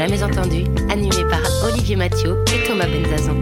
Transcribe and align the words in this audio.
jamais 0.00 0.22
entendu, 0.22 0.64
animé 0.88 1.28
par 1.28 1.42
Olivier 1.62 1.94
Mathieu 1.94 2.42
et 2.54 2.66
Thomas 2.66 2.86
Benzazon. 2.86 3.36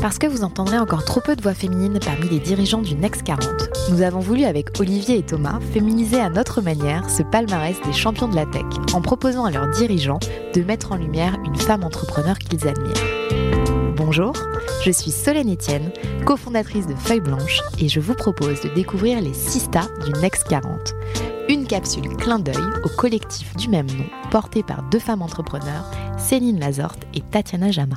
Parce 0.00 0.18
que 0.18 0.26
vous 0.26 0.44
entendrez 0.44 0.78
encore 0.78 1.04
trop 1.04 1.20
peu 1.20 1.36
de 1.36 1.42
voix 1.42 1.52
féminines 1.52 1.98
parmi 2.02 2.26
les 2.30 2.38
dirigeants 2.38 2.80
du 2.80 2.94
Next 2.94 3.22
40, 3.22 3.68
nous 3.90 4.00
avons 4.00 4.20
voulu 4.20 4.44
avec 4.44 4.80
Olivier 4.80 5.18
et 5.18 5.22
Thomas 5.22 5.58
féminiser 5.74 6.18
à 6.18 6.30
notre 6.30 6.62
manière 6.62 7.10
ce 7.10 7.22
palmarès 7.22 7.76
des 7.84 7.92
champions 7.92 8.28
de 8.28 8.34
la 8.34 8.46
tech 8.46 8.64
en 8.94 9.02
proposant 9.02 9.44
à 9.44 9.50
leurs 9.50 9.68
dirigeants 9.72 10.20
de 10.54 10.62
mettre 10.62 10.92
en 10.92 10.96
lumière 10.96 11.36
une 11.44 11.56
femme 11.56 11.84
entrepreneur 11.84 12.38
qu'ils 12.38 12.66
admirent. 12.66 13.94
Bonjour, 13.94 14.32
je 14.86 14.90
suis 14.90 15.10
Solène 15.10 15.52
Etienne, 15.52 15.92
cofondatrice 16.24 16.86
de 16.86 16.94
Feuille 16.94 17.20
Blanche 17.20 17.60
et 17.78 17.90
je 17.90 18.00
vous 18.00 18.14
propose 18.14 18.62
de 18.62 18.70
découvrir 18.70 19.20
les 19.20 19.34
6 19.34 19.60
stars 19.60 19.90
du 20.02 20.18
Next 20.22 20.44
40. 20.48 20.94
Une 21.50 21.66
capsule 21.66 22.14
clin 22.18 22.38
d'œil 22.38 22.56
au 22.84 22.90
collectif 22.90 23.56
du 23.56 23.70
même 23.70 23.86
nom, 23.86 24.04
porté 24.30 24.62
par 24.62 24.82
deux 24.90 24.98
femmes 24.98 25.22
entrepreneurs, 25.22 25.90
Céline 26.18 26.60
Lazorte 26.60 27.06
et 27.14 27.22
Tatiana 27.22 27.70
Jama. 27.70 27.96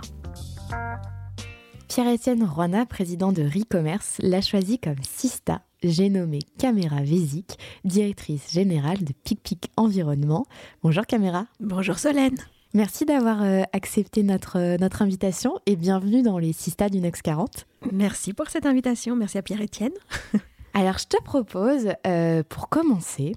Pierre-Étienne 1.90 2.46
Roina, 2.46 2.86
président 2.86 3.34
de 3.34 3.44
ReCommerce, 3.44 4.20
l'a 4.20 4.40
choisi 4.40 4.80
comme 4.80 5.04
Sista. 5.04 5.64
J'ai 5.84 6.10
nommé 6.10 6.40
Caméra 6.60 7.02
Vézic, 7.02 7.58
directrice 7.84 8.54
générale 8.54 9.04
de 9.04 9.12
PicPic 9.26 9.70
Environnement. 9.76 10.46
Bonjour 10.82 11.06
Caméra. 11.06 11.48
Bonjour 11.60 12.00
Solène. 12.00 12.38
Merci 12.74 13.04
d'avoir 13.04 13.44
euh, 13.44 13.64
accepté 13.74 14.24
notre, 14.24 14.60
euh, 14.60 14.78
notre 14.78 15.02
invitation 15.02 15.60
et 15.66 15.76
bienvenue 15.76 16.22
dans 16.22 16.38
les 16.38 16.54
Sista 16.54 16.88
du 16.88 17.02
Next 17.02 17.22
40. 17.22 17.68
Merci 17.92 18.32
pour 18.32 18.50
cette 18.50 18.66
invitation. 18.66 19.18
Merci 19.18 19.38
à 19.40 19.42
Pierre-Étienne. 19.42 19.92
Alors, 20.74 20.98
je 20.98 21.06
te 21.06 21.22
propose, 21.22 21.90
euh, 22.08 22.44
pour 22.48 22.70
commencer, 22.70 23.36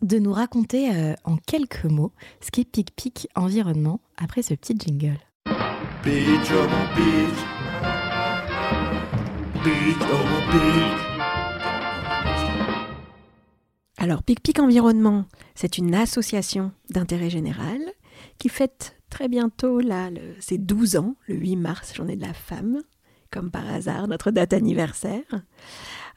de 0.00 0.18
nous 0.18 0.32
raconter 0.32 1.14
en 1.24 1.36
quelques 1.36 1.84
mots 1.84 2.12
ce 2.40 2.50
qu'est 2.50 2.64
PicPic 2.64 3.28
Environnement 3.36 4.00
après 4.16 4.42
ce 4.42 4.54
petit 4.54 4.76
jingle. 4.78 5.18
Alors, 13.96 14.22
PicPic 14.24 14.58
Environnement, 14.58 15.26
c'est 15.54 15.78
une 15.78 15.94
association 15.94 16.72
d'intérêt 16.90 17.30
général 17.30 17.80
qui 18.38 18.48
fête 18.48 18.96
très 19.10 19.28
bientôt 19.28 19.80
là, 19.80 20.10
ses 20.40 20.58
12 20.58 20.96
ans, 20.96 21.14
le 21.28 21.36
8 21.36 21.56
mars, 21.56 21.94
journée 21.94 22.16
de 22.16 22.26
la 22.26 22.34
femme, 22.34 22.82
comme 23.30 23.50
par 23.50 23.68
hasard, 23.68 24.08
notre 24.08 24.30
date 24.30 24.52
anniversaire. 24.52 25.22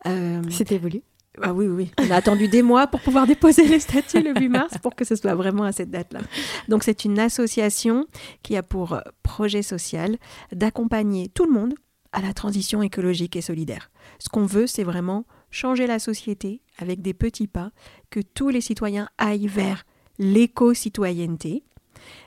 Euh, 0.08 0.42
C'était 0.50 0.78
voulu 0.78 1.02
ah 1.42 1.54
oui, 1.54 1.68
oui, 1.68 1.92
on 2.00 2.10
a 2.12 2.16
attendu 2.16 2.48
des 2.48 2.62
mois 2.62 2.88
pour 2.88 3.02
pouvoir 3.02 3.28
déposer 3.28 3.68
les 3.68 3.82
statuts 3.82 4.22
le 4.22 4.34
8 4.40 4.48
mars 4.48 4.78
pour 4.82 4.96
que 4.96 5.04
ce 5.04 5.18
soit 5.18 5.36
vraiment 5.36 5.64
à 5.64 5.74
cette 5.74 5.92
date-là. 5.92 6.22
Donc 6.70 6.84
c'est 6.84 7.04
une 7.04 7.20
association 7.20 8.08
qui 8.42 8.56
a 8.56 8.64
pour 8.64 9.02
projet 9.22 9.62
social 9.62 10.18
d'accompagner 10.54 11.28
tout 11.28 11.46
le 11.46 11.52
monde 11.52 11.74
à 12.14 12.22
la 12.22 12.34
transition 12.34 12.82
écologique 12.82 13.36
et 13.36 13.42
solidaire. 13.42 13.92
Ce 14.20 14.30
qu'on 14.30 14.46
veut, 14.46 14.68
c'est 14.68 14.86
vraiment 14.86 15.26
changer 15.52 15.88
la 15.88 16.00
société 16.00 16.62
avec 16.78 17.02
des 17.02 17.14
petits 17.14 17.48
pas, 17.48 17.72
que 18.10 18.22
tous 18.22 18.50
les 18.50 18.62
citoyens 18.62 19.10
aillent 19.18 19.48
vers 19.48 19.84
l'éco-citoyenneté. 20.18 21.64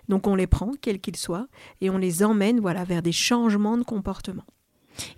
Donc 0.08 0.26
on 0.26 0.34
les 0.34 0.46
prend, 0.46 0.72
quels 0.80 1.00
qu'ils 1.00 1.16
soient, 1.16 1.48
et 1.80 1.88
on 1.88 1.98
les 1.98 2.22
emmène 2.22 2.60
voilà, 2.60 2.84
vers 2.84 3.02
des 3.02 3.12
changements 3.12 3.78
de 3.78 3.84
comportement. 3.84 4.44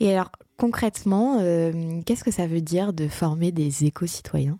Et 0.01 0.13
alors 0.13 0.31
concrètement, 0.57 1.39
euh, 1.41 2.01
qu'est-ce 2.05 2.23
que 2.23 2.31
ça 2.31 2.47
veut 2.47 2.61
dire 2.61 2.93
de 2.93 3.09
former 3.09 3.51
des 3.51 3.85
éco-citoyens? 3.87 4.59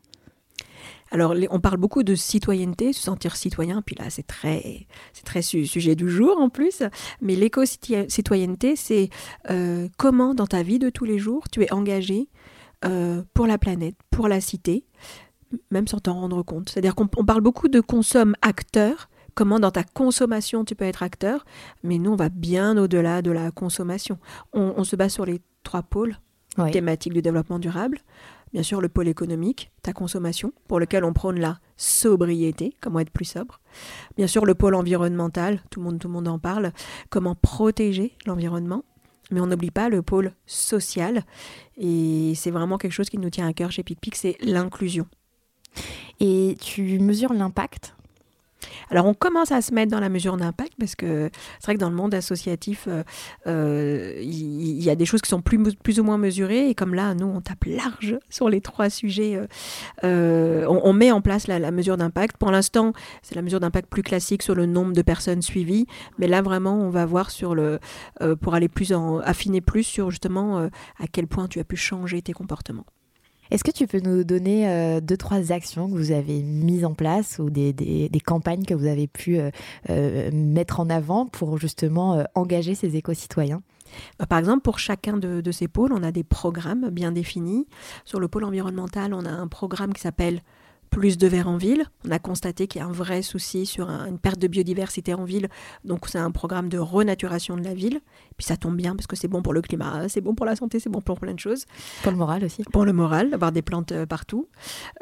Alors, 1.13 1.35
on 1.51 1.61
parle 1.61 1.77
beaucoup 1.77 2.05
de 2.05 2.15
citoyenneté, 2.15 2.93
se 2.93 3.03
sentir 3.03 3.35
citoyen, 3.35 3.83
puis 3.83 3.97
là, 3.97 4.11
c'est 4.11 4.27
très, 4.27 4.87
c'est 5.13 5.25
très 5.25 5.43
sujet 5.43 5.97
du 5.97 6.09
jour 6.09 6.39
en 6.39 6.49
plus. 6.49 6.83
Mais 7.21 7.35
l'éco-citoyenneté, 7.35 8.77
c'est 8.77 9.11
euh, 9.51 9.89
comment 9.99 10.35
dans 10.35 10.47
ta 10.47 10.63
vie 10.63 10.79
de 10.79 10.89
tous 10.89 11.05
les 11.05 11.19
jours 11.19 11.49
tu 11.51 11.63
es 11.65 11.73
engagé 11.73 12.29
euh, 12.85 13.23
pour 13.35 13.47
la 13.47 13.59
planète, 13.59 13.97
pour 14.11 14.29
la 14.29 14.41
cité, 14.41 14.85
même 15.71 15.89
sans 15.89 15.99
t'en 15.99 16.15
rendre 16.15 16.43
compte. 16.43 16.71
C'est-à-dire 16.71 16.95
qu'on 16.95 17.09
parle 17.09 17.41
beaucoup 17.41 17.69
de 17.69 17.81
consomme 17.81 18.37
acteur, 18.41 19.11
comment 19.35 19.61
dans 19.61 19.71
ta 19.71 19.85
consommation 19.85 20.65
tu 20.65 20.75
peux 20.75 20.85
être 20.85 21.03
acteur, 21.03 21.45
mais 21.83 21.99
nous, 21.99 22.13
on 22.13 22.17
va 22.17 22.29
bien 22.29 22.77
au-delà 22.77 23.23
de 23.23 23.31
la 23.31 23.51
consommation. 23.51 24.19
On, 24.53 24.85
se 24.85 24.97
base 24.97 25.13
sur 25.13 25.27
les 25.27 25.41
trois 25.63 25.83
pôles 25.83 26.17
thématiques 26.73 27.13
du 27.13 27.23
développement 27.23 27.59
durable. 27.59 27.99
Bien 28.53 28.65
sûr, 28.65 28.81
le 28.81 28.89
pôle 28.89 29.07
économique, 29.07 29.71
ta 29.83 29.93
consommation, 29.93 30.53
pour 30.67 30.81
lequel 30.81 31.05
on 31.05 31.13
prône 31.13 31.39
la 31.39 31.61
sobriété, 31.77 32.75
comment 32.81 32.99
être 32.99 33.11
plus 33.11 33.25
sobre. 33.25 33.61
Bien 34.17 34.27
sûr, 34.27 34.45
le 34.45 34.55
pôle 34.55 34.75
environnemental, 34.75 35.61
tout 35.71 35.79
le 35.79 35.85
monde, 35.85 35.99
tout 36.01 36.09
le 36.09 36.15
monde 36.15 36.27
en 36.27 36.41
parle, 36.41 36.73
comment 37.11 37.37
protéger 37.37 38.17
l'environnement. 38.27 38.85
Mais 39.31 39.41
on 39.41 39.47
n'oublie 39.47 39.71
pas 39.71 39.89
le 39.89 40.03
pôle 40.03 40.33
social. 40.47 41.23
Et 41.77 42.33
c'est 42.35 42.51
vraiment 42.51 42.79
quelque 42.79 42.93
chose 42.93 43.09
qui 43.09 43.19
nous 43.19 43.31
tient 43.31 43.47
à 43.47 43.53
cœur 43.53 43.71
chez 43.71 43.85
PicPic, 43.85 44.17
c'est 44.17 44.37
l'inclusion. 44.41 45.07
Et 46.19 46.57
tu 46.61 46.99
mesures 46.99 47.33
l'impact 47.33 47.95
alors 48.91 49.07
on 49.07 49.15
commence 49.15 49.53
à 49.53 49.63
se 49.63 49.73
mettre 49.73 49.91
dans 49.91 50.01
la 50.01 50.09
mesure 50.09 50.37
d'impact 50.37 50.73
parce 50.79 50.95
que 50.95 51.31
c'est 51.59 51.67
vrai 51.67 51.75
que 51.75 51.81
dans 51.81 51.91
le 51.91 51.97
monde 51.97 52.15
associatif, 52.15 52.87
euh, 52.89 53.03
euh, 53.47 54.19
il 54.21 54.83
y, 54.83 54.91
a 54.91 54.95
des 54.95 55.07
choses 55.07 55.21
qui 55.23 55.29
sont 55.29 55.43
plus, 55.43 56.01
ou 56.01 56.03
moins 56.03 56.19
mesurées 56.19 56.69
et 56.69 56.75
comme 56.75 56.95
là, 56.95 57.15
nous, 57.15 57.27
on 57.27 57.41
tape 57.41 57.65
large 57.65 58.19
sur 58.31 58.49
les 58.49 58.61
trois 58.61 58.91
sujets. 58.91 59.41
Euh, 60.05 60.67
on, 60.69 60.93
met 60.93 61.13
en 61.13 61.21
place 61.21 61.47
la, 61.47 61.71
mesure 61.71 61.97
d'impact. 61.97 62.37
Pour 62.37 62.51
l'instant, 62.51 62.93
c'est 63.23 63.35
la 63.35 63.43
mesure 63.43 63.61
d'impact 63.61 63.89
plus 63.89 64.03
classique 64.03 64.43
sur 64.43 64.55
le 64.55 64.67
nombre 64.67 64.93
de 64.93 65.03
personnes 65.03 65.43
suivies, 65.43 65.87
mais 66.19 66.27
là 66.27 66.43
vraiment, 66.43 66.75
on 66.75 66.91
va 66.91 67.07
voir 67.07 67.31
sur 67.31 67.55
le 67.55 67.79
pour 68.41 68.55
aller 68.55 68.69
plus 68.69 68.93
en, 68.93 69.19
affiner 69.21 69.61
plus 69.61 69.85
sur 69.85 70.11
justement 70.11 70.59
à 70.59 71.07
quel 71.11 71.27
point 71.27 71.49
tu 71.49 71.61
as 71.61 71.65
pu 71.65 71.77
changer 71.77 72.23
tes 72.23 72.33
comportements. 72.33 72.87
Est-ce 73.51 73.65
que 73.65 73.73
tu 73.73 73.87
peux 73.87 74.01
nous 74.01 74.23
donner 74.23 74.69
euh, 74.69 75.01
deux, 75.01 75.17
trois 75.17 75.51
actions 75.51 75.89
que 75.89 75.97
vous 75.97 76.13
avez 76.13 76.43
mises 76.43 76.85
en 76.85 76.95
place 76.95 77.39
ou 77.41 77.51
des, 77.51 77.75
campagnes 78.25 78.65
que 78.65 78.75
vous 78.75 78.87
avez 78.87 79.09
pu 79.09 79.39
euh, 79.39 79.51
euh, 79.89 80.31
mettre 80.33 80.79
en 80.79 80.89
avant 80.89 81.27
pour 81.27 81.59
justement 81.59 82.25
engager 82.35 82.75
ces 82.75 82.97
éco-citoyens? 82.97 83.63
Par 84.29 84.39
exemple, 84.39 84.63
pour 84.63 84.79
chacun 84.79 85.17
de, 85.17 85.51
ces 85.51 85.67
pôles, 85.67 85.93
on 85.93 86.05
a 86.05 86.13
des 86.13 86.23
programmes 86.23 86.91
bien 86.91 87.11
définis. 87.11 87.67
Sur 88.05 88.21
le 88.21 88.29
pôle 88.29 88.45
environnemental, 88.45 89.13
on 89.15 89.25
a 89.25 89.31
un 89.31 89.49
programme 89.49 89.93
qui 89.93 90.01
s'appelle 90.01 90.43
plus 90.91 91.19
de 91.19 91.27
verre 91.27 91.49
en 91.49 91.57
ville. 91.57 91.85
On 92.07 92.11
a 92.11 92.19
constaté 92.19 92.67
qu'il 92.67 92.81
y 92.81 92.85
a 92.85 92.87
un 92.87 92.93
vrai 92.93 93.23
souci 93.23 93.65
sur 93.65 93.89
une 93.89 94.19
perte 94.19 94.39
de 94.39 94.49
biodiversité 94.49 95.15
en 95.15 95.25
ville. 95.25 95.49
Donc 95.85 96.09
c'est 96.09 96.19
un 96.19 96.31
programme 96.31 96.69
de 96.69 96.79
renaturation 96.79 97.57
de 97.57 97.63
la 97.63 97.75
ville. 97.75 97.97
Et 97.97 98.35
puis 98.37 98.47
ça 98.47 98.57
tombe 98.57 98.77
bien 98.77 98.95
parce 98.97 99.07
que 99.07 99.17
c'est 99.17 99.29
bon 99.29 99.43
pour 99.43 99.53
le 99.53 99.63
climat, 99.63 100.09
c'est 100.09 100.21
bon 100.21 100.35
pour 100.35 100.47
la 100.47 100.57
santé, 100.57 100.81
c'est 100.81 100.91
bon 100.91 101.01
pour 101.01 101.19
plein 101.19 101.35
de 101.35 101.39
choses. 101.39 101.65
Pour 102.03 102.13
le 102.13 102.19
moral 102.19 102.45
aussi. 102.45 102.63
Pour 102.65 102.85
le 102.85 102.93
moral, 102.93 103.31
d'avoir 103.31 103.53
des 103.53 103.63
plantes 103.63 103.93
euh, 103.93 104.07
partout. 104.07 104.49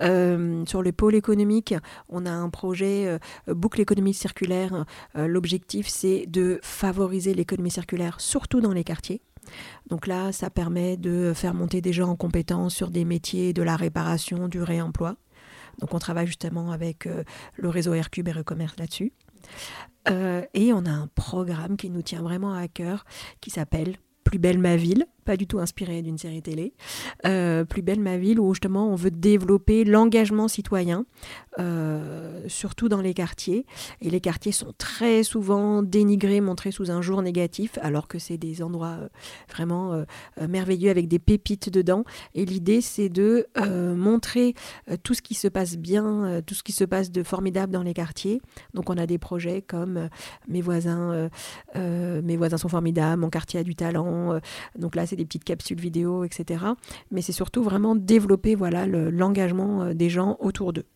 Euh, 0.02 0.64
sur 0.66 0.82
le 0.82 0.92
pôle 0.92 1.14
économique, 1.14 1.74
on 2.08 2.26
a 2.26 2.30
un 2.30 2.50
projet 2.50 3.06
euh, 3.06 3.54
boucle 3.54 3.80
économie 3.80 4.14
circulaire. 4.14 4.84
L'objectif 5.14 5.88
c'est 5.88 6.26
de 6.26 6.60
favoriser 6.62 7.34
l'économie 7.34 7.70
circulaire, 7.70 8.20
surtout 8.20 8.60
dans 8.60 8.72
les 8.72 8.84
quartiers. 8.84 9.22
Donc 9.88 10.06
là, 10.06 10.32
ça 10.32 10.50
permet 10.50 10.96
de 10.96 11.32
faire 11.34 11.54
monter 11.54 11.80
des 11.80 11.92
gens 11.92 12.08
en 12.08 12.16
compétences 12.16 12.74
sur 12.74 12.90
des 12.90 13.04
métiers 13.04 13.52
de 13.52 13.62
la 13.62 13.76
réparation, 13.76 14.48
du 14.48 14.62
réemploi. 14.62 15.16
Donc 15.78 15.94
on 15.94 15.98
travaille 15.98 16.26
justement 16.26 16.72
avec 16.72 17.06
euh, 17.06 17.24
le 17.56 17.68
réseau 17.68 17.94
Aircube 17.94 18.28
et 18.28 18.32
Recommerce 18.32 18.76
là-dessus. 18.78 19.12
Euh, 20.08 20.42
et 20.54 20.72
on 20.72 20.84
a 20.86 20.90
un 20.90 21.08
programme 21.08 21.76
qui 21.76 21.90
nous 21.90 22.02
tient 22.02 22.22
vraiment 22.22 22.54
à 22.54 22.68
cœur 22.68 23.04
qui 23.40 23.50
s'appelle 23.50 23.96
Plus 24.24 24.38
belle 24.38 24.58
ma 24.58 24.76
ville, 24.76 25.06
pas 25.28 25.36
du 25.36 25.46
tout 25.46 25.58
inspiré 25.58 26.00
d'une 26.00 26.16
série 26.16 26.40
télé. 26.40 26.72
Euh, 27.26 27.66
Plus 27.66 27.82
belle 27.82 28.00
ma 28.00 28.16
ville, 28.16 28.40
où 28.40 28.54
justement 28.54 28.88
on 28.90 28.94
veut 28.94 29.10
développer 29.10 29.84
l'engagement 29.84 30.48
citoyen, 30.48 31.04
euh, 31.58 32.40
surtout 32.48 32.88
dans 32.88 33.02
les 33.02 33.12
quartiers. 33.12 33.66
Et 34.00 34.08
les 34.08 34.20
quartiers 34.20 34.52
sont 34.52 34.72
très 34.78 35.22
souvent 35.24 35.82
dénigrés, 35.82 36.40
montrés 36.40 36.70
sous 36.70 36.90
un 36.90 37.02
jour 37.02 37.20
négatif, 37.20 37.78
alors 37.82 38.08
que 38.08 38.18
c'est 38.18 38.38
des 38.38 38.62
endroits 38.62 38.96
euh, 39.02 39.08
vraiment 39.50 40.02
merveilleux 40.48 40.88
avec 40.88 41.08
des 41.08 41.18
pépites 41.18 41.68
dedans. 41.68 42.04
Et 42.34 42.46
l'idée, 42.46 42.80
c'est 42.80 43.10
de 43.10 43.46
montrer 43.94 44.54
tout 45.02 45.12
ce 45.12 45.20
qui 45.20 45.34
se 45.34 45.48
passe 45.48 45.76
bien, 45.76 46.40
tout 46.46 46.54
ce 46.54 46.62
qui 46.62 46.72
se 46.72 46.84
passe 46.84 47.10
de 47.10 47.22
formidable 47.22 47.70
dans 47.70 47.82
les 47.82 47.92
quartiers. 47.92 48.40
Donc 48.72 48.88
on 48.88 48.96
a 48.96 49.06
des 49.06 49.18
projets 49.18 49.60
comme 49.60 50.08
Mes 50.48 50.62
voisins, 50.62 51.28
mes 51.74 52.36
voisins 52.38 52.56
sont 52.56 52.70
formidables, 52.70 53.20
Mon 53.20 53.30
quartier 53.30 53.60
a 53.60 53.62
du 53.62 53.74
talent. 53.74 54.40
donc 54.78 54.94
là, 54.94 55.06
c'est 55.06 55.17
des 55.18 55.26
petites 55.26 55.44
capsules 55.44 55.80
vidéo, 55.80 56.24
etc. 56.24 56.64
Mais 57.10 57.20
c'est 57.20 57.32
surtout 57.32 57.62
vraiment 57.62 57.94
développer 57.94 58.54
voilà 58.54 58.86
l'engagement 58.86 59.82
euh, 59.82 59.94
des 59.94 60.08
gens 60.08 60.36
autour 60.40 60.72
d'eux. 60.72 60.86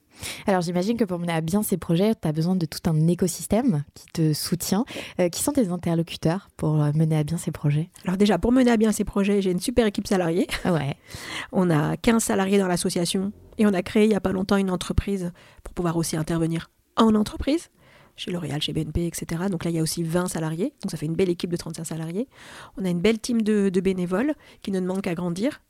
Alors 0.46 0.60
j'imagine 0.60 0.96
que 0.96 1.04
pour 1.04 1.18
mener 1.18 1.32
à 1.32 1.40
bien 1.40 1.62
ces 1.62 1.76
projets, 1.76 2.14
tu 2.14 2.28
as 2.28 2.32
besoin 2.32 2.54
de 2.54 2.66
tout 2.66 2.78
un 2.86 3.08
écosystème 3.08 3.84
qui 3.94 4.06
te 4.12 4.32
soutient. 4.32 4.84
Euh, 5.20 5.28
qui 5.28 5.42
sont 5.42 5.52
tes 5.52 5.68
interlocuteurs 5.68 6.48
pour 6.56 6.80
euh, 6.82 6.92
mener 6.94 7.16
à 7.16 7.24
bien 7.24 7.38
ces 7.38 7.50
projets? 7.50 7.90
Alors 8.04 8.16
déjà, 8.16 8.38
pour 8.38 8.52
mener 8.52 8.70
à 8.70 8.76
bien 8.76 8.92
ces 8.92 9.04
projets, 9.04 9.42
j'ai 9.42 9.50
une 9.50 9.60
super 9.60 9.86
équipe 9.86 10.06
salariée. 10.06 10.46
Ouais. 10.64 10.96
on 11.52 11.70
a 11.70 11.96
15 11.96 12.22
salariés 12.22 12.58
dans 12.58 12.68
l'association 12.68 13.32
et 13.58 13.66
on 13.66 13.74
a 13.74 13.82
créé 13.82 14.04
il 14.04 14.08
n'y 14.08 14.14
a 14.14 14.20
pas 14.20 14.32
longtemps 14.32 14.56
une 14.56 14.70
entreprise 14.70 15.32
pour 15.64 15.74
pouvoir 15.74 15.96
aussi 15.96 16.16
intervenir 16.16 16.70
en 16.96 17.14
entreprise, 17.14 17.70
chez 18.16 18.30
L'Oréal, 18.30 18.60
chez 18.60 18.72
BNP, 18.72 19.06
etc. 19.06 19.44
Donc 19.50 19.64
là, 19.64 19.70
il 19.70 19.76
y 19.76 19.78
a 19.78 19.82
aussi 19.82 20.02
20 20.02 20.28
salariés, 20.28 20.72
donc 20.82 20.90
ça 20.90 20.96
fait 20.96 21.06
une 21.06 21.14
belle 21.14 21.30
équipe 21.30 21.50
de 21.50 21.56
35 21.56 21.84
salariés. 21.84 22.28
On 22.76 22.84
a 22.84 22.90
une 22.90 23.00
belle 23.00 23.18
team 23.18 23.42
de, 23.42 23.70
bénévoles 23.80 24.34
qui 24.62 24.70
ne 24.70 24.80
demandent 24.80 25.02
qu'à 25.02 25.14
grandir. 25.14 25.60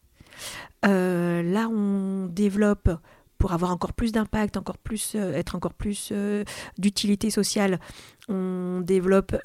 Euh, 0.85 1.43
là, 1.43 1.69
on 1.69 2.27
développe 2.27 2.91
pour 3.39 3.53
avoir 3.53 3.73
encore 3.73 3.93
plus 3.93 4.13
d'impact, 4.13 4.57
encore 4.57 4.79
plus, 4.79 5.15
euh, 5.15 5.33
être 5.35 5.57
encore 5.57 5.75
plus 5.75 6.11
euh, 6.13 6.45
d'utilité 6.79 7.31
sociale, 7.31 7.81
on 8.29 8.81
développe 8.83 9.37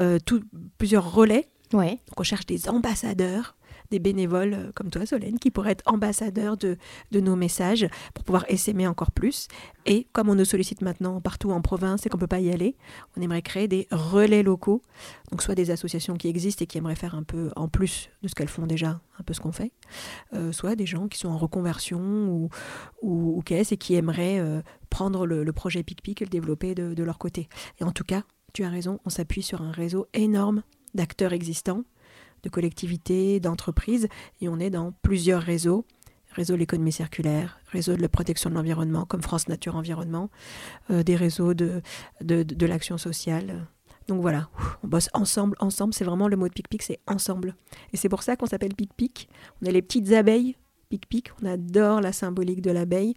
plusieurs 0.77 1.11
relais. 1.11 1.47
Ouais. 1.73 1.99
Donc 2.07 2.19
on 2.19 2.23
cherche 2.23 2.45
des 2.45 2.69
ambassadeurs 2.69 3.56
des 3.91 3.99
bénévoles 3.99 4.53
euh, 4.53 4.71
comme 4.75 4.89
toi, 4.89 5.05
Solène, 5.05 5.39
qui 5.39 5.51
pourraient 5.51 5.71
être 5.71 5.83
ambassadeurs 5.85 6.57
de, 6.57 6.77
de 7.11 7.19
nos 7.19 7.35
messages 7.35 7.87
pour 8.13 8.23
pouvoir 8.23 8.45
essaimer 8.49 8.87
encore 8.87 9.11
plus. 9.11 9.47
Et 9.85 10.07
comme 10.11 10.29
on 10.29 10.35
nous 10.35 10.45
sollicite 10.45 10.81
maintenant 10.81 11.21
partout 11.21 11.51
en 11.51 11.61
province 11.61 12.05
et 12.05 12.09
qu'on 12.09 12.17
ne 12.17 12.21
peut 12.21 12.27
pas 12.27 12.41
y 12.41 12.51
aller, 12.51 12.75
on 13.15 13.21
aimerait 13.21 13.41
créer 13.41 13.67
des 13.67 13.87
relais 13.91 14.43
locaux, 14.43 14.81
donc 15.31 15.41
soit 15.41 15.55
des 15.55 15.71
associations 15.71 16.15
qui 16.15 16.27
existent 16.27 16.63
et 16.63 16.67
qui 16.67 16.77
aimeraient 16.77 16.95
faire 16.95 17.15
un 17.15 17.23
peu 17.23 17.51
en 17.55 17.67
plus 17.67 18.09
de 18.21 18.27
ce 18.27 18.35
qu'elles 18.35 18.49
font 18.49 18.67
déjà, 18.67 18.99
un 19.19 19.23
peu 19.23 19.33
ce 19.33 19.39
qu'on 19.39 19.51
fait, 19.53 19.71
euh, 20.33 20.51
soit 20.51 20.75
des 20.75 20.85
gens 20.85 21.07
qui 21.07 21.17
sont 21.17 21.29
en 21.29 21.37
reconversion 21.37 22.27
ou, 22.27 22.49
ou, 23.01 23.41
qu'est-ce 23.45 23.73
et 23.73 23.77
qui 23.77 23.95
aimeraient 23.95 24.39
euh, 24.39 24.61
prendre 24.89 25.25
le, 25.25 25.51
projet 25.53 25.83
PicPic 25.83 26.21
et 26.21 26.25
le 26.25 26.29
développer 26.29 26.75
de, 26.75 26.93
de 26.93 27.03
leur 27.03 27.17
côté. 27.17 27.47
Et 27.79 27.83
en 27.83 27.91
tout 27.91 28.03
cas, 28.03 28.23
tu 28.53 28.63
as 28.63 28.69
raison, 28.69 28.99
on 29.05 29.09
s'appuie 29.09 29.41
sur 29.41 29.61
un 29.61 29.71
réseau 29.71 30.07
énorme 30.13 30.63
d'acteurs 30.93 31.33
existants 31.33 31.83
de 32.47 32.51
collectivités, 32.53 33.39
d'entreprises, 33.39 34.07
et 34.41 34.49
on 34.49 34.59
est 34.59 34.69
dans 34.69 34.93
plusieurs 35.01 35.41
réseaux 35.41 35.85
réseau 36.37 36.53
de 36.53 36.59
l'économie 36.59 36.91
circulaire, 36.91 37.59
réseau 37.71 37.95
de 37.95 38.01
la 38.01 38.09
protection 38.09 38.51
de 38.51 38.55
l'environnement 38.55 39.05
comme 39.05 39.23
France 39.23 39.47
Nature 39.47 39.75
Environnement, 39.75 40.29
euh, 40.91 41.01
des 41.01 41.15
réseaux 41.15 41.55
de, 41.55 41.81
de, 42.21 42.65
l'action 42.67 42.99
sociale. 42.99 43.65
Donc 44.07 44.21
voilà, 44.21 44.47
on 44.83 44.87
bosse 44.87 45.09
ensemble, 45.13 45.57
ensemble, 45.59 45.95
c'est 45.95 46.05
vraiment 46.05 46.27
le 46.27 46.37
mot 46.37 46.47
de 46.47 46.53
pic-pic, 46.53 46.83
c'est 46.83 46.99
ensemble. 47.07 47.55
Et 47.91 47.97
c'est 47.97 48.07
pour 48.07 48.21
ça 48.21 48.35
qu'on 48.35 48.45
s'appelle 48.45 48.75
pic-pic. 48.75 49.29
On 49.61 49.65
est 49.65 49.71
les 49.71 49.81
petites 49.81 50.13
abeilles, 50.13 50.55
pic-pic, 50.89 51.31
on 51.41 51.47
adore 51.47 52.01
la 52.01 52.13
symbolique 52.13 52.61
de 52.61 52.71
l'abeille. 52.71 53.15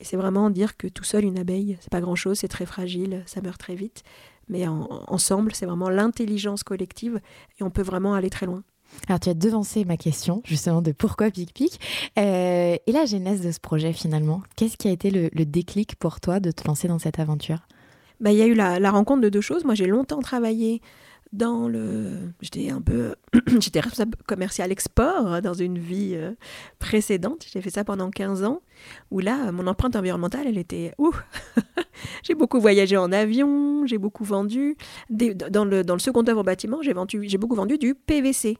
Et 0.00 0.04
c'est 0.04 0.16
vraiment 0.16 0.50
dire 0.50 0.76
que 0.76 0.88
tout 0.88 1.04
seul, 1.04 1.24
une 1.24 1.38
abeille, 1.38 1.78
c'est 1.80 1.90
pas 1.90 2.00
grand-chose, 2.00 2.38
c'est 2.40 2.48
très 2.48 2.66
fragile, 2.66 3.22
ça 3.26 3.40
meurt 3.40 3.60
très 3.60 3.76
vite 3.76 4.02
mais 4.48 4.66
ensemble, 4.68 5.54
c'est 5.54 5.66
vraiment 5.66 5.88
l'intelligence 5.88 6.62
collective 6.62 7.20
et 7.58 7.62
on 7.62 7.70
peut 7.70 7.82
vraiment 7.82 8.14
aller 8.14 8.30
très 8.30 8.46
loin. 8.46 8.62
Alors 9.08 9.20
tu 9.20 9.28
as 9.28 9.34
devancé 9.34 9.84
ma 9.84 9.96
question 9.96 10.42
justement 10.44 10.82
de 10.82 10.92
pourquoi 10.92 11.30
Pic 11.30 11.52
Pic 11.52 11.80
euh, 12.18 12.76
et 12.86 12.92
la 12.92 13.04
genèse 13.04 13.40
de 13.42 13.50
ce 13.50 13.60
projet 13.60 13.92
finalement. 13.92 14.42
Qu'est-ce 14.56 14.76
qui 14.76 14.88
a 14.88 14.90
été 14.90 15.10
le, 15.10 15.44
déclic 15.44 15.96
pour 15.96 16.20
toi 16.20 16.40
de 16.40 16.50
te 16.50 16.66
lancer 16.66 16.88
dans 16.88 16.98
cette 16.98 17.18
aventure? 17.18 17.66
Bah, 18.20 18.32
Il 18.32 18.38
y 18.38 18.42
a 18.42 18.46
eu 18.46 18.54
la, 18.54 18.90
rencontre 18.90 19.22
de 19.22 19.28
deux 19.28 19.40
choses. 19.40 19.64
Moi 19.64 19.74
j'ai 19.74 19.86
longtemps 19.86 20.20
travaillé 20.20 20.80
dans 21.32 21.68
le. 21.68 22.32
J'étais 22.40 22.70
un 22.70 22.80
peu. 22.80 23.14
J'étais 23.60 23.80
responsable 23.80 24.16
commercial 24.26 24.70
export 24.72 25.40
dans 25.42 25.54
une 25.54 25.78
vie 25.78 26.12
euh, 26.14 26.32
précédente. 26.78 27.46
J'ai 27.52 27.60
fait 27.60 27.70
ça 27.70 27.84
pendant 27.84 28.10
15 28.10 28.44
ans, 28.44 28.62
où 29.10 29.20
là, 29.20 29.52
mon 29.52 29.66
empreinte 29.66 29.96
environnementale, 29.96 30.46
elle 30.46 30.58
était. 30.58 30.92
Ouh 30.98 31.14
J'ai 32.22 32.34
beaucoup 32.34 32.60
voyagé 32.60 32.96
en 32.96 33.12
avion, 33.12 33.86
j'ai 33.86 33.98
beaucoup 33.98 34.24
vendu. 34.24 34.76
dans, 35.10 35.64
le, 35.64 35.82
dans 35.82 35.94
le 35.94 36.00
second 36.00 36.26
œuvre 36.28 36.42
bâtiment, 36.42 36.80
j'ai 36.82 37.38
beaucoup 37.38 37.56
vendu 37.56 37.78
du 37.78 37.94
PVC. 37.94 38.58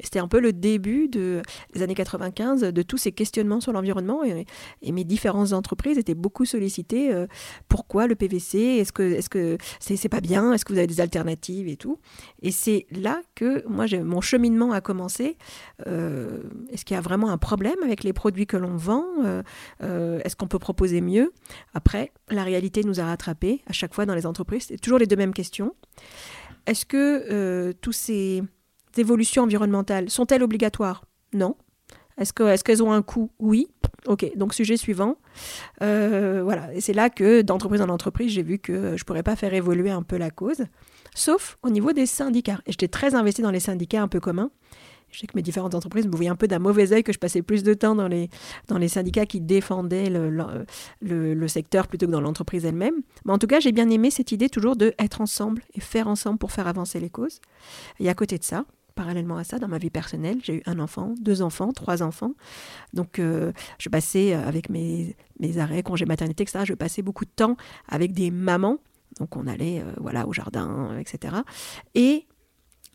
C'était 0.00 0.18
un 0.18 0.28
peu 0.28 0.40
le 0.40 0.52
début 0.52 1.08
de, 1.08 1.42
des 1.74 1.82
années 1.82 1.94
95 1.94 2.60
de 2.62 2.82
tous 2.82 2.98
ces 2.98 3.12
questionnements 3.12 3.60
sur 3.60 3.72
l'environnement 3.72 4.24
et, 4.24 4.46
mes 4.92 5.04
différentes 5.04 5.54
entreprises 5.54 5.96
étaient 5.96 6.14
beaucoup 6.14 6.44
sollicitées. 6.44 7.12
Euh, 7.12 7.26
pourquoi 7.68 8.06
le 8.06 8.14
PVC 8.14 8.58
Est-ce 8.58 8.92
que 8.92 9.02
est-ce 9.02 9.30
que 9.30 9.56
c'est 9.80 10.08
pas 10.10 10.20
bien? 10.20 10.52
Est-ce 10.52 10.66
que 10.66 10.72
vous 10.72 10.78
avez 10.78 10.86
des 10.86 11.00
alternatives 11.00 11.66
et 11.66 11.76
tout? 11.76 11.98
Et 12.42 12.50
c'est 12.50 12.86
là 12.90 13.22
que 13.34 13.66
moi 13.66 13.86
mon 14.02 14.20
cheminement 14.20 14.72
a 14.72 14.82
commencé. 14.82 15.38
Euh, 15.86 16.42
est-ce 16.70 16.84
qu'il 16.84 16.94
y 16.94 16.98
a 16.98 17.00
vraiment 17.00 17.30
un 17.30 17.38
problème 17.38 17.76
avec 17.82 18.04
les 18.04 18.12
produits 18.12 18.46
que 18.46 18.58
l'on 18.58 18.76
vend? 18.76 19.06
Euh, 19.24 20.20
Est-ce 20.24 20.36
qu'on 20.36 20.46
peut 20.46 20.58
proposer 20.58 21.00
mieux? 21.00 21.32
Après, 21.72 22.12
la 22.28 22.44
réalité 22.44 22.84
nous 22.84 23.00
a 23.00 23.04
rattrapés 23.04 23.62
à 23.66 23.72
chaque 23.72 23.94
fois 23.94 24.04
dans 24.04 24.14
les 24.14 24.26
entreprises. 24.26 24.66
C'est 24.68 24.80
toujours 24.80 24.98
les 24.98 25.06
deux 25.06 25.16
mêmes 25.16 25.34
questions. 25.34 25.74
Est-ce 26.66 26.84
que 26.84 27.72
tous 27.80 27.92
ces 27.92 28.42
évolutions 28.98 29.44
environnementales 29.44 30.10
sont-elles 30.10 30.42
obligatoires? 30.42 31.04
Non. 31.32 31.56
Est-ce 32.18 32.62
qu'elles 32.62 32.82
ont 32.82 32.92
un 32.92 33.02
coût? 33.02 33.30
Oui. 33.38 33.68
Ok, 34.06 34.30
donc 34.36 34.52
sujet 34.52 34.76
suivant. 34.76 35.16
Euh, 35.80 36.40
voilà, 36.42 36.74
et 36.74 36.80
c'est 36.80 36.92
là 36.92 37.08
que 37.08 37.42
d'entreprise 37.42 37.80
en 37.80 37.88
entreprise, 37.88 38.32
j'ai 38.32 38.42
vu 38.42 38.58
que 38.58 38.96
je 38.96 39.02
ne 39.02 39.04
pourrais 39.06 39.22
pas 39.22 39.36
faire 39.36 39.54
évoluer 39.54 39.90
un 39.90 40.02
peu 40.02 40.16
la 40.18 40.30
cause, 40.30 40.64
sauf 41.14 41.56
au 41.62 41.70
niveau 41.70 41.92
des 41.92 42.06
syndicats. 42.06 42.60
Et 42.66 42.72
j'étais 42.72 42.88
très 42.88 43.14
investie 43.14 43.42
dans 43.42 43.52
les 43.52 43.60
syndicats 43.60 44.02
un 44.02 44.08
peu 44.08 44.18
communs. 44.18 44.50
Je 45.12 45.20
sais 45.20 45.26
que 45.26 45.36
mes 45.36 45.42
différentes 45.42 45.74
entreprises 45.74 46.06
me 46.06 46.12
voyaient 46.12 46.30
un 46.30 46.36
peu 46.36 46.48
d'un 46.48 46.58
mauvais 46.58 46.92
œil 46.92 47.04
que 47.04 47.12
je 47.12 47.18
passais 47.18 47.42
plus 47.42 47.62
de 47.62 47.74
temps 47.74 47.94
dans 47.94 48.08
les, 48.08 48.28
dans 48.66 48.78
les 48.78 48.88
syndicats 48.88 49.26
qui 49.26 49.40
défendaient 49.40 50.10
le, 50.10 50.30
le, 50.30 51.34
le 51.34 51.48
secteur 51.48 51.86
plutôt 51.86 52.06
que 52.06 52.10
dans 52.10 52.20
l'entreprise 52.20 52.64
elle-même. 52.64 53.02
Mais 53.24 53.32
en 53.32 53.38
tout 53.38 53.46
cas, 53.46 53.60
j'ai 53.60 53.72
bien 53.72 53.88
aimé 53.90 54.10
cette 54.10 54.32
idée 54.32 54.48
toujours 54.48 54.74
de 54.74 54.94
être 54.98 55.20
ensemble 55.20 55.62
et 55.74 55.80
faire 55.80 56.08
ensemble 56.08 56.38
pour 56.38 56.50
faire 56.50 56.66
avancer 56.66 56.98
les 56.98 57.10
causes. 57.10 57.40
Et 58.00 58.08
à 58.08 58.14
côté 58.14 58.38
de 58.38 58.44
ça, 58.44 58.64
parallèlement 58.92 59.36
à 59.36 59.44
ça, 59.44 59.58
dans 59.58 59.68
ma 59.68 59.78
vie 59.78 59.90
personnelle, 59.90 60.38
j'ai 60.42 60.56
eu 60.56 60.62
un 60.66 60.78
enfant, 60.78 61.14
deux 61.20 61.42
enfants, 61.42 61.72
trois 61.72 62.02
enfants. 62.02 62.32
Donc, 62.92 63.18
euh, 63.18 63.52
je 63.78 63.88
passais 63.88 64.34
euh, 64.34 64.46
avec 64.46 64.68
mes, 64.68 65.16
mes 65.40 65.58
arrêts, 65.58 65.82
congés 65.82 66.06
maternité, 66.06 66.42
etc. 66.42 66.64
Je 66.64 66.74
passais 66.74 67.02
beaucoup 67.02 67.24
de 67.24 67.30
temps 67.30 67.56
avec 67.88 68.12
des 68.12 68.30
mamans. 68.30 68.78
Donc, 69.18 69.36
on 69.36 69.46
allait 69.46 69.80
euh, 69.80 69.92
voilà, 70.00 70.26
au 70.26 70.32
jardin, 70.32 70.98
etc. 70.98 71.36
Et 71.94 72.26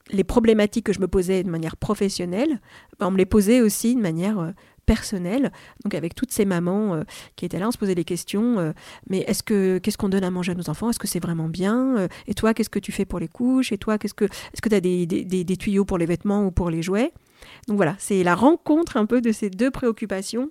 les 0.09 0.23
problématiques 0.23 0.85
que 0.85 0.93
je 0.93 0.99
me 0.99 1.07
posais 1.07 1.43
de 1.43 1.49
manière 1.49 1.77
professionnelle, 1.77 2.61
ben, 2.99 3.07
on 3.07 3.11
me 3.11 3.17
les 3.17 3.25
posait 3.25 3.61
aussi 3.61 3.95
de 3.95 4.01
manière 4.01 4.53
personnel. 4.87 5.51
Donc 5.83 5.93
avec 5.93 6.15
toutes 6.15 6.31
ces 6.31 6.45
mamans 6.45 6.95
euh, 6.95 7.03
qui 7.35 7.45
étaient 7.45 7.59
là, 7.59 7.67
on 7.67 7.71
se 7.71 7.77
posait 7.77 7.93
des 7.93 8.05
questions. 8.05 8.57
Euh, 8.57 8.71
mais 9.07 9.19
est-ce 9.19 9.43
que 9.43 9.77
qu'est-ce 9.77 9.97
qu'on 9.99 10.09
donne 10.09 10.23
à 10.23 10.31
manger 10.31 10.53
à 10.53 10.55
nos 10.55 10.67
enfants? 10.71 10.89
Est-ce 10.89 10.97
que 10.97 11.07
c'est 11.07 11.19
vraiment 11.19 11.49
bien? 11.49 11.97
Euh, 11.97 12.07
Et 12.25 12.33
toi, 12.33 12.55
qu'est-ce 12.55 12.71
que 12.71 12.79
tu 12.79 12.91
fais 12.91 13.05
pour 13.05 13.19
les 13.19 13.27
couches? 13.27 13.71
Et 13.71 13.77
toi, 13.77 13.99
qu'est-ce 13.99 14.15
que 14.15 14.25
est-ce 14.25 14.61
que 14.61 14.69
tu 14.69 14.75
as 14.75 14.81
des, 14.81 15.57
tuyaux 15.57 15.85
pour 15.85 15.99
les 15.99 16.07
vêtements 16.07 16.47
ou 16.47 16.51
pour 16.51 16.71
les 16.71 16.81
jouets? 16.81 17.13
Donc 17.67 17.77
voilà, 17.77 17.95
c'est 17.99 18.23
la 18.23 18.33
rencontre 18.33 18.97
un 18.97 19.05
peu 19.05 19.21
de 19.21 19.31
ces 19.31 19.51
deux 19.51 19.69
préoccupations 19.69 20.49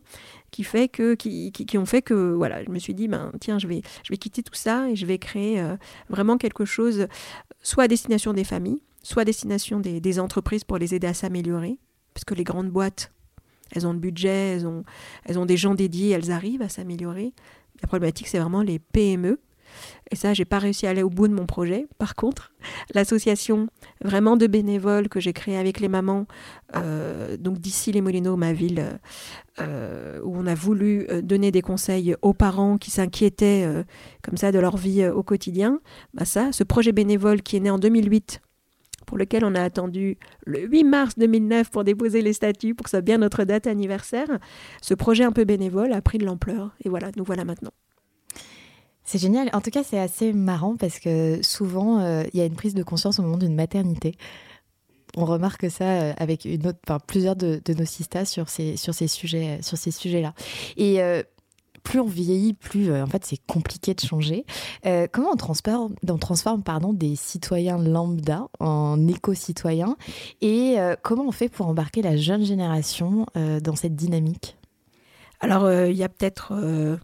qui 0.53 0.63
fait 0.63 0.89
que 0.89 1.15
qui, 1.15 1.51
qui, 1.51 1.79
ont 1.79 1.87
fait 1.87 2.03
que 2.03 2.35
voilà, 2.35 2.63
je 2.63 2.71
me 2.71 2.79
suis 2.79 2.95
dit 2.95 3.09
ben 3.09 3.33
tiens, 3.41 3.59
je 3.59 3.67
vais 3.67 3.83
je 4.05 4.13
vais 4.13 4.19
quitter 4.19 4.43
tout 4.43 4.55
ça 4.55 4.89
et 4.89 4.95
je 4.95 5.05
vais 5.05 5.19
créer 5.19 5.61
vraiment 6.09 6.37
quelque 6.37 6.65
chose 6.65 7.09
soit 7.63 7.85
à 7.85 7.89
destination 7.89 8.33
des 8.35 8.45
familles, 8.45 8.83
soit 9.03 9.23
à 9.23 9.25
destination 9.25 9.81
des, 9.81 10.01
des 10.01 10.21
entreprises 10.21 10.63
pour 10.63 10.79
les 10.79 10.95
aider 10.95 11.09
à 11.09 11.15
s'améliorer 11.15 11.79
parce 12.15 12.25
que 12.25 12.35
les 12.35 12.45
grandes 12.45 12.71
boîtes 12.71 13.13
elles 13.73 13.87
ont 13.87 13.93
le 13.93 13.99
budget, 13.99 14.55
elles 14.55 14.67
ont, 14.67 14.85
elles 15.25 15.39
ont 15.39 15.47
des 15.47 15.57
gens 15.57 15.75
dédiés, 15.75 16.11
elles 16.11 16.31
arrivent 16.31 16.63
à 16.63 16.69
s'améliorer. 16.69 17.33
La 17.83 17.89
problématique, 17.89 18.29
c'est 18.29 18.39
vraiment 18.39 18.63
les 18.63 18.79
PME. 18.79 19.39
Et 20.11 20.17
ça, 20.17 20.33
j'ai 20.35 20.45
pas 20.45 20.59
réussi 20.59 20.87
à 20.87 20.91
aller 20.91 21.03
au 21.03 21.11
bout 21.11 21.29
de 21.29 21.35
mon 21.35 21.47
projet. 21.47 21.87
Par 21.99 22.15
contre, 22.15 22.53
l'association 22.95 23.69
vraiment 24.03 24.37
de 24.37 24.47
bénévoles 24.47 25.09
que 25.09 25.21
j'ai 25.21 25.33
créée 25.33 25.57
avec 25.57 25.81
les 25.81 25.89
mamans, 25.89 26.27
euh, 26.77 27.37
donc 27.37 27.59
d'ici 27.59 27.93
les 27.93 28.01
Molinos, 28.01 28.37
ma 28.37 28.53
ville, 28.53 28.99
euh, 29.61 30.21
où 30.23 30.37
on 30.37 30.47
a 30.47 30.55
voulu 30.55 31.07
euh, 31.11 31.23
donner 31.23 31.51
des 31.51 31.63
conseils 31.63 32.15
aux 32.23 32.35
parents 32.35 32.79
qui 32.79 32.91
s'inquiétaient 32.91 33.67
comme 34.23 34.37
ça 34.37 34.53
de 34.53 34.59
leur 34.59 34.77
vie 34.77 35.07
au 35.07 35.23
quotidien, 35.23 35.81
bah 36.15 36.25
ça, 36.25 36.53
ce 36.53 36.65
projet 36.65 36.93
bénévole 36.93 37.43
qui 37.43 37.57
est 37.57 37.61
né 37.61 37.71
en 37.71 37.79
2008 37.79 38.41
pour 39.07 39.17
lequel 39.17 39.45
on 39.45 39.55
a 39.55 39.63
attendu 39.63 40.19
le 40.45 40.61
8 40.61 40.85
mars 40.85 41.15
2009 41.17 41.71
pour 41.71 41.85
déposer 41.85 42.23
les 42.23 42.33
statuts, 42.33 42.75
pour 42.75 42.85
que 42.85 42.91
ce 42.91 42.97
soit 42.97 43.03
bien 43.03 43.19
notre 43.19 43.45
date 43.45 43.67
anniversaire. 43.67 44.29
Ce 44.83 44.95
projet 44.95 45.25
un 45.25 45.33
peu 45.33 45.45
bénévole 45.45 45.93
a 45.93 46.03
pris 46.03 46.19
de 46.19 46.27
l'ampleur. 46.27 46.75
Et 46.85 46.89
voilà, 46.89 47.11
nous 47.17 47.25
voilà 47.25 47.45
maintenant. 47.45 47.73
C'est 49.05 49.19
génial. 49.19 49.49
En 49.53 49.61
tout 49.61 49.71
cas, 49.71 49.85
c'est 49.85 50.01
assez 50.01 50.33
marrant 50.33 50.77
parce 50.77 50.99
que 50.99 51.41
souvent, 51.41 52.01
euh, 52.01 52.25
il 52.35 52.41
y 52.41 52.43
a 52.43 52.45
une 52.45 52.57
prise 52.57 52.75
de 52.75 52.83
conscience 52.83 53.21
au 53.21 53.23
moment 53.23 53.39
d'une 53.39 53.55
maternité. 53.55 54.17
On 55.17 55.25
remarque 55.25 55.71
ça 55.71 55.85
euh, 55.85 56.13
avec 56.19 56.45
une 56.45 56.67
autre, 56.67 56.81
plusieurs 57.07 57.37
de, 57.37 57.61
nos 57.69 57.85
sistas 57.85 58.25
sur 58.25 58.49
ces, 58.49 58.77
sur 58.77 58.95
ces 58.95 59.07
sujets, 59.07 59.61
sujets-là. 59.63 60.35
Et 60.77 61.01
euh, 61.01 61.23
plus 61.87 62.01
on 62.01 62.07
vieillit, 62.07 62.53
plus 62.53 62.91
euh, 62.91 63.05
en 63.05 63.07
fait 63.07 63.25
c'est 63.25 63.39
compliqué 63.47 63.95
de 63.95 64.01
changer. 64.01 64.45
Euh, 64.87 65.07
comment 65.11 65.31
on 65.31 65.37
transforme, 65.37 65.95
on 66.09 66.19
transforme 66.19 66.65
pardon, 66.65 66.93
des 66.93 67.15
citoyens 67.15 67.79
lambda 67.79 68.49
en 68.59 69.07
éco-citoyens 69.07 69.97
et 70.41 70.81
euh, 70.81 70.97
comment 71.01 71.25
on 71.25 71.31
fait 71.31 71.49
pour 71.49 71.69
embarquer 71.69 72.03
la 72.03 72.17
jeune 72.17 72.45
génération 72.45 73.27
dans 73.35 73.77
cette 73.77 73.95
dynamique? 73.95 74.57
Alors 75.41 75.71
il 75.71 75.97
y 75.97 76.03
a 76.03 76.09
peut-être 76.09 76.99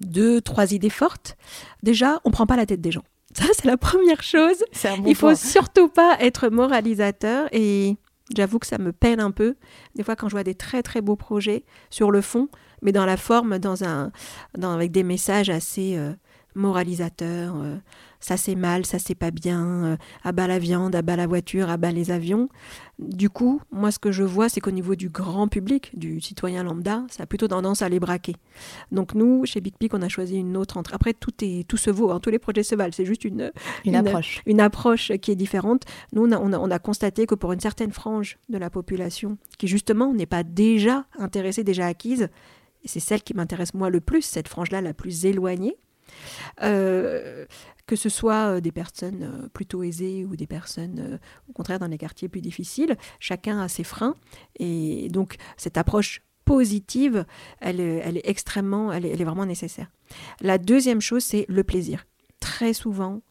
deux, 0.00 0.40
trois 0.42 0.72
idées 0.72 0.90
fortes. 0.90 1.36
Déjà, 1.82 2.20
on 2.24 2.30
prend 2.30 2.46
pas 2.46 2.56
la 2.56 2.66
tête 2.66 2.80
des 2.80 2.92
gens. 2.92 3.04
Ça, 3.34 3.44
c'est 3.54 3.64
la 3.64 3.76
première 3.78 4.22
chose. 4.22 4.64
Un 4.84 5.02
il 5.06 5.14
faut 5.14 5.34
surtout 5.34 5.88
pas 5.88 6.16
être 6.20 6.48
moralisateur 6.48 7.48
et 7.52 7.96
j'avoue 8.36 8.58
que 8.58 8.66
ça 8.66 8.78
me 8.78 8.92
peine 8.92 9.20
un 9.20 9.30
peu. 9.30 9.56
Des 9.94 10.02
fois, 10.02 10.16
quand 10.16 10.28
je 10.28 10.34
vois 10.34 10.44
des 10.44 10.54
très 10.54 10.82
très 10.82 11.00
beaux 11.00 11.16
projets 11.16 11.64
sur 11.90 12.10
le 12.10 12.20
fond, 12.20 12.48
mais 12.82 12.92
dans 12.92 13.06
la 13.06 13.16
forme, 13.16 13.58
dans 13.58 13.84
un, 13.84 14.12
dans, 14.56 14.72
avec 14.72 14.92
des 14.92 15.02
messages 15.02 15.50
assez, 15.50 15.96
euh, 15.96 16.12
moralisateur, 16.54 17.54
euh, 17.56 17.76
ça 18.18 18.36
c'est 18.36 18.54
mal, 18.54 18.84
ça 18.84 18.98
c'est 18.98 19.14
pas 19.14 19.30
bien, 19.30 19.84
euh, 19.84 19.96
à 20.24 20.32
bas 20.32 20.46
la 20.46 20.58
viande, 20.58 20.94
à 20.94 21.02
bas 21.02 21.16
la 21.16 21.26
voiture, 21.26 21.70
à 21.70 21.76
bas 21.76 21.92
les 21.92 22.10
avions. 22.10 22.48
Du 22.98 23.30
coup, 23.30 23.60
moi 23.70 23.90
ce 23.90 23.98
que 23.98 24.12
je 24.12 24.22
vois, 24.22 24.48
c'est 24.48 24.60
qu'au 24.60 24.70
niveau 24.70 24.94
du 24.94 25.08
grand 25.08 25.48
public, 25.48 25.96
du 25.98 26.20
citoyen 26.20 26.62
lambda, 26.62 27.04
ça 27.08 27.22
a 27.22 27.26
plutôt 27.26 27.48
tendance 27.48 27.82
à 27.82 27.88
les 27.88 28.00
braquer. 28.00 28.36
Donc 28.92 29.14
nous, 29.14 29.46
chez 29.46 29.60
Big 29.60 29.74
Peak, 29.78 29.94
on 29.94 30.02
a 30.02 30.08
choisi 30.08 30.36
une 30.36 30.56
autre 30.56 30.76
entrée. 30.76 30.94
Après, 30.94 31.14
tout, 31.14 31.32
est, 31.42 31.66
tout 31.66 31.76
se 31.76 31.90
vaut, 31.90 32.10
hein, 32.10 32.20
tous 32.20 32.30
les 32.30 32.38
projets 32.38 32.62
se 32.62 32.74
valent, 32.74 32.92
c'est 32.92 33.06
juste 33.06 33.24
une, 33.24 33.52
une, 33.84 33.96
approche. 33.96 34.42
une 34.46 34.60
approche 34.60 35.12
qui 35.22 35.30
est 35.30 35.36
différente. 35.36 35.84
Nous, 36.12 36.26
on 36.26 36.32
a, 36.32 36.38
on, 36.38 36.52
a, 36.52 36.58
on 36.58 36.70
a 36.70 36.78
constaté 36.78 37.26
que 37.26 37.34
pour 37.34 37.52
une 37.52 37.60
certaine 37.60 37.92
frange 37.92 38.38
de 38.48 38.58
la 38.58 38.70
population, 38.70 39.38
qui 39.56 39.66
justement 39.66 40.12
n'est 40.12 40.26
pas 40.26 40.42
déjà 40.42 41.06
intéressée, 41.18 41.64
déjà 41.64 41.86
acquise, 41.86 42.28
c'est 42.84 43.00
celle 43.00 43.22
qui 43.22 43.34
m'intéresse 43.34 43.74
moi 43.74 43.90
le 43.90 44.00
plus, 44.00 44.22
cette 44.22 44.48
frange-là 44.48 44.80
la 44.80 44.94
plus 44.94 45.26
éloignée, 45.26 45.76
euh, 46.62 47.46
que 47.86 47.96
ce 47.96 48.08
soit 48.08 48.56
euh, 48.56 48.60
des 48.60 48.72
personnes 48.72 49.22
euh, 49.22 49.48
plutôt 49.48 49.82
aisées 49.82 50.24
ou 50.24 50.36
des 50.36 50.46
personnes, 50.46 51.18
au 51.48 51.52
contraire, 51.52 51.78
dans 51.78 51.86
les 51.86 51.98
quartiers 51.98 52.28
plus 52.28 52.40
difficiles. 52.40 52.96
Chacun 53.18 53.60
a 53.60 53.68
ses 53.68 53.84
freins. 53.84 54.14
Et 54.58 55.08
donc, 55.08 55.36
cette 55.56 55.76
approche 55.76 56.22
positive, 56.44 57.26
elle, 57.60 57.80
est 57.80 58.22
extrêmement, 58.24 58.92
elle 58.92 59.06
est, 59.06 59.24
vraiment 59.24 59.46
nécessaire. 59.46 59.90
La 60.40 60.58
deuxième 60.58 61.00
chose, 61.00 61.22
c'est 61.22 61.46
le 61.48 61.62
plaisir. 61.62 62.06
Très 62.60 62.74
souvent, 62.74 63.22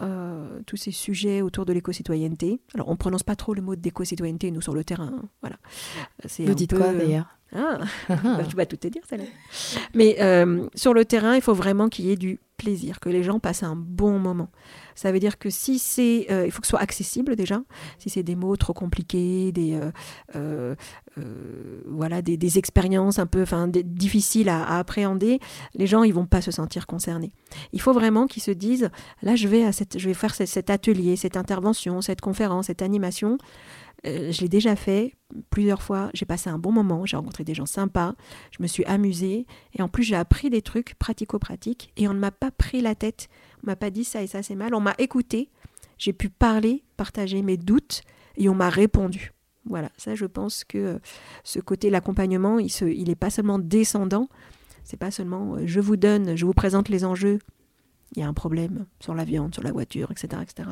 euh, 0.00 0.58
tous 0.66 0.76
ces 0.76 0.90
sujets 0.90 1.40
autour 1.40 1.64
de 1.64 1.72
l'éco-citoyenneté. 1.72 2.60
Alors, 2.74 2.88
on 2.88 2.92
ne 2.92 2.96
prononce 2.96 3.22
pas 3.22 3.36
trop 3.36 3.54
le 3.54 3.62
mot 3.62 3.76
d'éco-citoyenneté, 3.76 4.50
nous, 4.50 4.60
sur 4.60 4.74
le 4.74 4.82
terrain. 4.82 5.12
Hein, 5.14 5.28
voilà. 5.40 5.54
Vous 6.40 6.54
dites 6.54 6.76
quoi, 6.76 6.92
d'ailleurs 6.92 7.28
ah, 7.54 7.78
bah, 8.08 8.42
je 8.48 8.56
vais 8.56 8.66
tout 8.66 8.76
te 8.76 8.88
dire, 8.88 9.02
ça 9.08 9.14
Mais 9.94 10.16
euh, 10.20 10.66
sur 10.74 10.94
le 10.94 11.04
terrain, 11.04 11.36
il 11.36 11.42
faut 11.42 11.54
vraiment 11.54 11.88
qu'il 11.88 12.06
y 12.06 12.10
ait 12.10 12.16
du 12.16 12.40
plaisir, 12.62 13.00
que 13.00 13.08
les 13.08 13.22
gens 13.22 13.40
passent 13.40 13.62
un 13.62 13.76
bon 13.76 14.18
moment. 14.18 14.48
Ça 14.94 15.10
veut 15.10 15.18
dire 15.18 15.38
que 15.38 15.50
si 15.50 15.78
c'est, 15.78 16.26
euh, 16.30 16.46
il 16.46 16.52
faut 16.52 16.60
que 16.60 16.66
ce 16.66 16.70
soit 16.70 16.80
accessible 16.80 17.34
déjà. 17.34 17.62
Si 17.98 18.10
c'est 18.10 18.22
des 18.22 18.36
mots 18.36 18.56
trop 18.56 18.72
compliqués, 18.72 19.50
des, 19.52 19.78
euh, 20.36 20.74
voilà, 21.86 22.22
des, 22.22 22.58
expériences 22.58 23.18
un 23.18 23.26
peu, 23.26 23.42
enfin, 23.42 23.68
difficiles 23.68 24.48
à, 24.48 24.78
appréhender, 24.78 25.40
les 25.74 25.86
gens 25.86 26.02
ils 26.02 26.14
vont 26.14 26.26
pas 26.26 26.42
se 26.42 26.50
sentir 26.50 26.86
concernés. 26.86 27.32
Il 27.72 27.80
faut 27.80 27.92
vraiment 27.92 28.26
qu'ils 28.26 28.42
se 28.42 28.50
disent, 28.50 28.90
là, 29.22 29.34
je 29.34 29.48
vais 29.48 29.64
à 29.64 29.72
cette, 29.72 29.98
je 29.98 30.06
vais 30.06 30.14
faire 30.14 30.34
cet 30.34 30.70
atelier, 30.70 31.16
cette 31.16 31.36
intervention, 31.36 32.00
cette 32.00 32.20
conférence, 32.20 32.66
cette 32.66 32.82
animation. 32.82 33.38
Euh, 34.06 34.32
je 34.32 34.40
l'ai 34.40 34.48
déjà 34.48 34.76
fait 34.76 35.14
plusieurs 35.50 35.82
fois. 35.82 36.10
J'ai 36.14 36.26
passé 36.26 36.50
un 36.50 36.58
bon 36.58 36.72
moment. 36.72 37.06
J'ai 37.06 37.16
rencontré 37.16 37.44
des 37.44 37.54
gens 37.54 37.66
sympas. 37.66 38.14
Je 38.50 38.62
me 38.62 38.66
suis 38.66 38.84
amusée. 38.84 39.46
Et 39.74 39.82
en 39.82 39.88
plus, 39.88 40.02
j'ai 40.02 40.16
appris 40.16 40.50
des 40.50 40.62
trucs 40.62 40.94
pratico-pratiques. 40.98 41.92
Et 41.96 42.08
on 42.08 42.14
ne 42.14 42.18
m'a 42.18 42.30
pas 42.30 42.50
pris 42.50 42.80
la 42.80 42.94
tête. 42.94 43.28
On 43.62 43.66
m'a 43.68 43.76
pas 43.76 43.90
dit 43.90 44.04
ça 44.04 44.22
et 44.22 44.26
ça, 44.26 44.42
c'est 44.42 44.54
mal. 44.54 44.74
On 44.74 44.80
m'a 44.80 44.94
écouté. 44.98 45.50
J'ai 45.98 46.12
pu 46.12 46.28
parler, 46.28 46.82
partager 46.96 47.42
mes 47.42 47.56
doutes. 47.56 48.02
Et 48.36 48.48
on 48.48 48.54
m'a 48.54 48.70
répondu. 48.70 49.32
Voilà, 49.64 49.90
ça, 49.96 50.14
je 50.14 50.26
pense 50.26 50.64
que 50.64 50.78
euh, 50.78 50.98
ce 51.44 51.60
côté, 51.60 51.90
l'accompagnement, 51.90 52.58
il 52.58 53.04
n'est 53.06 53.14
pas 53.14 53.30
seulement 53.30 53.58
descendant. 53.58 54.28
C'est 54.84 54.96
pas 54.96 55.10
seulement 55.10 55.54
euh, 55.54 55.62
je 55.66 55.80
vous 55.80 55.96
donne, 55.96 56.36
je 56.36 56.44
vous 56.44 56.52
présente 56.52 56.88
les 56.88 57.04
enjeux. 57.04 57.38
Il 58.16 58.20
y 58.20 58.22
a 58.22 58.28
un 58.28 58.34
problème 58.34 58.86
sur 59.00 59.14
la 59.14 59.24
viande, 59.24 59.54
sur 59.54 59.62
la 59.62 59.72
voiture, 59.72 60.10
etc., 60.10 60.42
etc. 60.42 60.68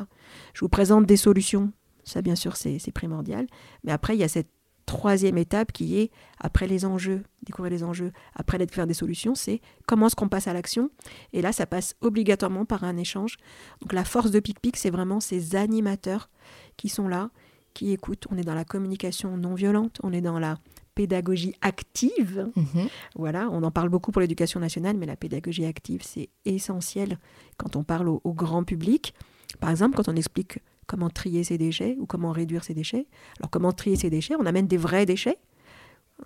Je 0.53 0.59
vous 0.59 0.69
présente 0.69 1.05
des 1.05 1.17
solutions 1.17 1.71
ça, 2.03 2.21
bien 2.21 2.35
sûr, 2.35 2.55
c'est 2.55 2.91
primordial. 2.93 3.47
Mais 3.83 3.91
après, 3.91 4.15
il 4.15 4.19
y 4.19 4.23
a 4.23 4.27
cette 4.27 4.49
troisième 4.85 5.37
étape 5.37 5.71
qui 5.71 5.97
est, 5.99 6.11
après 6.39 6.67
les 6.67 6.85
enjeux, 6.85 7.23
découvrir 7.43 7.71
les 7.71 7.83
enjeux, 7.83 8.11
après 8.35 8.57
la 8.57 8.65
découverte 8.65 8.87
des 8.87 8.93
solutions, 8.93 9.35
c'est 9.35 9.61
comment 9.87 10.07
est-ce 10.07 10.15
qu'on 10.15 10.27
passe 10.27 10.47
à 10.47 10.53
l'action. 10.53 10.89
Et 11.33 11.41
là, 11.41 11.51
ça 11.53 11.65
passe 11.65 11.95
obligatoirement 12.01 12.65
par 12.65 12.83
un 12.83 12.97
échange. 12.97 13.37
Donc 13.81 13.93
la 13.93 14.03
force 14.03 14.31
de 14.31 14.39
PicPic, 14.39 14.75
c'est 14.75 14.89
vraiment 14.89 15.19
ces 15.19 15.55
animateurs 15.55 16.29
qui 16.75 16.89
sont 16.89 17.07
là, 17.07 17.29
qui 17.73 17.91
écoutent. 17.91 18.25
On 18.31 18.37
est 18.37 18.43
dans 18.43 18.55
la 18.55 18.65
communication 18.65 19.37
non 19.37 19.53
violente, 19.53 19.99
on 20.03 20.11
est 20.11 20.21
dans 20.21 20.39
la 20.39 20.57
pédagogie 20.93 21.55
active. 21.61 22.49
Mhm. 22.55 22.89
Voilà, 23.15 23.49
on 23.49 23.63
en 23.63 23.71
parle 23.71 23.87
beaucoup 23.87 24.11
pour 24.11 24.21
l'éducation 24.21 24.59
nationale, 24.59 24.97
mais 24.97 25.05
la 25.05 25.15
pédagogie 25.15 25.65
active, 25.65 26.01
c'est 26.03 26.29
essentiel 26.43 27.17
quand 27.55 27.77
on 27.77 27.83
parle 27.83 28.09
au 28.09 28.33
grand 28.33 28.65
public. 28.65 29.13
Par 29.59 29.69
exemple, 29.69 29.95
quand 29.95 30.09
on 30.09 30.15
explique 30.15 30.59
comment 30.91 31.09
trier 31.09 31.45
ses 31.45 31.57
déchets 31.57 31.95
ou 32.01 32.05
comment 32.05 32.31
réduire 32.31 32.65
ses 32.65 32.73
déchets. 32.73 33.07
Alors 33.39 33.49
comment 33.49 33.71
trier 33.71 33.95
ses 33.95 34.09
déchets 34.09 34.35
On 34.37 34.45
amène 34.45 34.67
des 34.67 34.75
vrais 34.75 35.05
déchets, 35.05 35.37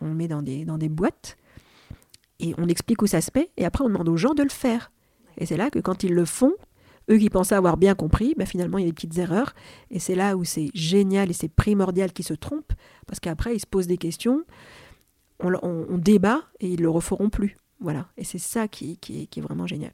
on 0.01 0.11
met 0.11 0.27
dans 0.27 0.41
des, 0.41 0.89
boîtes 0.89 1.37
et 2.39 2.55
on 2.57 2.67
explique 2.67 3.03
où 3.03 3.07
ça 3.07 3.21
se 3.21 3.29
met 3.35 3.51
et 3.57 3.65
après 3.65 3.83
on 3.83 3.89
demande 3.89 4.09
aux 4.09 4.17
gens 4.17 4.33
de 4.33 4.41
le 4.41 4.49
faire. 4.49 4.91
Et 5.37 5.45
c'est 5.45 5.55
là 5.55 5.69
que 5.69 5.77
quand 5.77 6.01
ils 6.01 6.15
le 6.15 6.25
font, 6.25 6.53
eux 7.11 7.19
qui 7.19 7.29
pensaient 7.29 7.53
avoir 7.53 7.77
bien 7.77 7.93
compris, 7.93 8.33
ben 8.35 8.47
finalement 8.47 8.79
il 8.79 8.85
y 8.85 8.87
a 8.87 8.89
des 8.89 8.95
petites 8.95 9.19
erreurs 9.19 9.53
et 9.91 9.99
c'est 9.99 10.15
là 10.15 10.35
où 10.35 10.43
c'est 10.43 10.71
génial 10.73 11.29
et 11.29 11.33
c'est 11.33 11.47
primordial 11.47 12.11
qu'ils 12.11 12.25
se 12.25 12.33
trompent 12.33 12.73
parce 13.05 13.19
qu'après 13.19 13.55
ils 13.55 13.59
se 13.59 13.67
posent 13.67 13.87
des 13.87 13.99
questions, 13.99 14.43
on, 15.41 15.97
débat 15.99 16.41
et 16.59 16.69
ils 16.69 16.81
le 16.81 16.89
referont 16.89 17.29
plus. 17.29 17.55
Voilà, 17.79 18.07
et 18.17 18.23
c'est 18.23 18.39
ça 18.39 18.67
qui 18.67 18.97
est 19.05 19.41
vraiment 19.41 19.67
génial. 19.67 19.91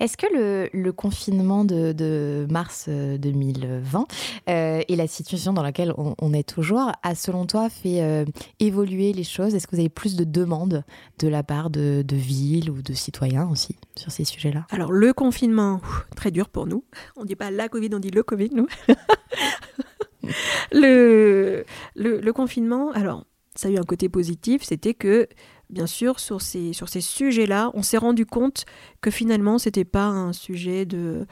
Est-ce 0.00 0.16
que 0.16 0.26
le, 0.72 0.92
confinement 0.92 1.64
de, 1.64 2.46
mars 2.50 2.88
2020 2.88 4.00
euh, 4.00 4.04
euh, 4.48 4.82
et 4.88 4.96
la 4.96 5.06
situation 5.06 5.52
dans 5.52 5.62
laquelle 5.62 5.92
on, 5.96 6.32
est 6.32 6.48
toujours 6.48 6.92
a, 7.02 7.14
selon 7.14 7.46
toi, 7.46 7.68
fait 7.68 8.02
euh, 8.02 8.24
évoluer 8.60 9.12
les 9.12 9.24
choses? 9.24 9.54
Est-ce 9.54 9.66
que 9.66 9.76
vous 9.76 9.80
avez 9.80 9.88
plus 9.88 10.16
de 10.16 10.24
demandes 10.24 10.84
de 11.18 11.28
la 11.28 11.42
part 11.42 11.70
de, 11.70 12.04
villes 12.10 12.70
ou 12.70 12.82
de 12.82 12.92
citoyens 12.92 13.48
aussi 13.48 13.76
sur 13.96 14.10
ces 14.10 14.24
sujets-là? 14.24 14.66
Alors, 14.70 14.92
le 14.92 15.12
confinement, 15.12 15.80
très 16.16 16.30
dur 16.30 16.48
pour 16.48 16.66
nous. 16.66 16.84
On 17.16 17.22
ne 17.22 17.26
dit 17.26 17.36
pas 17.36 17.50
la 17.50 17.68
Covid, 17.68 17.90
on 17.94 17.98
dit 17.98 18.10
le 18.10 18.22
Covid, 18.22 18.50
nous. 18.54 18.66
le, 20.72 21.64
le 21.94 22.32
confinement, 22.32 22.90
alors, 22.92 23.24
ça 23.54 23.68
a 23.68 23.70
eu 23.70 23.78
un 23.78 23.84
côté 23.84 24.08
positif, 24.08 24.62
c'était 24.62 24.94
que 24.94 25.28
bien 25.72 25.86
sûr, 25.86 26.20
sur 26.20 26.40
ces, 26.40 26.72
sujets-là, 27.00 27.70
on 27.74 27.82
s'est 27.82 27.96
rendu 27.96 28.26
compte 28.26 28.64
que 29.00 29.10
finalement, 29.10 29.58
ce 29.58 29.68
n'était 29.68 29.84
pas 29.84 30.06
un 30.06 30.32
sujet 30.32 30.84
de, 30.84 31.26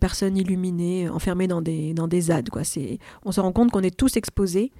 personnes 0.00 0.36
illuminées, 0.36 1.08
enfermées 1.08 1.46
dans 1.46 1.62
des, 1.62 1.92
dans 1.92 2.08
des 2.08 2.22
ZAD. 2.22 2.48
Quoi. 2.48 2.62
On 3.24 3.32
se 3.32 3.40
rend 3.40 3.52
compte 3.52 3.70
qu'on 3.70 3.82
est 3.82 3.96
tous 3.96 4.16
exposés 4.16 4.72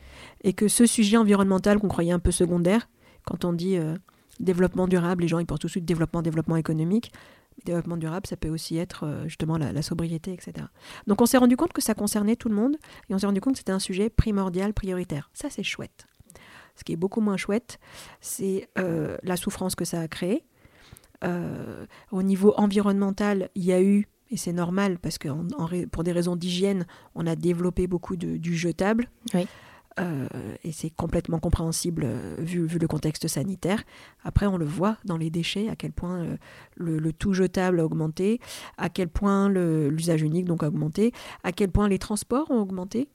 et 0.42 0.54
que 0.54 0.66
ce 0.66 0.86
sujet 0.86 1.18
environnemental 1.18 1.78
qu'on 1.78 1.88
croyait 1.88 2.12
un 2.12 2.18
peu 2.18 2.30
secondaire, 2.30 2.88
quand 3.24 3.44
on 3.44 3.52
dit 3.52 3.76
euh, 3.76 3.94
développement 4.40 4.88
durable, 4.88 5.22
les 5.22 5.28
gens 5.28 5.38
ils 5.38 5.46
pensent 5.46 5.60
tout 5.60 5.68
de 5.68 5.72
suite 5.72 5.84
développement, 5.84 6.22
développement 6.22 6.56
économique. 6.56 7.12
Développement 7.66 7.98
durable, 7.98 8.26
ça 8.26 8.36
peut 8.36 8.48
aussi 8.48 8.78
être 8.78 9.04
euh, 9.04 9.24
justement 9.28 9.58
la, 9.58 9.82
sobriété, 9.82 10.32
etc. 10.32 10.66
Donc 11.06 11.20
on 11.20 11.26
s'est 11.26 11.36
rendu 11.36 11.56
compte 11.56 11.72
que 11.72 11.82
ça 11.82 11.94
concernait 11.94 12.34
tout 12.34 12.48
le 12.48 12.54
monde 12.54 12.76
et 13.08 13.14
on 13.14 13.18
s'est 13.18 13.26
rendu 13.26 13.40
compte 13.40 13.52
que 13.52 13.58
c'était 13.58 13.72
un 13.72 13.78
sujet 13.78 14.08
primordial, 14.08 14.72
prioritaire. 14.72 15.30
Ça, 15.34 15.48
c'est 15.50 15.62
chouette. 15.62 16.06
Ce 16.82 16.84
qui 16.84 16.94
est 16.94 16.96
beaucoup 16.96 17.20
moins 17.20 17.36
chouette, 17.36 17.78
c'est 18.20 18.68
euh, 18.76 19.16
la 19.22 19.36
souffrance 19.36 19.76
que 19.76 19.84
ça 19.84 20.00
a 20.00 20.08
créée. 20.08 20.42
Euh, 21.22 21.86
au 22.10 22.24
niveau 22.24 22.54
environnemental, 22.56 23.50
il 23.54 23.64
y 23.64 23.72
a 23.72 23.80
eu, 23.80 24.08
et 24.32 24.36
c'est 24.36 24.52
normal 24.52 24.98
parce 24.98 25.16
que 25.16 25.28
pour 25.86 26.02
des 26.02 26.10
raisons 26.10 26.34
d'hygiène, 26.34 26.84
on 27.14 27.24
a 27.28 27.36
développé 27.36 27.86
beaucoup 27.86 28.16
de, 28.16 28.36
du 28.36 28.56
jetable. 28.56 29.08
Euh, 30.00 30.26
et 30.64 30.72
c'est 30.72 30.90
complètement 30.90 31.38
compréhensible 31.38 32.04
vu, 32.38 32.66
vu, 32.66 32.80
le 32.80 32.88
contexte 32.88 33.28
sanitaire. 33.28 33.84
Après, 34.24 34.46
on 34.46 34.56
le 34.56 34.64
voit 34.64 34.96
dans 35.04 35.18
les 35.18 35.30
déchets, 35.30 35.68
à 35.68 35.76
quel 35.76 35.92
point 35.92 36.36
le, 36.74 36.98
le, 36.98 37.12
tout 37.12 37.32
jetable 37.32 37.78
a 37.78 37.84
augmenté, 37.84 38.40
à 38.76 38.88
quel 38.88 39.08
point 39.08 39.48
l'usage 39.48 40.22
unique 40.22 40.46
donc 40.46 40.64
a 40.64 40.66
augmenté, 40.66 41.12
à 41.44 41.52
quel 41.52 41.70
point 41.70 41.88
les 41.88 42.00
transports 42.00 42.50
ont 42.50 42.60
augmenté. 42.60 43.08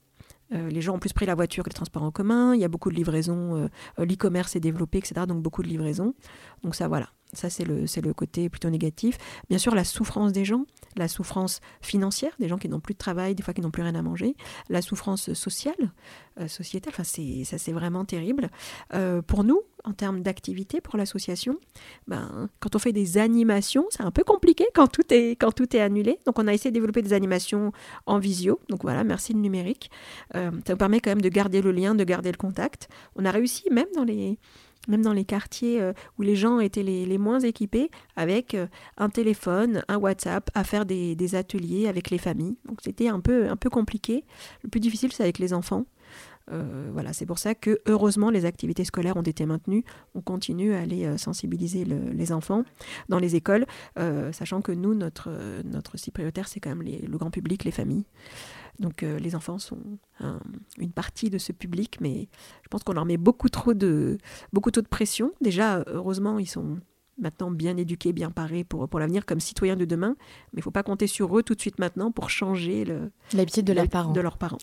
Euh, 0.52 0.68
les 0.68 0.80
gens 0.80 0.94
ont 0.94 0.98
plus 0.98 1.12
pris 1.12 1.26
la 1.26 1.34
voiture 1.34 1.64
que 1.64 1.70
les 1.70 1.74
transports 1.74 2.02
en 2.02 2.10
commun. 2.10 2.54
Il 2.54 2.60
y 2.60 2.64
a 2.64 2.68
beaucoup 2.68 2.90
de 2.90 2.96
livraisons. 2.96 3.68
Euh, 3.98 4.04
l'e-commerce 4.04 4.56
est 4.56 4.60
développé, 4.60 4.98
etc. 4.98 5.26
Donc 5.26 5.42
beaucoup 5.42 5.62
de 5.62 5.68
livraisons. 5.68 6.14
Donc 6.62 6.74
ça, 6.74 6.88
voilà. 6.88 7.08
Ça, 7.34 7.50
c'est 7.50 7.64
le, 7.64 7.84
le 7.84 8.14
côté 8.14 8.48
plutôt 8.48 8.70
négatif. 8.70 9.18
Bien 9.50 9.58
sûr, 9.58 9.74
la 9.74 9.84
souffrance 9.84 10.32
des 10.32 10.44
gens, 10.46 10.64
la 10.96 11.08
souffrance 11.08 11.60
financière, 11.82 12.32
des 12.38 12.48
gens 12.48 12.56
qui 12.56 12.68
n'ont 12.68 12.80
plus 12.80 12.94
de 12.94 12.98
travail, 12.98 13.34
des 13.34 13.42
fois 13.42 13.52
qui 13.52 13.60
n'ont 13.60 13.70
plus 13.70 13.82
rien 13.82 13.94
à 13.94 14.02
manger, 14.02 14.34
la 14.70 14.80
souffrance 14.80 15.32
sociale, 15.34 15.92
euh, 16.40 16.48
sociétale, 16.48 16.92
enfin, 16.94 17.04
ça, 17.04 17.58
c'est 17.58 17.72
vraiment 17.72 18.04
terrible. 18.06 18.48
Euh, 18.94 19.20
pour 19.20 19.44
nous, 19.44 19.60
en 19.84 19.92
termes 19.92 20.22
d'activité 20.22 20.80
pour 20.80 20.96
l'association, 20.96 21.58
ben, 22.06 22.48
quand 22.60 22.74
on 22.76 22.78
fait 22.78 22.92
des 22.92 23.18
animations, 23.18 23.86
c'est 23.90 24.02
un 24.02 24.10
peu 24.10 24.24
compliqué 24.24 24.64
quand 24.74 24.88
tout, 24.88 25.12
est, 25.12 25.32
quand 25.32 25.52
tout 25.52 25.76
est 25.76 25.80
annulé. 25.80 26.18
Donc, 26.24 26.38
on 26.38 26.46
a 26.46 26.54
essayé 26.54 26.70
de 26.70 26.74
développer 26.74 27.02
des 27.02 27.12
animations 27.12 27.72
en 28.06 28.18
visio. 28.18 28.58
Donc, 28.68 28.82
voilà, 28.82 29.04
merci 29.04 29.34
le 29.34 29.40
numérique. 29.40 29.90
Euh, 30.34 30.50
ça 30.66 30.72
nous 30.72 30.78
permet 30.78 31.00
quand 31.00 31.10
même 31.10 31.22
de 31.22 31.28
garder 31.28 31.60
le 31.60 31.72
lien, 31.72 31.94
de 31.94 32.04
garder 32.04 32.30
le 32.32 32.38
contact. 32.38 32.88
On 33.16 33.24
a 33.24 33.30
réussi, 33.30 33.64
même 33.70 33.88
dans 33.94 34.04
les 34.04 34.38
même 34.88 35.02
dans 35.02 35.12
les 35.12 35.24
quartiers 35.24 35.80
euh, 35.80 35.92
où 36.18 36.22
les 36.22 36.34
gens 36.34 36.60
étaient 36.60 36.82
les, 36.82 37.18
moins 37.18 37.40
équipés, 37.40 37.90
avec 38.16 38.54
euh, 38.54 38.66
un 38.96 39.08
téléphone, 39.08 39.84
un 39.88 39.98
WhatsApp, 39.98 40.50
à 40.54 40.64
faire 40.64 40.86
des, 40.86 41.34
ateliers 41.34 41.88
avec 41.88 42.10
les 42.10 42.18
familles. 42.18 42.56
Donc 42.64 42.78
c'était 42.82 43.08
un 43.08 43.20
peu, 43.20 43.54
compliqué. 43.70 44.24
Le 44.62 44.70
plus 44.70 44.80
difficile, 44.80 45.12
c'est 45.12 45.22
avec 45.22 45.38
les 45.38 45.52
enfants. 45.52 45.84
voilà, 46.92 47.12
c'est 47.12 47.26
pour 47.26 47.38
ça 47.38 47.54
que 47.54 47.80
heureusement 47.86 48.30
les 48.30 48.46
activités 48.46 48.84
scolaires 48.84 49.18
ont 49.18 49.22
été 49.22 49.44
maintenues. 49.44 49.84
On 50.14 50.22
continue 50.22 50.72
à 50.72 50.80
aller 50.80 51.18
sensibiliser 51.18 51.84
les 51.84 52.32
enfants 52.32 52.64
dans 53.10 53.18
les 53.18 53.36
écoles, 53.36 53.66
sachant 54.32 54.62
que 54.62 54.72
nous, 54.72 54.94
notre, 54.94 55.28
notre 55.64 55.96
prioritaire, 56.10 56.48
c'est 56.48 56.60
quand 56.60 56.74
même 56.74 56.82
le 56.82 57.18
grand 57.18 57.30
public, 57.30 57.64
les 57.64 57.72
familles. 57.72 58.06
Donc 58.78 59.02
les 59.02 59.34
enfants 59.34 59.58
sont 59.58 59.80
une 60.78 60.92
partie 60.92 61.30
de 61.30 61.38
ce 61.38 61.52
public, 61.52 61.98
mais 62.00 62.28
je 62.62 62.68
pense 62.68 62.84
qu'on 62.84 62.92
leur 62.92 63.04
met 63.04 63.16
beaucoup 63.16 63.48
trop 63.48 63.74
de, 63.74 64.18
beaucoup 64.52 64.70
trop 64.70 64.82
de 64.82 64.88
pression. 64.88 65.32
Déjà, 65.40 65.82
heureusement, 65.88 66.38
ils 66.38 66.46
sont 66.46 66.78
maintenant 67.18 67.50
bien 67.50 67.76
éduqués, 67.76 68.12
bien 68.12 68.30
parés 68.30 68.64
pour, 68.64 68.88
pour 68.88 69.00
l'avenir 69.00 69.26
comme 69.26 69.40
citoyens 69.40 69.76
de 69.76 69.84
demain, 69.84 70.16
mais 70.52 70.56
il 70.56 70.58
ne 70.58 70.62
faut 70.62 70.70
pas 70.70 70.82
compter 70.82 71.06
sur 71.06 71.36
eux 71.36 71.42
tout 71.42 71.54
de 71.54 71.60
suite 71.60 71.78
maintenant 71.78 72.10
pour 72.10 72.30
changer 72.30 72.84
l'habitude 73.32 73.64
de, 73.64 73.72
leurs 73.72 73.88
parents. 73.88 74.12
De 74.12 74.20
leurs 74.20 74.38
parents. 74.38 74.58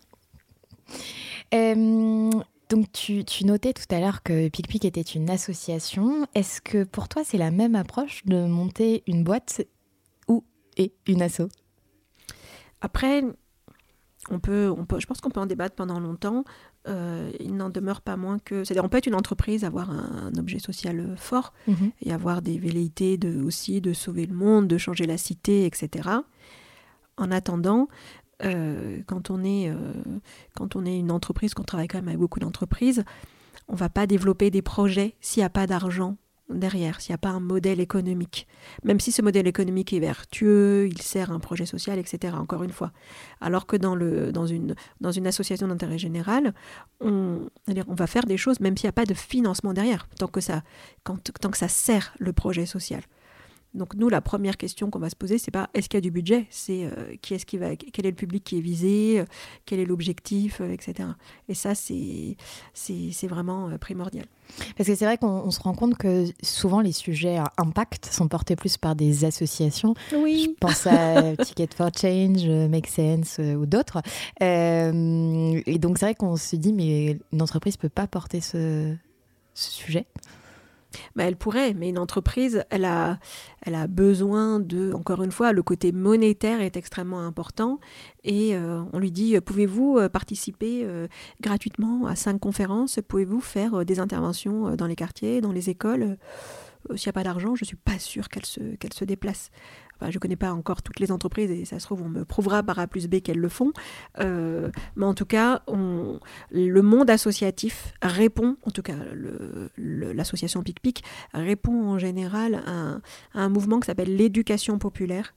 Euh, 1.54 2.30
donc 2.70 2.92
tu, 2.92 3.24
tu, 3.24 3.46
notais 3.46 3.74
tout 3.74 3.94
à 3.94 4.00
l'heure 4.00 4.24
que 4.24 4.50
PicPic 4.50 4.86
était 4.86 5.02
une 5.02 5.30
association. 5.30 6.28
Est-ce 6.34 6.62
que 6.62 6.84
pour 6.84 7.08
toi 7.08 7.24
c'est 7.24 7.38
la 7.38 7.52
même 7.52 7.76
approche 7.76 8.26
de 8.26 8.46
monter 8.46 9.04
une 9.08 9.24
boîte 9.24 9.66
ou 10.28 10.44
et 10.78 10.94
une 11.08 11.22
asso? 11.22 11.44
Après, 12.82 13.24
on 14.30 14.40
peut, 14.40 14.74
on 14.76 14.86
peut, 14.86 15.00
je 15.00 15.06
pense 15.08 15.22
qu'on 15.22 15.30
peut 15.30 15.40
en 15.40 15.46
débattre 15.46 15.76
pendant 15.76 16.00
longtemps. 16.00 16.44
Euh, 16.88 17.32
il 17.40 17.56
n'en 17.56 17.70
demeure 17.70 18.02
pas 18.02 18.18
moins 18.18 18.40
que. 18.40 18.64
C'est-à-dire, 18.64 18.84
on 18.84 18.90
peut 18.90 18.98
être 18.98 19.08
une 19.08 19.16
entreprise, 19.16 19.64
avoir 19.64 19.90
un, 19.92 20.32
objet 20.38 20.60
social 20.60 21.00
euh, 21.00 21.16
fort 21.16 21.54
mhm. 21.68 21.92
et 22.02 22.14
avoir 22.14 22.42
des 22.42 22.58
velléités 22.58 23.18
de, 23.18 23.42
aussi 23.42 23.82
de 23.82 23.94
sauver 23.94 24.26
le 24.26 24.36
monde, 24.36 24.68
de 24.68 24.78
changer 24.78 25.06
la 25.06 25.18
cité, 25.18 25.66
etc. 25.66 26.10
En 27.18 27.32
attendant, 27.32 27.88
euh, 28.44 29.00
quand, 29.08 29.30
on 29.30 29.44
est, 29.44 29.72
quand 30.56 30.76
on 30.76 30.86
est 30.86 30.98
une 30.98 31.12
entreprise, 31.12 31.54
qu'on 31.54 31.64
travaille 31.64 31.88
quand 31.88 32.00
même 32.00 32.10
avec 32.10 32.20
beaucoup 32.20 32.40
d'entreprises, 32.40 33.04
on 33.68 33.74
ne 33.74 33.78
va 33.78 33.90
pas 33.90 34.06
développer 34.06 34.52
des 34.52 34.62
projets 34.62 35.16
s'il 35.22 35.42
n'y 35.42 35.46
a 35.46 35.50
pas 35.50 35.68
d'argent 35.68 36.18
derrière, 36.50 37.02
s'il 37.02 37.12
n'y 37.12 37.16
a 37.16 37.20
pas 37.20 37.30
un 37.30 37.40
modèle 37.40 37.80
économique. 37.80 38.48
Même 38.84 39.00
si 39.00 39.12
ce 39.12 39.22
modèle 39.22 39.48
économique 39.48 39.94
est 39.94 40.00
vertueux, 40.00 40.88
il 40.88 41.02
sert 41.02 41.32
un 41.32 41.40
projet 41.40 41.66
social, 41.66 41.98
etc. 42.00 42.36
Encore 42.38 42.64
une 42.64 42.72
fois. 42.72 42.92
Alors 43.42 43.66
que 43.66 43.76
dans, 43.76 43.96
le, 43.96 44.32
dans, 44.32 44.46
une, 44.46 44.76
dans 45.02 45.12
une 45.12 45.28
association 45.28 45.68
d'intérêt 45.68 45.98
général, 45.98 46.54
on, 47.02 47.50
va 47.88 48.08
faire 48.08 48.26
des 48.26 48.38
choses 48.38 48.60
même 48.60 48.78
s'il 48.78 48.88
n'y 48.88 48.90
a 48.90 48.94
pas 48.94 49.06
de 49.06 49.14
financement 49.14 49.74
derrière, 49.74 50.08
tant 50.20 50.28
que 50.28 50.42
ça, 50.42 50.64
tant 51.04 51.18
que 51.50 51.58
ça 51.58 51.68
sert 51.68 52.14
le 52.20 52.34
projet 52.34 52.66
social. 52.66 53.02
Donc 53.76 53.94
nous, 53.94 54.08
la 54.08 54.22
première 54.22 54.56
question 54.56 54.90
qu'on 54.90 55.00
va 55.00 55.10
se 55.10 55.18
poser, 55.18 55.38
c'est 55.38 55.52
pas 55.52 55.70
est-ce 55.74 55.90
qu'il 55.90 55.98
y 55.98 56.00
a 56.00 56.02
du 56.02 56.10
budget, 56.10 56.48
c'est 56.50 56.86
euh, 56.86 57.16
qui 57.22 57.34
est-ce 57.34 57.46
qui 57.46 57.58
va, 57.58 57.76
quel 57.76 58.06
est 58.06 58.12
le 58.12 58.16
public 58.16 58.44
qui 58.44 58.58
est 58.58 58.62
visé, 58.62 59.20
euh, 59.20 59.26
quel 59.66 59.80
est 59.80 59.86
l'objectif, 59.86 60.62
euh, 60.62 60.72
etc. 60.72 61.10
Et 61.50 61.54
ça, 61.54 61.76
c'est 61.76 62.38
vraiment 63.28 63.78
primordial. 63.78 64.26
Parce 64.78 64.88
que 64.88 64.96
c'est 64.96 65.06
vrai 65.06 65.18
qu'on 65.18 65.52
se 65.52 65.60
rend 65.60 65.74
compte 65.74 65.98
que 65.98 66.26
souvent 66.42 66.82
les 66.82 66.92
sujets 66.92 67.38
à 67.38 67.52
impact 67.58 68.08
sont 68.12 68.28
portés 68.28 68.56
plus 68.56 68.78
par 68.78 68.96
des 68.96 69.26
associations. 69.26 69.96
Oui. 70.14 70.50
Je 70.50 70.60
pense 70.60 70.88
à 70.88 71.36
Ticket 71.44 71.70
for 71.76 71.90
Change, 71.96 72.48
Make 72.48 72.88
Sense 72.88 73.40
ou 73.40 73.66
d'autres. 73.66 74.02
et 74.42 75.80
donc 75.80 75.98
c'est 75.98 76.06
vrai 76.06 76.16
qu'on 76.16 76.38
se 76.38 76.56
dit 76.56 76.74
mais 76.74 77.20
une 77.32 77.42
entreprise 77.42 77.78
peut 77.78 77.90
pas 77.90 78.08
porter 78.08 78.42
ce, 78.42 78.94
ce 79.54 79.72
sujet? 79.72 80.06
Bah, 81.16 81.24
elle 81.24 81.36
pourrait, 81.36 81.74
mais 81.74 81.90
une 81.90 82.00
entreprise, 82.00 82.64
elle 82.70 82.86
a, 82.86 83.20
elle 83.62 83.76
a 83.76 83.88
besoin 83.88 84.60
de, 84.60 84.94
encore 84.94 85.24
une 85.24 85.32
fois, 85.32 85.52
le 85.52 85.64
côté 85.64 85.92
monétaire 85.92 86.62
est 86.62 86.78
extrêmement 86.78 87.22
important. 87.22 87.80
Et 88.24 88.56
euh, 88.56 88.84
on 88.94 89.00
lui 89.00 89.12
dit, 89.12 89.40
pouvez-vous 89.40 89.98
euh, 89.98 90.10
participer 90.10 90.82
euh, 90.84 91.08
gratuitement 91.42 92.08
à 92.08 92.16
cinq 92.16 92.40
conférences? 92.40 93.00
Pouvez-vous 93.08 93.42
faire 93.42 93.86
des 93.86 94.00
interventions 94.00 94.76
dans 94.76 94.88
les 94.88 94.96
quartiers, 94.96 95.42
dans 95.42 95.52
les 95.52 95.70
écoles? 95.70 96.18
S'il 96.96 97.08
n'y 97.08 97.10
a 97.10 97.14
pas 97.14 97.24
d'argent, 97.24 97.56
je 97.56 97.64
ne 97.64 97.66
suis 97.66 97.78
pas 97.78 97.98
sûre 97.98 98.30
qu'elle 98.30 98.46
se, 98.46 98.76
qu'elle 98.76 98.94
se 98.94 99.06
déplace 99.06 99.50
je 100.02 100.08
ne 100.08 100.20
connais 100.20 100.36
pas 100.36 100.52
encore 100.52 100.82
toutes 100.82 101.00
les 101.00 101.12
entreprises 101.12 101.52
et 101.52 101.66
ça 101.66 101.80
se 101.80 101.86
trouve, 101.86 102.02
on 102.02 102.10
me 102.10 102.26
prouvera 102.26 102.64
par 102.64 102.80
A 102.80 102.88
plus 102.88 103.08
B 103.08 103.22
qu'elles 103.22 103.40
le 103.40 103.50
font. 103.50 103.72
Euh, 104.20 104.70
mais 104.96 105.06
en 105.06 105.14
tout 105.14 105.26
cas, 105.26 105.64
le 106.52 106.82
monde 106.82 107.10
associatif 107.10 107.94
répond, 108.02 108.58
en 108.64 108.72
tout 108.72 108.82
cas 108.82 108.96
l'association 109.78 110.64
PicPic 110.64 111.04
répond 111.34 111.88
en 111.88 112.00
général 112.00 112.64
à 112.66 113.00
un, 113.34 113.50
mouvement 113.50 113.80
qui 113.80 113.88
s'appelle 113.88 114.16
l'éducation 114.16 114.78
populaire. 114.78 115.34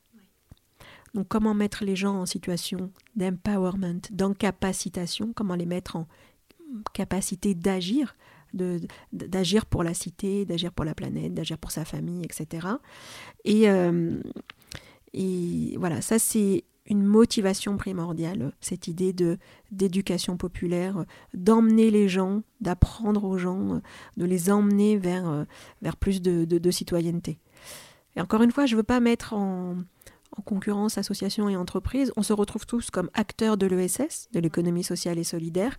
Donc 1.15 1.29
comment 1.29 1.55
mettre 1.55 1.85
les 1.85 1.97
gens 1.97 2.17
en 2.21 2.27
situation 2.27 2.93
d'empowerment, 3.17 4.01
d'encapacitation, 4.11 5.33
comment 5.35 5.55
les 5.55 5.67
mettre 5.67 5.97
en 5.97 6.07
capacité 6.93 7.55
d'agir 7.55 8.15
d'agir 9.13 9.67
pour 9.67 9.83
la 9.83 9.95
cité, 9.95 10.45
d'agir 10.45 10.73
pour 10.73 10.85
la 10.85 10.95
planète, 10.95 11.35
d'agir 11.35 11.59
pour 11.59 11.71
sa 11.71 11.85
famille, 11.85 12.25
etc. 12.25 12.67
Et, 13.45 13.69
euh, 13.69 14.21
et 15.13 15.77
voilà, 15.79 16.01
ça 16.01 16.19
c'est 16.19 16.65
une 16.87 17.05
motivation 17.05 17.77
primordiale, 17.77 18.53
cette 18.61 18.89
idée 18.89 19.13
de 19.13 19.39
d'éducation 19.71 20.39
populaire, 20.39 21.05
d'emmener 21.35 21.91
les 21.91 22.09
gens, 22.09 22.43
d'apprendre 22.61 23.25
aux 23.25 23.37
gens, 23.37 23.83
de 24.17 24.25
les 24.25 24.51
emmener 24.51 24.97
vers, 24.97 25.45
vers 25.83 25.97
plus 25.97 26.23
de, 26.23 26.47
de, 26.47 26.71
citoyenneté. 26.71 27.39
Et 28.17 28.23
encore 28.23 28.41
une 28.41 28.51
fois, 28.53 28.65
je 28.65 28.75
ne 28.75 28.79
veux 28.79 28.85
pas 28.85 29.01
mettre 29.01 29.35
en, 29.35 29.77
en 30.39 30.43
concurrence 30.43 30.99
associations 30.99 31.49
et 31.49 31.57
entreprises. 31.57 32.13
On 32.17 32.23
se 32.23 32.33
retrouve 32.33 32.67
tous 32.67 32.91
comme 32.91 33.11
acteurs 33.15 33.57
de 33.57 33.67
l'ESS, 33.67 34.29
de 34.33 34.41
l'économie 34.41 34.85
sociale 34.85 35.19
et 35.19 35.25
solidaire. 35.25 35.79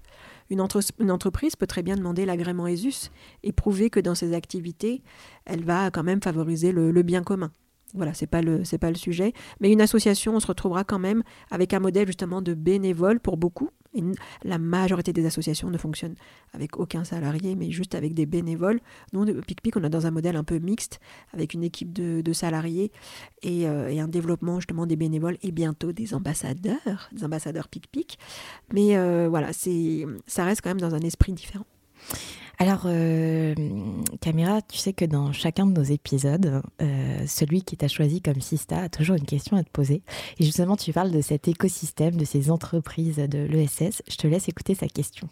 Une, 0.50 0.62
entreprise 0.62 1.56
peut 1.56 1.68
très 1.68 1.84
bien 1.84 1.96
demander 1.96 2.26
l'agrément 2.26 2.68
ESUS 2.68 3.12
et 3.44 3.52
prouver 3.52 3.90
que 3.90 4.00
dans 4.00 4.16
ses 4.16 4.34
activités, 4.34 5.04
elle 5.46 5.64
va 5.64 5.92
quand 5.92 6.04
même 6.04 6.22
favoriser 6.22 6.72
le 6.72 7.04
bien 7.04 7.24
commun. 7.24 7.52
Voilà, 7.96 8.14
c'est 8.14 8.28
pas 8.28 8.42
le 8.42 8.64
pas 8.80 8.90
le 8.90 8.96
sujet, 8.96 9.34
mais 9.60 9.72
une 9.72 9.82
association, 9.82 10.36
on 10.36 10.40
se 10.40 10.48
retrouvera 10.48 10.84
quand 10.84 11.00
même 11.00 11.24
avec 11.50 11.74
un 11.74 11.80
modèle 11.80 12.06
justement 12.06 12.42
de 12.42 12.54
bénévole 12.54 13.20
pour 13.20 13.38
beaucoup. 13.38 13.70
la 14.44 14.60
majorité 14.60 15.12
des 15.12 15.26
associations 15.26 15.72
ne 15.72 15.78
fonctionnent 15.78 16.16
avec 16.54 16.78
aucun 16.78 17.04
salarié, 17.04 17.56
mais 17.56 17.72
juste 17.72 17.96
avec 17.96 18.14
des 18.14 18.28
bénévoles. 18.28 18.80
Nous, 19.14 19.26
PicPic, 19.42 19.76
on 19.76 19.84
est 19.84 19.90
dans 19.90 20.06
un 20.06 20.12
modèle 20.12 20.36
un 20.36 20.44
peu 20.44 20.60
mixte, 20.60 21.00
avec 21.34 21.56
une 21.56 21.64
équipe 21.64 21.92
de, 21.92 22.34
salariés 22.34 22.92
euh, 23.46 23.88
et, 23.88 24.00
un 24.00 24.08
développement 24.08 24.60
justement 24.60 24.86
des 24.86 24.96
bénévoles 24.96 25.38
et 25.42 25.52
bientôt 25.52 25.92
des 25.92 26.14
ambassadeurs, 26.14 27.10
des 27.12 27.24
ambassadeurs 27.24 27.68
PicPic. 27.68 28.20
Mais 28.72 28.98
euh, 28.98 29.28
voilà, 29.30 29.50
ça 29.54 30.44
reste 30.46 30.62
quand 30.62 30.70
même 30.70 30.82
dans 30.82 30.94
un 30.94 31.02
esprit 31.02 31.34
différent. 31.34 31.66
Alors, 32.62 32.82
euh, 32.88 33.56
Caméra, 34.20 34.62
tu 34.62 34.78
sais 34.78 34.92
que 34.92 35.06
dans 35.06 35.32
chacun 35.32 35.66
de 35.66 35.72
nos 35.72 35.84
épisodes, 35.84 36.62
euh, 36.82 37.24
celui 37.26 37.62
qui 37.64 37.78
t'a 37.78 37.88
choisi 37.88 38.22
comme 38.22 38.42
Sista 38.42 38.84
a 38.84 38.90
toujours 38.90 39.16
une 39.16 39.26
question 39.26 39.56
à 39.56 39.64
te 39.64 39.70
poser. 39.70 40.04
Et 40.40 40.44
justement, 40.44 40.76
tu 40.76 40.92
parles 40.92 41.12
de 41.12 41.22
cet 41.22 41.48
écosystème, 41.48 42.18
de 42.18 42.26
ces 42.26 42.52
entreprises 42.52 43.16
de 43.16 43.40
l'ESS. 43.40 44.04
Je 44.10 44.18
te 44.18 44.28
laisse 44.28 44.50
écouter 44.50 44.76
sa 44.76 44.88
question 44.88 45.30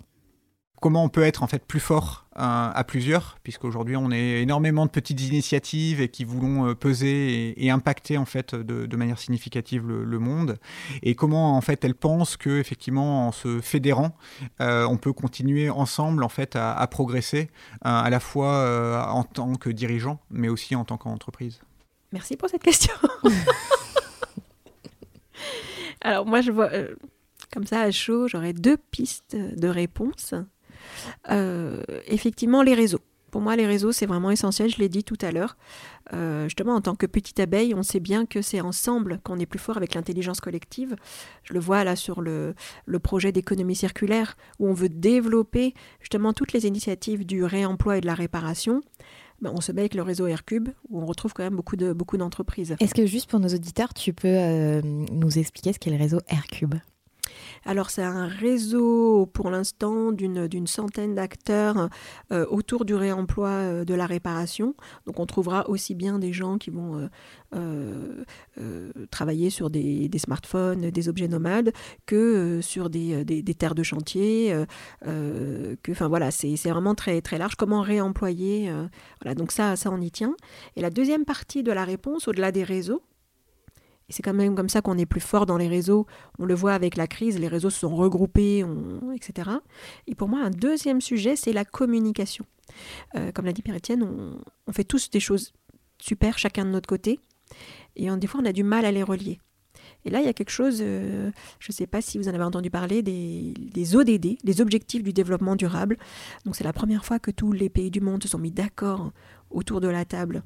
comment 0.79 1.03
on 1.03 1.09
peut 1.09 1.23
être 1.23 1.43
en 1.43 1.47
fait 1.47 1.65
plus 1.65 1.79
fort 1.79 2.25
euh, 2.35 2.39
à 2.39 2.83
plusieurs, 2.83 3.37
puisqu'aujourd'hui 3.43 3.95
on 3.95 4.11
est 4.11 4.41
énormément 4.41 4.85
de 4.85 4.91
petites 4.91 5.21
initiatives 5.21 6.01
et 6.01 6.09
qui 6.09 6.23
voulons 6.23 6.67
euh, 6.67 6.75
peser 6.75 7.53
et, 7.63 7.71
impacter 7.71 8.17
en 8.17 8.25
fait 8.25 8.53
de, 8.53 8.95
manière 8.95 9.19
significative 9.19 9.87
le, 9.87 10.19
monde, 10.19 10.59
et 11.03 11.15
comment 11.15 11.55
en 11.55 11.61
fait 11.61 11.83
elles 11.83 11.95
pensent 11.95 12.37
que 12.37 12.59
effectivement 12.59 13.27
en 13.27 13.31
se 13.31 13.59
fédérant, 13.59 14.15
euh, 14.61 14.85
on 14.85 14.97
peut 14.97 15.13
continuer 15.13 15.69
ensemble 15.69 16.23
en 16.23 16.29
fait 16.29 16.55
à, 16.55 16.87
progresser 16.87 17.49
à 17.81 18.09
la 18.09 18.19
fois 18.19 19.11
en 19.11 19.23
tant 19.23 19.55
que 19.55 19.69
dirigeant, 19.69 20.19
mais 20.29 20.49
aussi 20.49 20.75
en 20.75 20.85
tant 20.85 20.97
qu'entreprise. 20.97 21.59
Merci 22.11 22.37
pour 22.37 22.49
cette 22.49 22.63
question. 22.63 22.93
Alors 26.01 26.25
moi 26.25 26.41
je 26.41 26.51
vois 26.51 26.69
comme 27.51 27.65
ça 27.65 27.81
à 27.81 27.91
chaud, 27.91 28.27
j'aurais 28.27 28.53
deux 28.53 28.77
pistes 28.77 29.35
de 29.35 29.67
réponse. 29.67 30.33
Euh, 31.29 31.81
effectivement, 32.07 32.61
les 32.61 32.73
réseaux. 32.73 33.01
Pour 33.31 33.41
moi, 33.41 33.55
les 33.55 33.67
réseaux, 33.67 33.91
c'est 33.91 34.05
vraiment 34.05 34.31
essentiel, 34.31 34.69
je 34.69 34.77
l'ai 34.77 34.87
dit 34.87 35.03
tout 35.03 35.17
à 35.21 35.31
l'heure. 35.31 35.57
Euh, 36.13 36.45
justement, 36.45 36.75
en 36.75 36.81
tant 36.81 36.95
que 36.95 37.05
petite 37.05 37.39
abeille, 37.39 37.73
on 37.73 37.83
sait 37.83 37.99
bien 37.99 38.25
que 38.25 38.41
c'est 38.41 38.61
ensemble 38.61 39.19
qu'on 39.23 39.37
est 39.37 39.45
plus 39.45 39.59
fort 39.59 39.75
avec 39.75 39.95
l'intelligence 39.95 40.39
collective. 40.39 40.95
Je 41.43 41.53
le 41.53 41.59
vois 41.59 41.83
là 41.83 41.95
sur 41.95 42.21
le, 42.21 42.55
projet 43.03 43.31
d'économie 43.31 43.75
circulaire, 43.75 44.37
où 44.59 44.67
on 44.67 44.73
veut 44.73 44.89
développer 44.89 45.73
justement 45.99 46.33
toutes 46.33 46.53
les 46.53 46.65
initiatives 46.65 47.25
du 47.25 47.43
réemploi 47.43 47.97
et 47.97 48.01
de 48.01 48.05
la 48.05 48.15
réparation. 48.15 48.81
Ben, 49.41 49.51
on 49.53 49.61
se 49.61 49.71
met 49.71 49.81
avec 49.81 49.93
le 49.93 50.01
réseau 50.01 50.25
Aircube, 50.25 50.69
où 50.89 51.01
on 51.01 51.05
retrouve 51.05 51.33
quand 51.33 51.43
même 51.43 51.55
beaucoup 51.55 51.75
de 51.75 51.93
beaucoup 51.93 52.17
d'entreprises. 52.17 52.75
Est-ce 52.79 52.95
que 52.95 53.05
juste 53.05 53.29
pour 53.29 53.39
nos 53.39 53.49
auditeurs, 53.49 53.93
tu 53.93 54.13
peux 54.13 54.27
euh, 54.27 54.81
nous 54.83 55.37
expliquer 55.37 55.73
ce 55.73 55.79
qu'est 55.79 55.91
le 55.91 55.97
réseau 55.97 56.19
Aircube 56.27 56.75
alors 57.65 57.89
c'est 57.89 58.03
un 58.03 58.27
réseau 58.27 59.25
pour 59.33 59.49
l'instant 59.49 60.11
d'une 60.11 60.67
centaine 60.67 61.15
d'acteurs 61.15 61.89
euh, 62.31 62.45
autour 62.49 62.85
du 62.85 62.95
réemploi 62.95 63.49
euh, 63.49 63.85
de 63.85 63.93
la 63.93 64.05
réparation. 64.05 64.75
Donc 65.05 65.19
on 65.19 65.25
trouvera 65.25 65.69
aussi 65.69 65.95
bien 65.95 66.19
des 66.19 66.33
gens 66.33 66.57
qui 66.57 66.69
vont 66.69 67.09
euh, 67.55 68.23
travailler 69.11 69.49
sur 69.49 69.69
des, 69.69 70.09
smartphones, 70.17 70.89
des 70.89 71.09
objets 71.09 71.27
nomades, 71.27 71.71
que 72.05 72.61
sur 72.61 72.89
des, 72.89 73.43
terres 73.57 73.75
de 73.75 73.83
chantier. 73.83 74.55
que, 75.03 75.91
enfin 75.91 76.07
voilà, 76.07 76.31
c'est 76.31 76.55
vraiment 76.69 76.95
très, 76.95 77.21
très 77.21 77.37
large. 77.37 77.55
Comment 77.55 77.81
réemployer 77.81 78.71
Voilà, 79.21 79.35
donc 79.35 79.51
ça, 79.51 79.75
ça 79.75 79.89
on 79.91 80.01
y 80.01 80.11
tient. 80.11 80.35
Et 80.75 80.81
la 80.81 80.89
deuxième 80.89 81.25
partie 81.25 81.63
de 81.63 81.71
la 81.71 81.83
réponse, 81.83 82.27
au-delà 82.27 82.51
des 82.51 82.63
réseaux, 82.63 83.01
et 84.09 84.13
c'est 84.13 84.23
quand 84.23 84.33
même 84.33 84.55
comme 84.55 84.69
ça 84.69 84.81
qu'on 84.81 84.97
est 84.97 85.05
plus 85.05 85.21
fort 85.21 85.45
dans 85.45 85.57
les 85.57 85.67
réseaux. 85.67 86.07
On 86.39 86.45
le 86.45 86.53
voit 86.53 86.73
avec 86.73 86.95
la 86.95 87.07
crise, 87.07 87.39
les 87.39 87.49
réseaux 87.49 87.69
se 87.69 87.79
sont 87.79 87.93
regroupés, 87.95 88.63
etc. 89.15 89.49
Et 90.07 90.15
pour 90.15 90.29
moi, 90.29 90.39
un 90.41 90.49
deuxième 90.49 91.01
sujet, 91.01 91.35
c'est 91.35 91.51
la 91.51 91.65
communication. 91.65 92.45
Euh, 93.15 93.31
comme 93.33 93.45
l'a 93.45 93.53
dit 93.53 93.61
Pierre-Etienne, 93.61 94.03
on, 94.03 94.71
fait 94.71 94.85
tous 94.85 95.09
des 95.09 95.19
choses 95.19 95.53
super, 95.99 96.37
chacun 96.37 96.63
de 96.63 96.69
notre 96.69 96.87
côté. 96.87 97.19
Et 97.95 98.09
des 98.09 98.27
fois, 98.27 98.39
on 98.41 98.45
a 98.45 98.53
du 98.53 98.63
mal 98.63 98.85
à 98.85 98.91
les 98.91 99.03
relier. 99.03 99.39
Et 100.05 100.09
là, 100.09 100.19
il 100.21 100.25
y 100.25 100.29
a 100.29 100.33
quelque 100.33 100.51
chose, 100.51 100.79
euh, 100.81 101.31
je 101.59 101.71
ne 101.71 101.73
sais 101.73 101.87
pas 101.87 102.01
si 102.01 102.17
vous 102.17 102.29
en 102.29 102.33
avez 102.33 102.43
entendu 102.43 102.69
parler, 102.69 103.01
des, 103.01 103.53
des 103.57 103.95
ODD, 103.95 104.37
les 104.43 104.61
objectifs 104.61 105.03
du 105.03 105.11
développement 105.11 105.55
durable. 105.55 105.97
Donc 106.45 106.55
c'est 106.55 106.63
la 106.63 106.73
première 106.73 107.03
fois 107.03 107.19
que 107.19 107.31
tous 107.31 107.51
les 107.51 107.69
pays 107.69 107.91
du 107.91 107.99
monde 107.99 108.23
se 108.23 108.29
sont 108.29 108.39
mis 108.39 108.51
d'accord 108.51 109.11
autour 109.49 109.81
de 109.81 109.87
la 109.87 110.05
table 110.05 110.43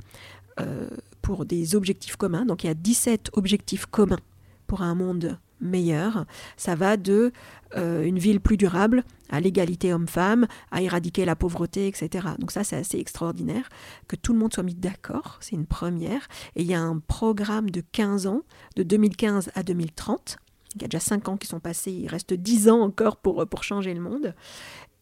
euh, 0.60 0.90
pour 1.22 1.46
des 1.46 1.76
objectifs 1.76 2.16
communs. 2.16 2.46
Donc 2.46 2.64
il 2.64 2.68
y 2.68 2.70
a 2.70 2.76
17 2.76 3.32
objectifs 3.34 3.86
communs 3.86 4.20
pour 4.68 4.82
un 4.82 4.96
monde 4.96 5.38
meilleur. 5.62 6.26
Ça 6.58 6.76
va 6.76 6.98
de 6.98 7.32
euh, 7.78 8.04
une 8.04 8.20
ville 8.20 8.42
plus 8.42 8.58
durable 8.58 9.04
à 9.30 9.40
l'égalité 9.40 9.94
homme-femme, 9.94 10.48
à 10.72 10.82
éradiquer 10.82 11.24
la 11.24 11.36
pauvreté, 11.36 11.88
etc. 11.88 12.28
Donc 12.40 12.52
ça, 12.52 12.64
c'est 12.64 12.76
assez 12.76 12.98
extraordinaire 12.98 13.70
que 14.08 14.16
tout 14.16 14.34
le 14.34 14.40
monde 14.40 14.54
soit 14.54 14.64
mis 14.64 14.76
d'accord. 14.76 15.38
C'est 15.40 15.56
une 15.56 15.68
première. 15.68 16.28
Et 16.56 16.62
il 16.62 16.68
y 16.68 16.74
a 16.74 16.82
un 16.82 17.00
programme 17.00 17.70
de 17.70 17.82
15 17.92 18.28
ans, 18.28 18.42
de 18.76 18.84
2015 18.84 19.52
à 19.56 19.64
2030. 19.64 20.38
Il 20.76 20.82
y 20.82 20.86
a 20.86 20.88
déjà 20.88 21.00
5 21.00 21.30
ans 21.30 21.38
qui 21.38 21.48
sont 21.48 21.60
passés, 21.60 21.92
il 21.92 22.08
reste 22.08 22.34
10 22.34 22.70
ans 22.70 22.82
encore 22.82 23.18
pour, 23.18 23.46
pour 23.48 23.64
changer 23.64 23.94
le 23.94 24.02
monde. 24.02 24.34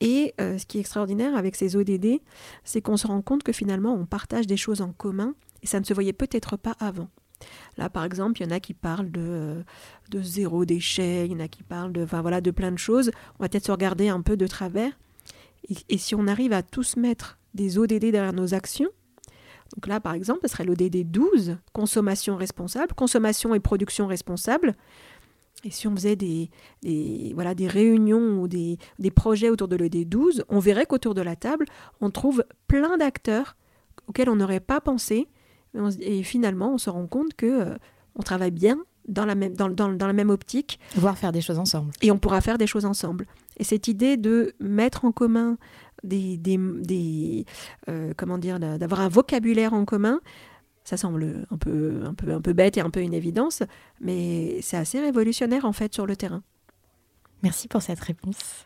Et 0.01 0.33
euh, 0.39 0.57
ce 0.57 0.65
qui 0.65 0.77
est 0.77 0.81
extraordinaire 0.81 1.35
avec 1.35 1.55
ces 1.55 1.75
ODD, 1.75 2.21
c'est 2.63 2.81
qu'on 2.81 2.97
se 2.97 3.05
rend 3.07 3.21
compte 3.21 3.43
que 3.43 3.51
finalement, 3.51 3.93
on 3.93 4.05
partage 4.05 4.47
des 4.47 4.57
choses 4.57 4.81
en 4.81 4.93
commun 4.93 5.35
et 5.63 5.67
ça 5.67 5.79
ne 5.79 5.85
se 5.85 5.93
voyait 5.93 6.13
peut-être 6.13 6.57
pas 6.57 6.75
avant. 6.79 7.09
Là, 7.77 7.89
par 7.89 8.03
exemple, 8.03 8.41
il 8.41 8.45
y 8.45 8.47
en 8.47 8.51
a 8.51 8.59
qui 8.59 8.73
parlent 8.73 9.11
de, 9.11 9.21
euh, 9.21 9.63
de 10.09 10.21
zéro 10.21 10.65
déchet, 10.65 11.25
il 11.25 11.31
y 11.31 11.35
en 11.35 11.39
a 11.39 11.47
qui 11.47 11.63
parlent 11.63 11.93
de, 11.93 12.03
enfin, 12.03 12.21
voilà, 12.21 12.41
de 12.41 12.51
plein 12.51 12.71
de 12.71 12.77
choses. 12.77 13.11
On 13.39 13.43
va 13.43 13.49
peut-être 13.49 13.65
se 13.65 13.71
regarder 13.71 14.09
un 14.09 14.21
peu 14.21 14.35
de 14.35 14.47
travers. 14.47 14.91
Et, 15.89 15.97
si 15.97 16.15
on 16.15 16.27
arrive 16.27 16.53
à 16.53 16.63
tous 16.63 16.95
mettre 16.95 17.37
des 17.53 17.77
ODD 17.77 18.11
derrière 18.11 18.33
nos 18.33 18.53
actions, 18.53 18.89
donc 19.75 19.87
là, 19.87 19.99
par 19.99 20.13
exemple, 20.13 20.39
ce 20.43 20.47
serait 20.47 20.63
l'ODD 20.63 21.03
12, 21.03 21.57
consommation 21.73 22.35
responsable, 22.37 22.93
consommation 22.95 23.53
et 23.53 23.59
production 23.59 24.07
responsable. 24.07 24.75
Et 25.63 25.69
si 25.69 25.87
on 25.87 25.95
faisait 25.95 26.15
des, 26.15 26.49
voilà, 27.35 27.53
des 27.53 27.67
réunions 27.67 28.41
ou 28.41 28.47
des, 28.47 28.79
des 28.97 29.11
projets 29.11 29.49
autour 29.49 29.67
de 29.67 29.75
l'ODD 29.75 30.07
12, 30.07 30.45
on 30.49 30.59
verrait 30.59 30.85
qu'autour 30.87 31.13
de 31.13 31.21
la 31.21 31.35
table, 31.35 31.65
on 32.01 32.09
trouve 32.09 32.43
plein 32.67 32.97
d'acteurs 32.97 33.57
auxquels 34.07 34.29
on 34.29 34.37
n'aurait 34.37 34.61
pas 34.61 34.81
pensé, 34.81 35.27
et 36.01 36.23
finalement, 36.23 36.73
on 36.73 36.77
se 36.77 36.89
rend 36.89 37.07
compte 37.07 37.33
que 37.35 37.45
euh, 37.45 37.77
on 38.15 38.23
travaille 38.23 38.51
bien 38.51 38.77
dans 39.07 39.25
la, 39.25 39.35
même, 39.35 39.53
dans, 39.53 39.69
dans, 39.69 39.89
dans, 39.89 40.07
la 40.07 40.13
même 40.13 40.29
optique. 40.29 40.79
Voire 40.95 41.17
faire 41.17 41.31
des 41.31 41.41
choses 41.41 41.59
ensemble. 41.59 41.91
Et 42.01 42.11
on 42.11 42.17
pourra 42.17 42.41
faire 42.41 42.57
des 42.57 42.67
choses 42.67 42.85
ensemble. 42.85 43.25
Et 43.57 43.63
cette 43.63 43.87
idée 43.87 44.17
de 44.17 44.53
mettre 44.59 45.05
en 45.05 45.11
commun 45.11 45.57
des, 46.03 46.37
des, 46.37 46.57
des 46.57 47.45
euh, 47.89 48.13
comment 48.15 48.37
dire, 48.37 48.59
d'avoir 48.59 49.01
un 49.01 49.09
vocabulaire 49.09 49.73
en 49.73 49.85
commun, 49.85 50.21
ça 50.83 50.97
semble 50.97 51.45
un 51.51 51.57
peu, 51.57 52.01
un 52.05 52.13
peu, 52.13 52.33
un 52.33 52.41
peu 52.41 52.53
bête 52.53 52.77
et 52.77 52.81
un 52.81 52.89
peu 52.89 53.01
une 53.01 53.13
évidence, 53.13 53.63
mais 53.99 54.59
c'est 54.61 54.77
assez 54.77 54.99
révolutionnaire 54.99 55.65
en 55.65 55.73
fait 55.73 55.93
sur 55.93 56.05
le 56.05 56.15
terrain. 56.15 56.41
Merci 57.43 57.67
pour 57.67 57.81
cette 57.81 57.99
réponse. 57.99 58.65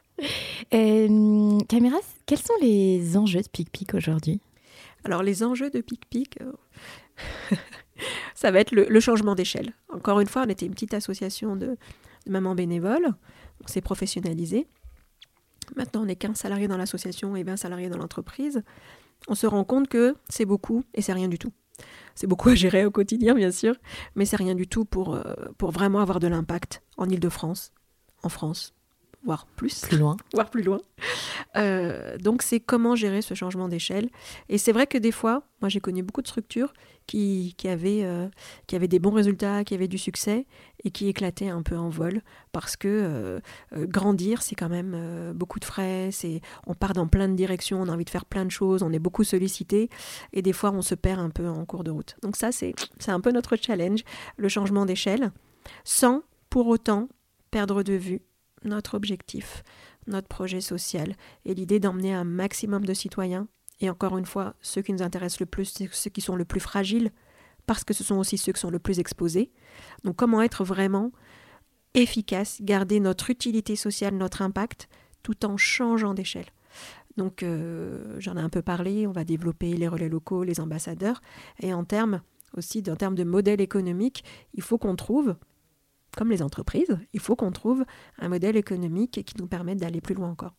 Euh, 0.73 1.59
Caméras, 1.67 1.97
quels 2.25 2.39
sont 2.39 2.53
les 2.61 3.17
enjeux 3.17 3.41
de 3.41 3.47
PicPic 3.47 3.93
aujourd'hui? 3.93 4.39
Alors 5.03 5.23
les 5.23 5.43
enjeux 5.43 5.69
de 5.69 5.81
PicPic, 5.81 6.39
euh, 6.41 6.51
ça 8.35 8.51
va 8.51 8.59
être 8.59 8.71
le, 8.71 8.99
changement 8.99 9.35
d'échelle. 9.35 9.73
Encore 9.89 10.19
une 10.19 10.27
fois, 10.27 10.43
on 10.45 10.49
était 10.49 10.65
une 10.65 10.73
petite 10.73 10.93
association 10.93 11.55
de, 11.55 11.77
mamans 12.27 12.55
bénévoles, 12.55 13.13
on 13.63 13.67
s'est 13.67 13.81
professionnalisé. 13.81 14.67
Maintenant, 15.75 16.03
on 16.03 16.07
est 16.07 16.15
15 16.15 16.37
salariés 16.37 16.67
dans 16.67 16.77
l'association 16.77 17.35
et 17.35 17.43
20 17.43 17.57
salariés 17.57 17.89
dans 17.89 17.97
l'entreprise. 17.97 18.63
On 19.27 19.35
se 19.35 19.47
rend 19.47 19.63
compte 19.63 19.87
que 19.87 20.15
c'est 20.29 20.45
beaucoup 20.45 20.83
et 20.93 21.01
c'est 21.01 21.13
rien 21.13 21.27
du 21.27 21.39
tout. 21.39 21.53
C'est 22.15 22.27
beaucoup 22.27 22.49
à 22.49 22.55
gérer 22.55 22.85
au 22.85 22.91
quotidien, 22.91 23.33
bien 23.33 23.51
sûr, 23.51 23.75
mais 24.15 24.25
c'est 24.25 24.35
rien 24.35 24.55
du 24.55 24.67
tout 24.67 24.85
pour, 24.85 25.15
euh, 25.15 25.23
pour 25.57 25.71
vraiment 25.71 25.99
avoir 25.99 26.19
de 26.19 26.27
l'impact 26.27 26.83
en 26.97 27.09
Ile-de-France, 27.09 27.71
en 28.21 28.29
France, 28.29 28.73
voire 29.23 29.45
plus. 29.45 29.81
Plus 29.81 29.97
loin. 29.97 30.17
voire 30.33 30.49
plus 30.49 30.63
loin. 30.63 30.79
Euh, 31.55 32.17
donc 32.17 32.41
c'est 32.41 32.59
comment 32.59 32.95
gérer 32.95 33.21
ce 33.21 33.33
changement 33.33 33.67
d'échelle. 33.67 34.09
Et 34.49 34.57
c'est 34.57 34.71
vrai 34.71 34.87
que 34.87 34.97
des 34.97 35.11
fois, 35.11 35.43
moi 35.61 35.69
j'ai 35.69 35.79
connu 35.79 36.03
beaucoup 36.03 36.21
de 36.21 36.27
structures 36.27 36.73
qui, 37.05 37.53
qui, 37.57 37.67
avaient, 37.67 38.03
euh, 38.03 38.27
qui 38.67 38.75
avaient 38.75 38.87
des 38.87 38.99
bons 38.99 39.11
résultats, 39.11 39.63
qui 39.63 39.73
avaient 39.73 39.87
du 39.87 39.97
succès 39.97 40.45
et 40.83 40.91
qui 40.91 41.07
éclataient 41.07 41.49
un 41.49 41.61
peu 41.61 41.77
en 41.77 41.89
vol 41.89 42.21
parce 42.51 42.75
que 42.75 42.87
euh, 42.87 43.39
grandir 43.87 44.41
c'est 44.41 44.55
quand 44.55 44.69
même 44.69 45.33
beaucoup 45.33 45.59
de 45.59 45.65
frais, 45.65 46.09
on 46.65 46.73
part 46.73 46.93
dans 46.93 47.07
plein 47.07 47.27
de 47.27 47.35
directions, 47.35 47.81
on 47.81 47.87
a 47.87 47.91
envie 47.91 48.05
de 48.05 48.09
faire 48.09 48.25
plein 48.25 48.45
de 48.45 48.51
choses, 48.51 48.83
on 48.83 48.91
est 48.91 48.99
beaucoup 48.99 49.23
sollicité 49.23 49.89
et 50.31 50.41
des 50.41 50.53
fois 50.53 50.71
on 50.71 50.81
se 50.81 50.95
perd 50.95 51.19
un 51.19 51.29
peu 51.29 51.47
en 51.47 51.65
cours 51.65 51.83
de 51.83 51.91
route. 51.91 52.15
Donc 52.21 52.35
ça 52.35 52.51
c'est 52.51 52.73
un 53.07 53.19
peu 53.19 53.31
notre 53.31 53.55
challenge, 53.57 54.01
le 54.37 54.47
changement 54.49 54.85
d'échelle, 54.85 55.31
sans 55.83 56.23
pour 56.49 56.67
autant 56.67 57.09
perdre 57.51 57.83
de 57.83 57.93
vue 57.93 58.21
notre 58.65 58.95
objectif, 58.95 59.63
notre 60.07 60.27
projet 60.27 60.61
social 60.61 61.15
et 61.45 61.53
l'idée 61.53 61.79
d'emmener 61.79 62.13
un 62.13 62.23
maximum 62.23 62.85
de 62.85 62.93
citoyens. 62.93 63.47
Et 63.79 63.89
encore 63.89 64.17
une 64.17 64.25
fois, 64.25 64.55
ceux 64.61 64.81
qui 64.81 64.93
nous 64.93 65.01
intéressent 65.01 65.39
le 65.39 65.45
plus, 65.45 65.73
ceux 65.91 66.09
qui 66.09 66.21
sont 66.21 66.35
le 66.35 66.45
plus 66.45 66.59
fragiles, 66.59 67.11
parce 67.65 67.83
que 67.83 67.93
ce 67.93 68.03
sont 68.03 68.17
aussi 68.17 68.37
ceux 68.37 68.51
qui 68.51 68.59
sont 68.59 68.69
le 68.69 68.79
plus 68.79 68.99
exposés. 68.99 69.51
Donc 70.03 70.15
comment 70.15 70.41
être 70.41 70.63
vraiment 70.63 71.11
efficace, 71.93 72.59
garder 72.61 72.99
notre 72.99 73.29
utilité 73.29 73.75
sociale, 73.75 74.15
notre 74.15 74.41
impact, 74.41 74.87
tout 75.21 75.45
en 75.45 75.57
changeant 75.57 76.13
d'échelle. 76.13 76.47
Donc 77.17 77.43
euh, 77.43 78.15
j'en 78.19 78.35
ai 78.37 78.41
un 78.41 78.49
peu 78.49 78.61
parlé, 78.61 79.05
on 79.07 79.11
va 79.11 79.23
développer 79.23 79.73
les 79.75 79.87
relais 79.87 80.09
locaux, 80.09 80.43
les 80.43 80.59
ambassadeurs, 80.59 81.21
et 81.59 81.73
en 81.73 81.83
termes 81.83 82.21
aussi, 82.57 82.83
en 82.87 82.95
termes 82.95 83.15
de 83.15 83.23
modèle 83.23 83.61
économique, 83.61 84.23
il 84.53 84.61
faut 84.61 84.77
qu'on 84.77 84.95
trouve 84.95 85.35
comme 86.15 86.29
les 86.29 86.41
entreprises, 86.41 86.97
il 87.13 87.19
faut 87.19 87.35
qu'on 87.35 87.51
trouve 87.51 87.83
un 88.19 88.29
modèle 88.29 88.57
économique 88.57 89.23
qui 89.25 89.35
nous 89.39 89.47
permette 89.47 89.79
d'aller 89.79 90.01
plus 90.01 90.15
loin 90.15 90.29
encore. 90.29 90.53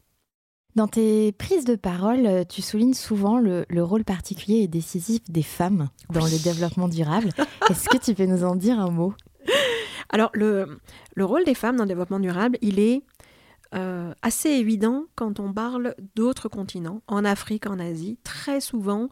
Dans 0.74 0.88
tes 0.88 1.30
prises 1.32 1.64
de 1.64 1.76
parole, 1.76 2.44
tu 2.48 2.60
soulignes 2.60 2.94
souvent 2.94 3.38
le, 3.38 3.64
rôle 3.82 4.04
particulier 4.04 4.58
et 4.58 4.68
décisif 4.68 5.22
des 5.28 5.42
femmes 5.42 5.88
dans 6.12 6.24
le 6.24 6.42
développement 6.42 6.88
durable. 6.88 7.28
Est-ce 7.70 7.88
que 7.88 7.96
tu 7.96 8.14
peux 8.14 8.26
nous 8.26 8.42
en 8.42 8.56
dire 8.56 8.80
un 8.80 8.90
mot? 8.90 9.14
Alors, 10.10 10.30
le, 10.34 10.80
le, 11.14 11.24
rôle 11.24 11.44
des 11.44 11.54
femmes 11.54 11.76
dans 11.76 11.84
le 11.84 11.88
développement 11.88 12.18
durable, 12.18 12.58
il 12.60 12.80
est 12.80 13.04
euh, 13.74 14.12
assez 14.22 14.50
évident 14.50 15.04
quand 15.16 15.40
on 15.40 15.52
parle 15.52 15.94
d'autres 16.14 16.48
continents, 16.48 17.02
en 17.08 17.24
Afrique, 17.24 17.66
en 17.66 17.80
Asie. 17.80 18.18
Très 18.22 18.60
souvent, 18.60 19.08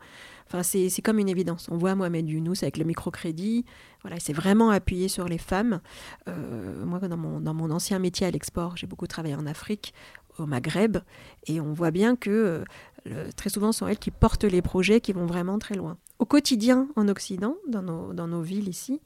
Enfin, 0.46 0.62
c'est 0.62 1.02
comme 1.02 1.18
une 1.18 1.28
évidence. 1.28 1.68
On 1.70 1.76
voit 1.76 1.94
Mohamed 1.94 2.28
Younous 2.28 2.62
avec 2.62 2.76
le 2.76 2.84
microcrédit. 2.84 3.64
Voilà, 4.02 4.16
il 4.16 4.20
s'est 4.20 4.32
vraiment 4.32 4.70
appuyé 4.70 5.08
sur 5.08 5.26
les 5.26 5.38
femmes. 5.38 5.80
Euh, 6.28 6.84
moi, 6.84 6.98
dans 7.00 7.16
mon, 7.16 7.40
dans 7.40 7.54
mon 7.54 7.70
ancien 7.70 7.98
métier 7.98 8.26
à 8.26 8.30
l'export, 8.30 8.76
j'ai 8.76 8.86
beaucoup 8.86 9.06
travaillé 9.06 9.34
en 9.34 9.46
Afrique, 9.46 9.94
au 10.38 10.46
Maghreb, 10.46 10.98
et 11.46 11.60
on 11.60 11.72
voit 11.72 11.90
bien 11.90 12.16
que 12.16 12.64
euh, 13.06 13.30
très 13.36 13.50
souvent, 13.50 13.72
ce 13.72 13.80
sont 13.80 13.88
elles 13.88 13.98
qui 13.98 14.10
portent 14.10 14.44
les 14.44 14.62
projets 14.62 15.00
qui 15.00 15.12
vont 15.12 15.26
vraiment 15.26 15.58
très 15.58 15.74
loin. 15.74 15.98
Au 16.18 16.24
quotidien, 16.24 16.88
en 16.96 17.08
Occident, 17.08 17.56
dans 17.68 17.82
nos, 17.82 18.12
dans 18.12 18.28
nos 18.28 18.42
villes 18.42 18.68
ici, 18.68 19.00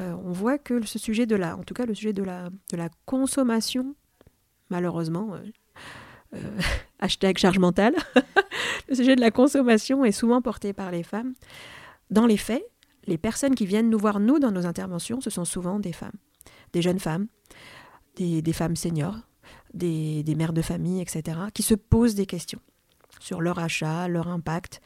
euh, 0.00 0.14
on 0.24 0.32
voit 0.32 0.58
que 0.58 0.84
ce 0.84 0.98
sujet 0.98 1.26
de 1.26 1.36
la, 1.36 1.56
en 1.56 1.62
tout 1.62 1.74
cas 1.74 1.86
le 1.86 1.94
sujet 1.94 2.12
de 2.12 2.22
la, 2.22 2.50
de 2.70 2.76
la 2.76 2.88
consommation, 3.06 3.94
malheureusement, 4.70 5.34
hashtag 6.98 7.38
charge 7.38 7.58
mentale, 7.58 7.94
le 8.88 8.94
sujet 8.94 9.16
de 9.16 9.20
la 9.20 9.30
consommation 9.30 10.04
est 10.04 10.12
souvent 10.12 10.42
porté 10.42 10.72
par 10.72 10.90
les 10.90 11.02
femmes. 11.02 11.34
Dans 12.10 12.26
les 12.26 12.36
faits, 12.36 12.64
les 13.06 13.18
personnes 13.18 13.54
qui 13.54 13.66
viennent 13.66 13.90
nous 13.90 13.98
voir, 13.98 14.20
nous, 14.20 14.38
dans 14.38 14.50
nos 14.50 14.66
interventions, 14.66 15.20
ce 15.20 15.30
sont 15.30 15.44
souvent 15.44 15.78
des 15.78 15.92
femmes, 15.92 16.16
des 16.72 16.82
jeunes 16.82 16.98
femmes, 16.98 17.26
des, 18.16 18.52
femmes 18.52 18.76
seniors, 18.76 19.16
des, 19.74 20.24
mères 20.36 20.52
de 20.52 20.62
famille, 20.62 21.00
etc., 21.00 21.38
qui 21.54 21.62
se 21.62 21.74
posent 21.74 22.14
des 22.14 22.26
questions. 22.26 22.60
Sur 23.20 23.40
leur 23.40 23.58
achat, 23.58 24.08
leur 24.08 24.28
impact, 24.28 24.80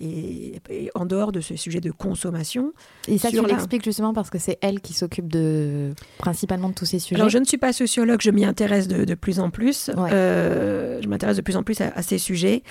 et, 0.00 0.60
en 0.94 1.06
dehors 1.06 1.32
de 1.32 1.40
ce 1.40 1.56
sujet 1.56 1.80
de 1.80 1.90
consommation. 1.90 2.72
Et 3.08 3.18
ça, 3.18 3.30
tu 3.30 3.44
l'expliques 3.44 3.84
justement 3.84 4.12
parce 4.12 4.30
que 4.30 4.38
c'est 4.38 4.58
elle 4.60 4.80
qui 4.80 4.92
s'occupe 4.92 5.28
de 5.28 5.92
principalement 6.18 6.68
de 6.68 6.74
tous 6.74 6.86
ces 6.86 6.98
sujets. 6.98 7.20
Alors, 7.20 7.28
je 7.28 7.38
ne 7.38 7.44
suis 7.44 7.58
pas 7.58 7.72
sociologue, 7.72 8.20
je 8.20 8.30
m'y 8.30 8.44
intéresse 8.44 8.88
de, 8.88 9.14
plus 9.14 9.40
en 9.40 9.50
plus. 9.50 9.90
Euh, 9.96 11.00
je 11.02 11.08
m'intéresse 11.08 11.36
de 11.36 11.42
plus 11.42 11.56
en 11.56 11.62
plus 11.62 11.80
à, 11.80 12.02
ces 12.02 12.18
sujets. 12.18 12.62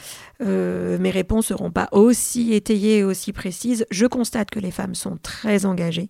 Euh, 0.41 0.97
mes 0.99 1.12
réponses 1.12 1.52
ne 1.52 1.58
seront 1.58 1.71
pas 1.71 1.89
aussi 1.91 2.54
étayées 2.54 2.99
et 2.99 3.04
aussi 3.04 3.34
précises. 3.34 3.86
Je 3.91 4.06
constate 4.06 4.49
que 4.49 4.60
les 4.60 4.71
femmes 4.71 4.95
sont 4.95 5.17
très 5.21 5.65
engagées. 5.65 6.10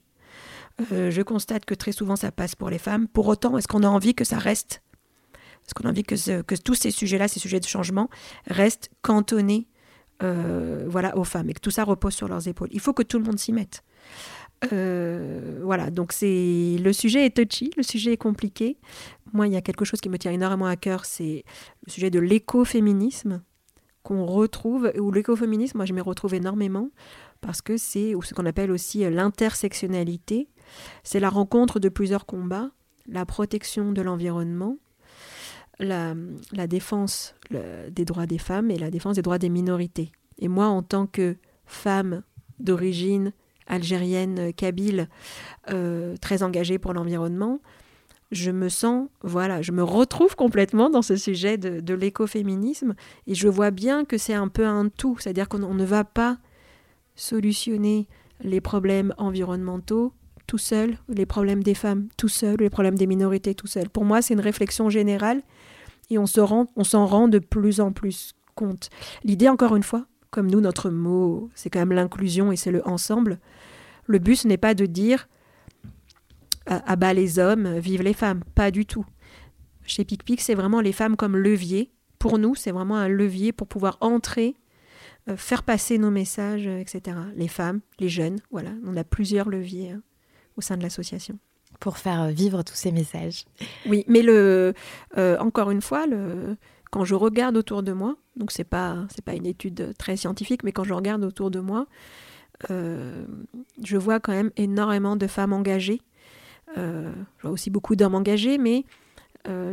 Euh, 0.91 1.11
je 1.11 1.21
constate 1.21 1.65
que 1.65 1.75
très 1.75 1.91
souvent 1.91 2.15
ça 2.15 2.31
passe 2.31 2.55
pour 2.55 2.69
les 2.69 2.79
femmes. 2.79 3.07
Pour 3.07 3.27
autant, 3.27 3.57
est-ce 3.57 3.67
qu'on 3.67 3.83
a 3.83 3.87
envie 3.87 4.15
que 4.15 4.23
ça 4.23 4.37
reste 4.37 4.81
Est-ce 5.65 5.73
qu'on 5.73 5.87
a 5.87 5.91
envie 5.91 6.03
que, 6.03 6.55
tous 6.55 6.75
ces 6.75 6.91
sujets-là, 6.91 7.27
ces 7.27 7.39
sujets 7.39 7.59
de 7.59 7.65
changement, 7.65 8.09
restent 8.47 8.89
cantonnés 9.01 9.67
euh, 10.21 10.85
voilà, 10.87 11.17
aux 11.17 11.23
femmes 11.23 11.49
et 11.49 11.53
que 11.53 11.59
tout 11.59 11.71
ça 11.71 11.83
repose 11.83 12.13
sur 12.13 12.27
leurs 12.27 12.47
épaules. 12.47 12.69
Il 12.71 12.79
faut 12.79 12.93
que 12.93 13.03
tout 13.03 13.17
le 13.17 13.25
monde 13.25 13.39
s'y 13.39 13.51
mette. 13.51 13.83
Euh, 14.71 15.59
voilà, 15.63 15.89
donc 15.89 16.13
c'est 16.13 16.77
le 16.79 16.93
sujet 16.93 17.25
est 17.25 17.35
touchy, 17.35 17.71
le 17.75 17.83
sujet 17.83 18.13
est 18.13 18.17
compliqué. 18.17 18.77
Moi, 19.33 19.47
il 19.47 19.53
y 19.53 19.57
a 19.57 19.61
quelque 19.61 19.83
chose 19.83 19.99
qui 19.99 20.09
me 20.09 20.17
tient 20.17 20.31
énormément 20.31 20.67
à 20.67 20.75
cœur, 20.75 21.05
c'est 21.05 21.43
le 21.85 21.91
sujet 21.91 22.09
de 22.09 22.19
l'écoféminisme 22.19 23.41
qu'on 24.03 24.25
retrouve, 24.25 24.91
ou 24.99 25.11
l'écoféminisme, 25.11 25.77
moi 25.77 25.85
je 25.85 25.93
m'y 25.93 26.01
retrouve 26.01 26.33
énormément, 26.33 26.89
parce 27.41 27.61
que 27.61 27.77
c'est 27.77 28.13
ce 28.21 28.33
qu'on 28.33 28.45
appelle 28.45 28.69
aussi 28.69 29.09
l'intersectionnalité, 29.09 30.49
c'est 31.03 31.21
la 31.21 31.29
rencontre 31.29 31.79
de 31.79 31.89
plusieurs 31.89 32.25
combats, 32.25 32.71
la 33.07 33.25
protection 33.25 33.91
de 33.93 34.01
l'environnement, 34.01 34.77
la, 35.83 36.67
défense 36.67 37.35
des 37.51 38.05
droits 38.05 38.25
des 38.25 38.37
femmes 38.37 38.71
et 38.71 38.77
la 38.77 38.89
défense 38.89 39.15
des 39.15 39.21
droits 39.21 39.37
des 39.37 39.49
minorités. 39.49 40.11
Et 40.39 40.47
moi, 40.47 40.67
en 40.67 40.81
tant 40.81 41.07
que 41.07 41.37
femme 41.65 42.23
d'origine 42.59 43.33
algérienne, 43.67 44.53
kabyle, 44.53 45.07
euh, 45.69 46.15
très 46.17 46.43
engagée 46.43 46.77
pour 46.77 46.93
l'environnement, 46.93 47.61
je 48.31 48.51
me 48.51 48.67
sens, 48.67 49.07
voilà, 49.21 49.61
je 49.61 49.71
me 49.71 49.83
retrouve 49.83 50.35
complètement 50.35 50.89
dans 50.89 51.01
ce 51.01 51.15
sujet 51.15 51.57
de, 51.57 51.79
de 51.79 51.93
l'écoféminisme 51.93 52.95
et 53.27 53.35
je 53.35 53.47
vois 53.47 53.71
bien 53.71 54.05
que 54.05 54.17
c'est 54.17 54.33
un 54.33 54.47
peu 54.47 54.65
un 54.65 54.89
tout, 54.89 55.17
c'est-à-dire 55.19 55.47
qu'on 55.47 55.73
ne 55.73 55.85
va 55.85 56.03
pas 56.03 56.39
solutionner 57.15 58.07
les 58.41 58.59
problèmes 58.59 59.13
environnementaux 59.17 60.13
tout 60.47 60.57
seul, 60.57 60.97
les 61.07 61.25
problèmes 61.25 61.63
des 61.63 61.73
femmes 61.73 62.07
tout 62.17 62.27
seul, 62.27 62.57
les 62.59 62.69
problèmes 62.69 62.97
des 62.97 63.07
minorités 63.07 63.55
tout 63.55 63.67
seul. 63.67 63.89
Pour 63.89 64.03
moi, 64.03 64.21
c'est 64.21 64.33
une 64.33 64.39
réflexion 64.39 64.89
générale 64.89 65.41
et 66.13 66.17
on 66.17 66.25
s'en 66.25 67.05
rend, 67.05 67.27
de 67.27 67.39
plus 67.39 67.79
en 67.79 67.91
plus 67.91 68.33
compte. 68.55 68.89
L'idée, 69.23 69.49
encore 69.49 69.75
une 69.75 69.83
fois, 69.83 70.05
comme 70.31 70.49
nous, 70.49 70.61
notre 70.61 70.89
mot, 70.89 71.49
c'est 71.55 71.69
quand 71.69 71.79
même 71.79 71.93
l'inclusion 71.93 72.51
et 72.51 72.55
c'est 72.55 72.71
le 72.71 72.87
ensemble. 72.87 73.39
Le 74.05 74.19
but, 74.19 74.45
n'est 74.45 74.57
pas 74.57 74.73
de 74.73 74.85
dire 74.85 75.27
à, 76.65 76.95
bas 76.95 77.13
les 77.13 77.39
hommes, 77.39 77.77
vive 77.77 78.01
les 78.01 78.13
femmes. 78.13 78.43
Pas 78.55 78.71
du 78.71 78.85
tout. 78.85 79.05
Chez 79.85 80.05
PicPic, 80.05 80.41
c'est 80.41 80.55
vraiment 80.55 80.81
les 80.81 80.93
femmes 80.93 81.15
comme 81.15 81.35
levier. 81.35 81.91
Pour 82.19 82.37
nous, 82.37 82.55
c'est 82.55 82.71
vraiment 82.71 82.95
un 82.95 83.09
levier 83.09 83.51
pour 83.51 83.67
pouvoir 83.67 83.97
entrer, 83.99 84.55
euh, 85.29 85.35
faire 85.35 85.63
passer 85.63 85.97
nos 85.97 86.11
messages, 86.11 86.67
etc. 86.67 87.17
Les 87.35 87.49
femmes, 87.49 87.81
les 87.99 88.07
jeunes, 88.07 88.39
voilà. 88.49 88.69
On 88.85 88.95
a 88.95 89.03
plusieurs 89.03 89.49
leviers 89.49 89.91
hein, 89.91 90.01
au 90.55 90.61
sein 90.61 90.77
de 90.77 90.83
l'association 90.83 91.37
pour 91.83 91.97
faire 91.97 92.29
vivre 92.29 92.63
tous 92.63 92.75
ces 92.75 92.93
messages. 92.93 93.43
Oui, 93.87 94.05
mais 94.07 94.21
le, 94.21 94.73
euh, 95.17 95.37
encore 95.39 95.69
une 95.69 95.81
fois, 95.81 96.05
quand 96.91 97.03
je 97.03 97.13
regarde 97.13 97.57
autour 97.57 97.83
de 97.83 97.91
moi, 97.91 98.15
donc 98.37 98.53
c'est 98.53 98.63
pas 98.63 99.05
pas 99.25 99.33
une 99.33 99.45
étude 99.45 99.93
très 99.97 100.15
scientifique, 100.15 100.63
mais 100.63 100.71
quand 100.71 100.85
je 100.85 100.93
regarde 100.93 101.25
autour 101.25 101.51
de 101.51 101.59
moi, 101.59 101.87
euh, 102.71 103.25
je 103.83 103.97
vois 103.97 104.21
quand 104.21 104.31
même 104.31 104.51
énormément 104.55 105.17
de 105.17 105.27
femmes 105.27 105.51
engagées. 105.51 105.99
Euh, 106.77 107.11
je 107.39 107.41
vois 107.41 107.51
aussi 107.51 107.69
beaucoup 107.69 107.97
d'hommes 107.97 108.15
engagés, 108.15 108.57
mais 108.57 108.85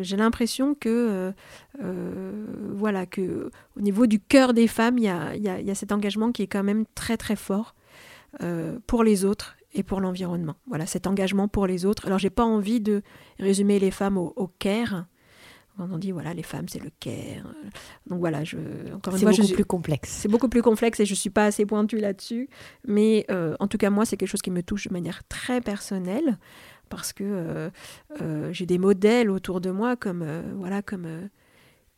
j'ai 0.01 0.17
l'impression 0.17 0.75
que 0.75 1.33
voilà 1.79 3.07
que 3.07 3.53
au 3.77 3.81
niveau 3.81 4.09
du 4.09 4.19
cœur 4.19 4.53
des 4.53 4.67
femmes, 4.67 4.99
il 4.99 5.05
y 5.05 5.09
a, 5.09 5.37
y 5.37 5.71
a, 5.71 5.75
cet 5.77 5.93
engagement 5.93 6.33
qui 6.33 6.43
est 6.43 6.49
quand 6.49 6.65
même 6.65 6.87
très 6.97 7.17
très 7.17 7.37
fort 7.37 7.77
pour 8.89 9.05
les 9.05 9.25
autres 9.25 9.55
et 9.73 9.83
pour 9.83 10.01
l'environnement. 10.01 10.57
Voilà, 10.67 10.87
cet 10.87 11.07
engagement 11.07 11.49
pour 11.49 11.67
les 11.67 11.87
autres. 11.87 12.07
Alors, 12.07 12.19
j'ai 12.19 12.31
pas 12.31 12.45
envie 12.45 12.81
de 12.81 13.03
résumer 13.39 13.79
les 13.79 13.91
femmes 13.91 14.19
au, 14.19 14.33
au 14.37 14.47
care. 14.47 15.07
On 15.79 15.99
dit, 15.99 16.11
voilà, 16.11 16.35
les 16.35 16.43
femmes, 16.43 16.69
c'est 16.69 16.83
le 16.83 16.91
care. 17.01 17.55
Donc 18.07 18.21
voilà, 18.21 18.45
je, 18.45 18.59
encore 18.95 19.15
une 19.15 19.21
fois, 19.21 19.33
c'est 19.33 19.43
beaucoup 19.43 19.55
plus 19.55 19.65
complexe. 19.65 20.11
C'est 20.11 20.29
beaucoup 20.29 20.49
plus 20.49 20.63
complexe 20.63 21.01
et 21.01 21.07
je 21.07 21.15
suis 21.15 21.31
pas 21.31 21.47
assez 21.47 21.65
pointue 21.65 21.99
là-dessus. 21.99 22.49
Mais 22.87 23.25
euh, 23.31 23.57
en 23.61 23.67
tout 23.67 23.79
cas, 23.79 23.89
moi, 23.89 24.05
c'est 24.05 24.17
quelque 24.17 24.29
chose 24.29 24.43
qui 24.43 24.51
me 24.51 24.63
touche 24.63 24.89
de 24.89 24.93
manière 24.93 25.27
très 25.29 25.61
personnelle 25.61 26.39
parce 26.91 27.13
que 27.13 27.25
euh, 27.25 27.71
euh, 28.21 28.53
j'ai 28.53 28.67
des 28.67 28.79
modèles 28.79 29.31
autour 29.31 29.61
de 29.61 29.71
moi 29.71 29.97
comme, 29.97 30.27
voilà, 30.57 30.83
comme 30.83 31.31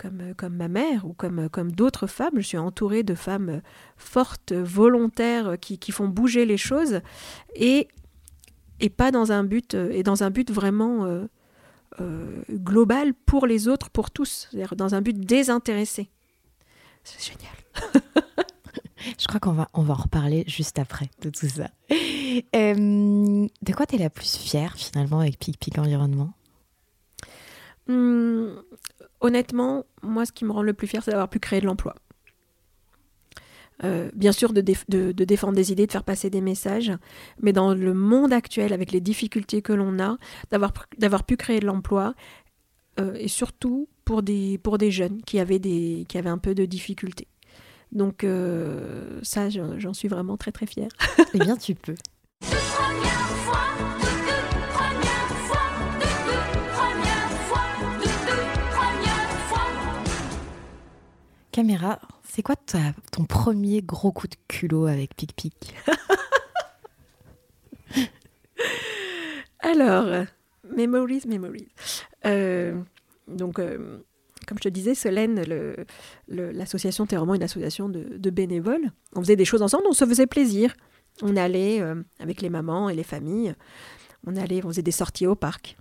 comme, 0.03 0.35
comme 0.37 0.57
ma 0.57 0.69
mère 0.69 1.07
ou 1.07 1.13
comme, 1.13 1.49
comme 1.49 1.71
d'autres 1.73 2.07
femmes. 2.07 2.35
Je 2.37 2.47
suis 2.47 2.59
entourée 2.59 3.05
de 3.05 3.15
femmes 3.15 3.63
fortes, 3.97 4.53
volontaires, 4.53 5.57
qui, 5.61 5.79
qui 5.79 5.93
font 5.93 6.09
bouger 6.09 6.45
les 6.45 6.57
choses 6.57 7.01
et, 7.55 7.89
et 8.81 8.91
pas 8.91 9.11
dans 9.11 9.31
un 9.31 9.45
but, 9.45 9.75
et 9.75 10.03
dans 10.03 10.25
un 10.25 10.31
but 10.31 10.51
vraiment 10.51 11.05
euh, 11.05 11.27
euh, 12.01 12.43
global 12.51 13.15
pour 13.15 13.47
les 13.47 13.69
autres, 13.69 13.91
pour 13.91 14.11
tous, 14.11 14.49
c'est-à-dire 14.51 14.75
dans 14.77 14.95
un 14.95 15.03
but 15.03 15.19
désintéressé. 15.19 16.11
C'est 17.05 17.33
génial. 17.33 17.55
Je 19.19 19.27
crois 19.27 19.41
qu'on 19.41 19.53
va, 19.53 19.69
on 19.75 19.83
va 19.83 19.95
en 19.95 19.97
reparler 19.97 20.45
juste 20.47 20.79
après 20.79 21.11
de 21.21 21.31
tout 21.31 21.49
ça. 21.49 21.71
Euh, 22.55 23.47
de 23.63 23.73
quoi 23.75 23.87
tu 23.87 23.97
es 23.97 23.99
la 23.99 24.11
plus 24.11 24.37
fière 24.37 24.77
finalement 24.77 25.21
avec 25.21 25.39
Pic 25.39 25.59
Pic 25.59 25.77
Environnement? 25.79 26.33
Hum, 27.89 28.63
honnêtement, 29.21 29.85
moi, 30.03 30.27
ce 30.27 30.33
qui 30.33 30.45
me 30.45 30.53
rend 30.53 30.63
le 30.63 30.73
plus 30.73 30.87
fier, 30.87 31.03
c'est 31.03 31.11
d'avoir 31.11 31.29
pu 31.29 31.39
créer 31.39 31.61
de 31.61 31.67
l'emploi. 31.67 31.95
Euh, 33.85 34.11
bien 34.15 34.33
sûr, 34.33 34.53
de, 34.53 34.61
défendre 34.61 35.55
des 35.55 35.73
idées, 35.73 35.87
de 35.87 35.93
faire 35.93 36.05
passer 36.05 36.31
des 36.31 36.41
messages, 36.41 36.93
mais 37.41 37.53
dans 37.53 37.75
le 37.75 37.95
monde 37.95 38.33
actuel, 38.33 38.73
avec 38.73 38.93
les 38.93 39.01
difficultés 39.01 39.61
que 39.61 39.73
l'on 39.73 39.99
a, 39.99 40.19
d'avoir 40.51 41.25
pu 41.25 41.37
créer 41.37 41.59
de 41.59 41.67
l'emploi, 41.67 42.15
euh, 43.01 43.15
et 43.19 43.29
surtout 43.29 43.89
pour 44.05 44.23
des, 44.23 44.59
pour 44.59 44.79
des 44.79 44.91
jeunes 44.91 45.23
qui 45.23 45.41
avaient, 45.41 45.59
des, 45.59 46.05
qui 46.09 46.19
avaient 46.19 46.31
un 46.31 46.39
peu 46.39 46.55
de 46.55 46.65
difficultés. 46.65 47.29
Donc 47.91 48.25
euh, 48.25 49.19
ça, 49.23 49.49
j'en 49.51 49.93
suis 49.95 50.09
vraiment 50.09 50.37
très 50.37 50.53
très 50.53 50.67
fière. 50.67 50.91
eh 51.35 51.39
bien, 51.39 51.57
tu 51.57 51.75
peux. 51.75 51.95
Caméra, 61.53 62.01
c'est 62.27 62.43
quoi 62.43 62.57
ton 62.57 63.25
premier 63.27 63.83
gros 63.83 64.11
coup 64.11 64.27
de 64.27 64.37
culot 64.49 64.87
avec 64.87 65.15
Pic 65.15 65.37
Pic? 65.37 65.75
Alors, 69.61 70.25
Memories, 70.75 71.25
Memories. 71.27 71.69
Euh, 72.25 72.81
donc, 73.29 73.59
euh, 73.59 73.99
comme 74.47 74.57
je 74.57 74.63
te 74.63 74.69
disais, 74.71 74.95
Solène, 74.95 75.45
l'association 76.27 77.05
était 77.05 77.17
vraiment 77.17 77.35
une 77.35 77.43
association 77.43 77.91
de, 77.91 78.31
bénévoles. 78.31 78.91
On 79.15 79.21
faisait 79.21 79.37
des 79.37 79.45
choses 79.45 79.61
ensemble, 79.61 79.85
on 79.87 79.93
se 79.93 80.07
faisait 80.07 80.27
plaisir. 80.27 80.75
On 81.21 81.37
allait 81.37 81.83
euh, 81.83 82.03
avec 82.19 82.41
les 82.41 82.49
mamans 82.49 82.89
et 82.89 82.95
les 82.95 83.03
familles, 83.03 83.55
on 84.27 84.37
allait, 84.37 84.65
on 84.65 84.69
faisait 84.69 84.81
des 84.81 84.91
sorties 84.91 85.27
au 85.27 85.35
parc 85.35 85.77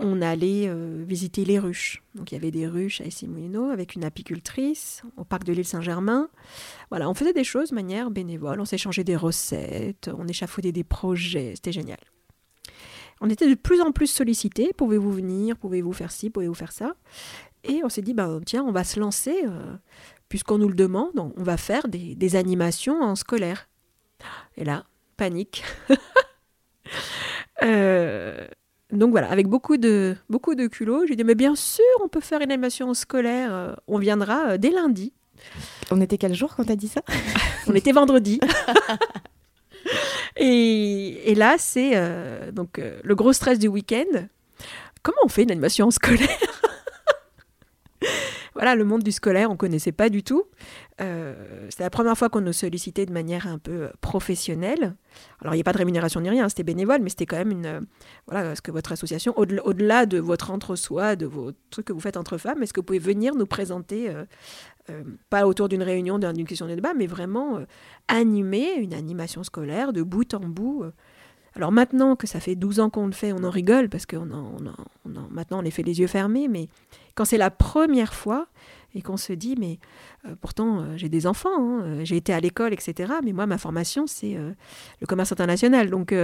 on 0.00 0.22
allait 0.22 0.68
euh, 0.68 1.04
visiter 1.06 1.44
les 1.44 1.58
ruches. 1.58 2.02
Donc 2.14 2.32
il 2.32 2.34
y 2.34 2.38
avait 2.38 2.50
des 2.50 2.66
ruches 2.66 3.00
à 3.00 3.04
Essimouino 3.04 3.70
avec 3.70 3.94
une 3.94 4.04
apicultrice 4.04 5.02
au 5.16 5.24
parc 5.24 5.44
de 5.44 5.52
l'île 5.52 5.66
Saint-Germain. 5.66 6.28
Voilà, 6.90 7.08
on 7.08 7.14
faisait 7.14 7.32
des 7.32 7.44
choses 7.44 7.70
de 7.70 7.74
manière 7.74 8.10
bénévole, 8.10 8.60
on 8.60 8.64
s'échangeait 8.64 9.04
des 9.04 9.16
recettes, 9.16 10.10
on 10.16 10.26
échafaudait 10.26 10.72
des 10.72 10.84
projets, 10.84 11.52
c'était 11.54 11.72
génial. 11.72 12.00
On 13.20 13.28
était 13.28 13.48
de 13.48 13.54
plus 13.54 13.82
en 13.82 13.92
plus 13.92 14.06
sollicités, 14.06 14.72
pouvez-vous 14.76 15.12
venir, 15.12 15.56
pouvez-vous 15.56 15.92
faire 15.92 16.10
ci, 16.10 16.30
pouvez-vous 16.30 16.54
faire 16.54 16.72
ça? 16.72 16.94
Et 17.64 17.82
on 17.84 17.90
s'est 17.90 18.00
dit, 18.00 18.14
ben, 18.14 18.40
tiens, 18.44 18.64
on 18.64 18.72
va 18.72 18.84
se 18.84 18.98
lancer, 18.98 19.42
euh, 19.44 19.76
puisqu'on 20.30 20.56
nous 20.56 20.68
le 20.68 20.74
demande, 20.74 21.12
on 21.18 21.42
va 21.42 21.58
faire 21.58 21.88
des, 21.88 22.14
des 22.14 22.36
animations 22.36 23.02
en 23.02 23.14
scolaire. 23.16 23.68
Et 24.56 24.64
là, 24.64 24.86
panique. 25.18 25.62
euh, 27.62 28.48
donc 28.92 29.10
voilà, 29.10 29.30
avec 29.30 29.46
beaucoup 29.46 29.76
de, 29.76 30.16
beaucoup 30.28 30.54
de 30.54 30.66
culot, 30.66 31.06
j'ai 31.06 31.16
dit, 31.16 31.24
mais 31.24 31.34
bien 31.34 31.54
sûr, 31.54 31.84
on 32.02 32.08
peut 32.08 32.20
faire 32.20 32.40
une 32.40 32.50
animation 32.50 32.92
scolaire, 32.94 33.52
euh, 33.52 33.74
on 33.86 33.98
viendra 33.98 34.50
euh, 34.50 34.58
dès 34.58 34.70
lundi. 34.70 35.12
On 35.90 36.00
était 36.00 36.18
quel 36.18 36.34
jour 36.34 36.54
quand 36.54 36.64
tu 36.64 36.72
as 36.72 36.76
dit 36.76 36.88
ça? 36.88 37.02
On 37.66 37.74
était 37.74 37.92
vendredi. 37.92 38.40
et, 40.36 41.34
là, 41.34 41.56
c'est 41.58 41.92
euh, 41.94 42.52
donc 42.52 42.78
le 43.02 43.14
gros 43.14 43.32
stress 43.32 43.58
du 43.58 43.68
week-end. 43.68 44.26
Comment 45.02 45.16
on 45.24 45.28
fait 45.28 45.44
une 45.44 45.50
animation 45.50 45.90
scolaire? 45.90 46.28
Voilà, 48.54 48.74
le 48.74 48.84
monde 48.84 49.02
du 49.02 49.12
scolaire, 49.12 49.50
on 49.50 49.56
connaissait 49.56 49.92
pas 49.92 50.08
du 50.08 50.22
tout. 50.22 50.44
Euh, 51.00 51.34
c'était 51.68 51.84
la 51.84 51.90
première 51.90 52.16
fois 52.16 52.28
qu'on 52.28 52.40
nous 52.40 52.52
sollicitait 52.52 53.06
de 53.06 53.12
manière 53.12 53.46
un 53.46 53.58
peu 53.58 53.88
professionnelle. 54.00 54.96
Alors, 55.40 55.54
il 55.54 55.58
n'y 55.58 55.62
a 55.62 55.64
pas 55.64 55.72
de 55.72 55.78
rémunération 55.78 56.20
ni 56.20 56.30
rien, 56.30 56.48
c'était 56.48 56.62
bénévole, 56.62 57.00
mais 57.02 57.10
c'était 57.10 57.26
quand 57.26 57.38
même 57.38 57.50
une. 57.50 57.86
voilà, 58.26 58.54
ce 58.54 58.62
que 58.62 58.70
votre 58.70 58.92
association, 58.92 59.32
au-delà 59.36 60.06
de 60.06 60.18
votre 60.18 60.50
entre-soi, 60.50 61.16
de 61.16 61.26
vos 61.26 61.52
trucs 61.70 61.86
que 61.86 61.92
vous 61.92 62.00
faites 62.00 62.16
entre 62.16 62.38
femmes, 62.38 62.62
est-ce 62.62 62.72
que 62.72 62.80
vous 62.80 62.86
pouvez 62.86 62.98
venir 62.98 63.34
nous 63.34 63.46
présenter, 63.46 64.12
pas 65.30 65.46
autour 65.46 65.68
d'une 65.68 65.82
réunion, 65.82 66.18
d'une 66.18 66.46
question 66.46 66.66
de 66.66 66.74
débat, 66.74 66.94
mais 66.94 67.06
vraiment 67.06 67.60
animer 68.08 68.74
une 68.76 68.94
animation 68.94 69.42
scolaire 69.44 69.92
de 69.92 70.02
bout 70.02 70.34
en 70.34 70.40
bout 70.40 70.84
alors 71.54 71.72
maintenant 71.72 72.16
que 72.16 72.26
ça 72.26 72.40
fait 72.40 72.54
12 72.54 72.80
ans 72.80 72.90
qu'on 72.90 73.06
le 73.06 73.12
fait, 73.12 73.32
on 73.32 73.42
en 73.44 73.50
rigole 73.50 73.88
parce 73.88 74.06
que 74.06 74.16
maintenant 74.16 75.58
on 75.58 75.60
les 75.60 75.70
fait 75.70 75.82
les 75.82 76.00
yeux 76.00 76.06
fermés, 76.06 76.48
mais 76.48 76.68
quand 77.14 77.24
c'est 77.24 77.38
la 77.38 77.50
première 77.50 78.14
fois 78.14 78.46
et 78.94 79.02
qu'on 79.02 79.16
se 79.16 79.32
dit, 79.32 79.54
mais 79.58 79.78
euh, 80.26 80.34
pourtant 80.40 80.80
euh, 80.80 80.96
j'ai 80.96 81.08
des 81.08 81.26
enfants, 81.26 81.50
hein, 81.56 81.82
euh, 81.82 82.04
j'ai 82.04 82.16
été 82.16 82.32
à 82.32 82.40
l'école, 82.40 82.72
etc. 82.72 83.12
Mais 83.22 83.32
moi, 83.32 83.46
ma 83.46 83.58
formation, 83.58 84.06
c'est 84.06 84.34
le 84.34 85.06
commerce 85.06 85.32
international. 85.32 85.90
Donc 85.90 86.14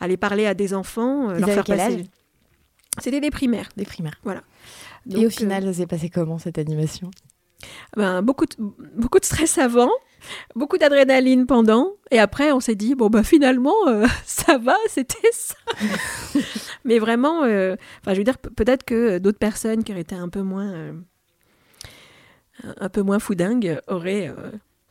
aller 0.00 0.16
parler 0.16 0.46
à 0.46 0.54
des 0.54 0.74
enfants, 0.74 1.32
leur 1.32 1.48
faire 1.48 1.64
passer... 1.64 2.08
C'était 3.00 3.20
des 3.20 3.30
primaires. 3.30 3.70
Des 3.76 3.84
primaires. 3.84 4.20
Voilà. 4.22 4.42
et 5.10 5.26
au 5.26 5.30
final, 5.30 5.64
ça 5.64 5.72
s'est 5.72 5.86
passé 5.86 6.08
comment 6.10 6.38
cette 6.38 6.58
animation? 6.58 7.10
Ben, 7.96 8.22
beaucoup, 8.22 8.46
de, 8.46 8.54
beaucoup 8.96 9.18
de 9.18 9.24
stress 9.24 9.58
avant, 9.58 9.90
beaucoup 10.54 10.78
d'adrénaline 10.78 11.46
pendant, 11.46 11.92
et 12.10 12.18
après 12.18 12.52
on 12.52 12.60
s'est 12.60 12.74
dit, 12.74 12.94
bon 12.94 13.08
bah 13.08 13.22
finalement, 13.22 13.74
euh, 13.88 14.06
ça 14.24 14.58
va, 14.58 14.76
c'était 14.88 15.30
ça. 15.32 15.56
Mais 16.84 16.98
vraiment, 16.98 17.44
euh, 17.44 17.76
je 18.06 18.14
veux 18.14 18.24
dire, 18.24 18.38
peut-être 18.38 18.84
que 18.84 19.18
d'autres 19.18 19.38
personnes 19.38 19.84
qui 19.84 19.92
auraient 19.92 20.02
été 20.02 20.14
un 20.14 20.28
peu 20.28 20.42
moins, 20.42 20.72
euh, 20.72 20.92
un 22.78 22.88
peu 22.88 23.02
moins 23.02 23.18
foudingues 23.18 23.80
auraient 23.88 24.32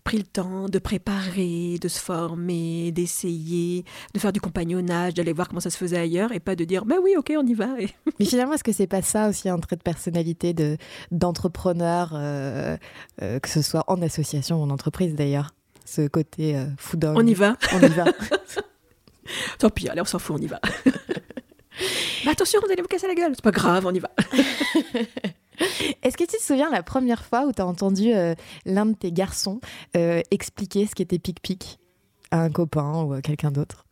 pris 0.04 0.18
le 0.18 0.24
temps 0.24 0.68
de 0.68 0.80
préparer, 0.80 1.78
de 1.80 1.88
se 1.88 2.00
former, 2.00 2.92
d'essayer, 2.92 3.86
de 4.14 4.20
faire 4.20 4.34
du 4.34 4.42
compagnonnage, 4.42 5.14
d'aller 5.14 5.34
voir 5.34 5.48
comment 5.48 5.62
ça 5.62 5.70
se 5.70 5.78
faisait 5.78 5.98
ailleurs 5.98 6.32
et 6.32 6.40
pas 6.40 6.56
de 6.56 6.66
dire 6.66 6.86
bah 6.86 6.96
oui 7.02 7.16
ok 7.18 7.34
on 7.38 7.46
y 7.46 7.54
va. 7.54 7.68
Mais 8.20 8.26
finalement 8.26 8.54
est-ce 8.54 8.64
que 8.64 8.72
c'est 8.72 8.88
pas 8.88 9.02
ça 9.02 9.30
aussi 9.30 9.50
un 9.50 9.58
trait 9.60 9.76
de 9.76 9.82
personnalité 9.82 10.54
de 10.54 10.78
d'entrepreneur, 11.12 12.12
euh, 12.14 12.78
euh, 13.22 13.40
que 13.40 13.50
ce 13.50 13.62
soit 13.62 13.84
en 13.88 14.02
association 14.02 14.62
ou 14.62 14.64
en 14.64 14.70
entreprise 14.70 15.16
d'ailleurs, 15.16 15.52
ce 15.86 16.08
côté 16.08 16.58
euh, 16.58 16.66
On 17.04 17.26
y 17.26 17.34
va. 17.34 17.56
On 17.74 17.80
y 17.80 17.90
va. 17.90 18.06
Tant 19.58 19.70
pis 19.70 19.88
allez 19.88 20.02
on 20.02 20.06
s'en 20.06 20.20
fout 20.20 20.36
on 20.38 20.42
y 20.42 20.48
va. 20.48 20.60
Mais 22.26 22.32
attention 22.32 22.60
vous 22.66 22.72
allez 22.72 22.82
vous 22.82 22.88
casser 22.88 23.08
la 23.08 23.16
gueule, 23.16 23.32
c'est 23.36 23.44
pas 23.44 23.52
grave 23.52 23.86
on 23.86 23.94
y 23.94 24.00
va. 24.00 24.10
Est-ce 26.04 26.18
que 26.18 26.24
tu 26.24 26.38
te 26.38 26.42
souviens 26.42 26.70
la 26.70 26.84
première 26.84 27.24
fois 27.24 27.46
où 27.46 27.52
tu 27.52 27.62
as 27.62 27.66
entendu 27.66 28.14
euh, 28.14 28.36
l'un 28.66 28.86
de 28.86 28.96
tes 28.96 29.12
garçons 29.12 29.60
euh, 29.96 30.22
expliquer 30.32 30.86
ce 30.86 30.96
qu'était 30.96 31.20
pic-pic 31.20 31.80
à 32.32 32.42
un 32.42 32.50
copain 32.50 33.04
ou 33.04 33.14
à 33.14 33.22
quelqu'un 33.22 33.52
d'autre? 33.52 33.86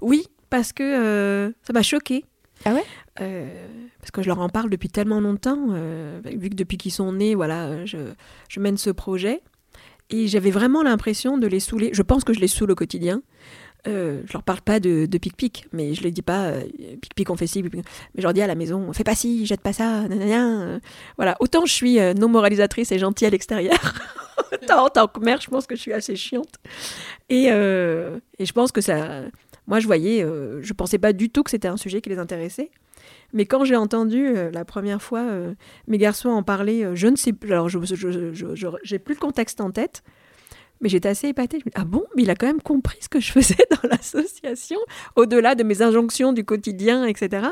Oui, 0.00 0.24
parce 0.50 0.72
que 0.72 0.82
euh, 0.82 1.52
ça 1.62 1.72
m'a 1.72 1.82
choqué. 1.82 2.24
Ah 2.64 2.74
ouais? 2.74 2.84
Parce 3.98 4.10
que 4.12 4.22
je 4.22 4.28
leur 4.28 4.40
en 4.40 4.48
parle 4.48 4.70
depuis 4.70 4.88
tellement 4.88 5.20
longtemps, 5.20 5.66
vu 6.24 6.48
que 6.48 6.54
depuis 6.54 6.76
qu'ils 6.76 6.92
sont 6.92 7.12
nés, 7.12 7.34
voilà, 7.34 7.84
je, 7.84 8.12
je 8.48 8.60
mène 8.60 8.76
ce 8.76 8.90
projet. 8.90 9.42
Et 10.10 10.28
j'avais 10.28 10.50
vraiment 10.50 10.82
l'impression 10.82 11.38
de 11.38 11.46
les 11.46 11.58
saouler. 11.58 11.90
Je 11.92 12.02
pense 12.02 12.22
que 12.22 12.32
je 12.32 12.40
les 12.40 12.46
saoule 12.46 12.70
au 12.70 12.74
quotidien. 12.74 13.22
Euh, 13.88 14.22
je 14.26 14.32
leur 14.32 14.44
parle 14.44 14.60
pas 14.60 14.78
de, 14.78 15.06
pic-pic, 15.06 15.66
mais 15.72 15.94
je 15.94 16.02
les 16.02 16.12
dis 16.12 16.22
pas 16.22 16.46
euh, 16.46 16.62
pic-pic, 17.00 17.28
on 17.30 17.36
fait 17.36 17.48
ci, 17.48 17.64
mais 17.64 17.82
je 18.16 18.22
leur 18.22 18.32
dis 18.32 18.40
à 18.40 18.46
la 18.46 18.54
maison, 18.54 18.92
fais 18.92 19.02
pas 19.02 19.16
ci, 19.16 19.44
jette 19.44 19.60
pas 19.60 19.72
ça, 19.72 20.06
nanana. 20.08 20.78
Voilà, 21.16 21.36
autant 21.40 21.66
je 21.66 21.72
suis 21.72 21.98
euh, 21.98 22.14
non 22.14 22.28
moralisatrice 22.28 22.92
et 22.92 22.98
gentille 23.00 23.26
à 23.26 23.30
l'extérieur, 23.30 23.94
autant 24.52 24.86
en 24.86 24.88
tant 24.88 25.08
que 25.08 25.18
mère, 25.18 25.40
je 25.40 25.50
pense 25.50 25.66
que 25.66 25.74
je 25.74 25.80
suis 25.80 25.92
assez 25.92 26.14
chiante. 26.14 26.54
Et, 27.28 27.46
je 27.48 28.52
pense 28.52 28.70
que 28.72 28.80
ça. 28.80 29.22
Moi, 29.68 29.78
je 29.78 29.86
voyais, 29.86 30.22
je 30.22 30.72
pensais 30.72 30.98
pas 30.98 31.12
du 31.12 31.30
tout 31.30 31.42
que 31.42 31.50
c'était 31.50 31.68
un 31.68 31.76
sujet 31.76 32.00
qui 32.00 32.10
les 32.10 32.18
intéressait. 32.18 32.70
Mais 33.32 33.46
quand 33.46 33.64
j'ai 33.64 33.76
entendu 33.76 34.32
la 34.52 34.64
première 34.64 35.02
fois 35.02 35.24
mes 35.88 35.98
garçons 35.98 36.28
en 36.28 36.42
parler, 36.42 36.86
je 36.94 37.08
ne 37.08 37.16
sais 37.16 37.32
plus, 37.32 37.52
alors 37.52 37.68
je 37.68 37.78
j'ai 38.82 38.98
plus 38.98 39.14
le 39.14 39.20
contexte 39.20 39.60
en 39.60 39.70
tête, 39.70 40.02
mais 40.82 40.88
j'étais 40.88 41.08
assez 41.08 41.28
épatée. 41.28 41.58
Je 41.58 41.64
me 41.64 41.70
dis, 41.70 41.76
ah 41.76 41.84
bon, 41.84 42.04
mais 42.14 42.24
il 42.24 42.30
a 42.30 42.34
quand 42.34 42.46
même 42.46 42.60
compris 42.60 42.98
ce 43.00 43.08
que 43.08 43.20
je 43.20 43.32
faisais 43.32 43.56
dans 43.70 43.88
l'association, 43.88 44.78
au-delà 45.16 45.54
de 45.54 45.62
mes 45.62 45.80
injonctions 45.80 46.32
du 46.32 46.44
quotidien, 46.44 47.04
etc. 47.06 47.48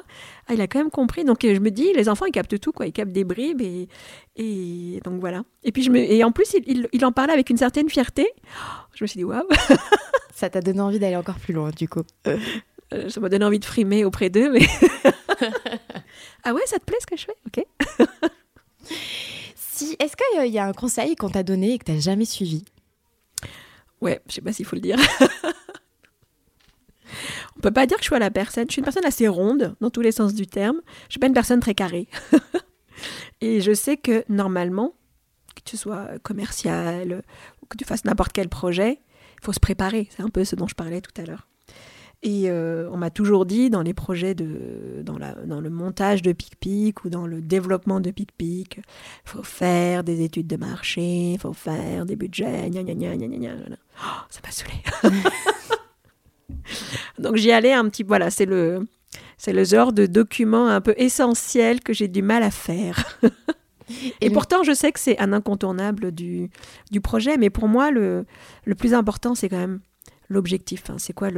Ah, 0.48 0.54
il 0.54 0.60
a 0.60 0.66
quand 0.66 0.80
même 0.80 0.90
compris. 0.90 1.24
Donc 1.24 1.38
je 1.42 1.58
me 1.58 1.70
dis, 1.70 1.92
les 1.94 2.08
enfants, 2.08 2.26
ils 2.26 2.32
captent 2.32 2.58
tout, 2.60 2.72
quoi. 2.72 2.86
Ils 2.86 2.92
captent 2.92 3.12
des 3.12 3.24
bribes 3.24 3.62
et, 3.62 3.88
et 4.36 5.00
donc 5.04 5.20
voilà. 5.20 5.44
Et 5.62 5.72
puis 5.72 5.82
je 5.82 5.90
me, 5.90 5.98
et 5.98 6.22
en 6.24 6.32
plus, 6.32 6.54
il, 6.66 6.88
il, 6.92 7.04
en 7.06 7.12
parlait 7.12 7.32
avec 7.32 7.48
une 7.48 7.56
certaine 7.56 7.88
fierté. 7.88 8.28
Je 8.94 9.04
me 9.04 9.06
suis 9.06 9.18
dit, 9.18 9.24
waouh. 9.24 9.46
Ça 10.34 10.48
t'a 10.48 10.60
donné 10.60 10.80
envie 10.80 10.98
d'aller 10.98 11.16
encore 11.16 11.38
plus 11.38 11.52
loin, 11.52 11.70
du 11.70 11.86
coup. 11.86 12.02
Euh, 12.92 13.08
ça 13.10 13.20
m'a 13.20 13.28
donné 13.28 13.44
envie 13.44 13.58
de 13.58 13.64
frimer 13.64 14.06
auprès 14.06 14.30
d'eux, 14.30 14.50
mais. 14.50 14.60
ah 16.44 16.54
ouais, 16.54 16.62
ça 16.64 16.78
te 16.78 16.84
plaît 16.84 16.96
ce 17.00 17.06
que 17.06 17.16
je 17.16 17.26
fais? 17.26 17.36
Ok. 17.46 17.64
si, 19.54 19.96
est-ce 19.98 20.16
qu'il 20.16 20.50
y 20.50 20.58
a 20.58 20.66
un 20.66 20.72
conseil 20.72 21.14
qu'on 21.14 21.28
t'a 21.28 21.42
donné 21.42 21.74
et 21.74 21.78
que 21.78 21.84
tu 21.84 21.92
n'as 21.92 22.00
jamais 22.00 22.24
suivi? 22.24 22.64
Ouais, 24.00 24.20
je 24.28 24.34
sais 24.34 24.40
pas 24.40 24.52
s'il 24.52 24.64
faut 24.64 24.76
le 24.76 24.82
dire. 24.82 24.98
On 27.56 27.60
peut 27.60 27.72
pas 27.72 27.86
dire 27.86 27.98
que 27.98 28.02
je 28.02 28.08
sois 28.08 28.18
la 28.18 28.30
personne. 28.30 28.64
Je 28.68 28.72
suis 28.72 28.80
une 28.80 28.84
personne 28.84 29.04
assez 29.04 29.28
ronde 29.28 29.76
dans 29.80 29.90
tous 29.90 30.00
les 30.00 30.12
sens 30.12 30.34
du 30.34 30.46
terme. 30.46 30.80
Je 31.08 31.12
suis 31.12 31.20
pas 31.20 31.26
une 31.26 31.34
personne 31.34 31.60
très 31.60 31.74
carrée. 31.74 32.08
Et 33.40 33.60
je 33.60 33.72
sais 33.72 33.96
que 33.96 34.24
normalement, 34.28 34.94
que 35.54 35.62
tu 35.64 35.76
sois 35.76 36.18
commercial 36.22 37.22
ou 37.62 37.66
que 37.66 37.76
tu 37.76 37.84
fasses 37.84 38.04
n'importe 38.04 38.32
quel 38.32 38.48
projet, 38.48 39.00
il 39.40 39.44
faut 39.44 39.52
se 39.52 39.60
préparer. 39.60 40.08
C'est 40.10 40.22
un 40.22 40.28
peu 40.28 40.44
ce 40.44 40.56
dont 40.56 40.66
je 40.66 40.74
parlais 40.74 41.00
tout 41.00 41.12
à 41.20 41.24
l'heure. 41.24 41.48
Et 42.22 42.50
euh, 42.50 42.88
on 42.92 42.98
m'a 42.98 43.08
toujours 43.08 43.46
dit 43.46 43.70
dans 43.70 43.80
les 43.80 43.94
projets 43.94 44.34
de, 44.34 45.00
dans, 45.02 45.16
la, 45.16 45.32
dans 45.32 45.60
le 45.60 45.70
montage 45.70 46.20
de 46.20 46.32
PicPic 46.32 47.04
ou 47.04 47.08
dans 47.08 47.26
le 47.26 47.40
développement 47.40 48.00
de 48.00 48.10
PicPic, 48.10 48.76
il 48.76 48.82
faut 49.24 49.42
faire 49.42 50.04
des 50.04 50.22
études 50.22 50.46
de 50.46 50.56
marché, 50.56 51.32
il 51.32 51.38
faut 51.38 51.54
faire 51.54 52.04
des 52.04 52.16
budgets, 52.16 52.68
gna 52.68 52.82
gna 52.82 52.94
gna 52.94 53.16
gna 53.16 53.26
gna 53.26 53.38
gna. 53.38 53.76
Oh, 54.04 54.20
ça 54.28 54.40
m'a 54.44 54.50
saoulé. 54.50 54.74
Donc 57.18 57.36
j'y 57.36 57.52
allais 57.52 57.72
un 57.72 57.88
petit, 57.88 58.02
voilà, 58.02 58.30
c'est 58.30 58.44
le, 58.44 58.86
c'est 59.38 59.54
le 59.54 59.64
genre 59.64 59.94
de 59.94 60.04
document 60.04 60.66
un 60.66 60.82
peu 60.82 60.92
essentiel 60.98 61.80
que 61.80 61.94
j'ai 61.94 62.08
du 62.08 62.20
mal 62.20 62.42
à 62.42 62.50
faire. 62.50 63.18
Et, 64.20 64.30
pourtant, 64.30 64.62
je 64.62 64.72
sais 64.72 64.92
que 64.92 65.00
c'est 65.00 65.18
un 65.18 65.32
incontournable 65.32 66.12
du, 66.12 66.48
du 66.92 67.00
projet, 67.00 67.36
mais 67.38 67.50
pour 67.50 67.66
moi, 67.66 67.90
le, 67.90 68.24
le 68.64 68.74
plus 68.76 68.94
important, 68.94 69.34
c'est 69.34 69.48
quand 69.48 69.58
même 69.58 69.80
l'objectif. 70.30 70.84
c'est 70.96 71.12
quoi 71.12 71.28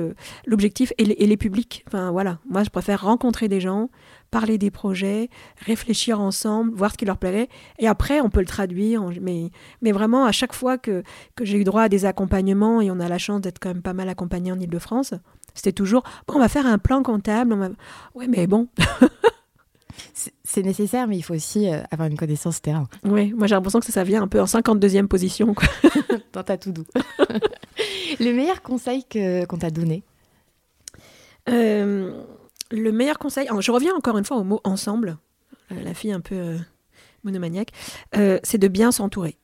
l'objectif 0.46 0.92
et, 0.98 1.04
les 1.04 1.36
publics? 1.36 1.84
Enfin 1.88 2.12
voilà, 2.12 2.38
moi 2.48 2.62
je 2.62 2.70
préfère 2.70 3.02
rencontrer 3.02 3.48
des 3.48 3.60
gens, 3.60 3.90
parler 4.30 4.58
des 4.58 4.70
projets, 4.70 5.30
réfléchir 5.58 6.20
ensemble, 6.20 6.72
voir 6.74 6.92
ce 6.92 6.98
qui 6.98 7.04
leur 7.04 7.16
plairait, 7.16 7.48
et 7.78 7.88
après 7.88 8.20
on 8.20 8.30
peut 8.30 8.40
le 8.40 8.46
traduire. 8.46 9.02
Mais, 9.20 9.50
mais 9.80 9.90
vraiment, 9.90 10.24
à 10.24 10.32
chaque 10.32 10.52
fois 10.52 10.78
que, 10.78 11.02
que 11.34 11.44
j'ai 11.44 11.58
eu 11.58 11.64
droit 11.64 11.82
à 11.82 11.88
des 11.88 12.04
accompagnements, 12.04 12.80
et 12.80 12.90
on 12.90 13.00
a 13.00 13.08
la 13.08 13.18
chance 13.18 13.40
d'être 13.40 13.58
quand 13.58 13.70
même 13.70 13.82
pas 13.82 13.94
mal 13.94 14.08
accompagné 14.08 14.52
en 14.52 14.60
Ile-de-France, 14.60 15.14
c'était 15.54 15.72
toujours 15.72 16.02
bon, 16.26 16.34
on 16.36 16.38
va 16.38 16.48
faire 16.48 16.66
un 16.66 16.78
plan 16.78 17.02
comptable. 17.02 17.52
On 17.52 18.18
Ouais, 18.18 18.28
mais 18.28 18.46
bon. 18.46 18.68
C'est 20.14 20.62
nécessaire, 20.62 21.06
mais 21.06 21.16
il 21.16 21.22
faut 21.22 21.34
aussi 21.34 21.68
euh, 21.68 21.82
avoir 21.90 22.08
une 22.08 22.16
connaissance 22.16 22.60
terrain. 22.62 22.88
Oui, 23.04 23.32
moi 23.32 23.46
j'ai 23.46 23.54
l'impression 23.54 23.80
que 23.80 23.86
ça, 23.86 24.04
vient 24.04 24.22
un 24.22 24.28
peu 24.28 24.40
en 24.40 24.44
52e 24.44 25.06
position. 25.06 25.54
Quoi. 25.54 25.68
Dans 26.32 26.42
ta 26.42 26.56
tout 26.56 26.72
doux. 26.72 26.86
le 28.20 28.32
meilleur 28.32 28.62
conseil 28.62 29.04
qu'on 29.04 29.58
t'a 29.58 29.70
donné 29.70 30.02
euh, 31.48 32.22
Le 32.70 32.92
meilleur 32.92 33.18
conseil, 33.18 33.48
je 33.60 33.72
reviens 33.72 33.94
encore 33.94 34.18
une 34.18 34.24
fois 34.24 34.36
au 34.36 34.44
mot 34.44 34.60
ensemble, 34.64 35.18
euh, 35.72 35.82
la 35.82 35.94
fille 35.94 36.12
un 36.12 36.20
peu 36.20 36.56
monomaniaque, 37.24 37.70
c'est 38.12 38.58
de 38.58 38.68
bien 38.68 38.90
s'entourer. 38.90 39.38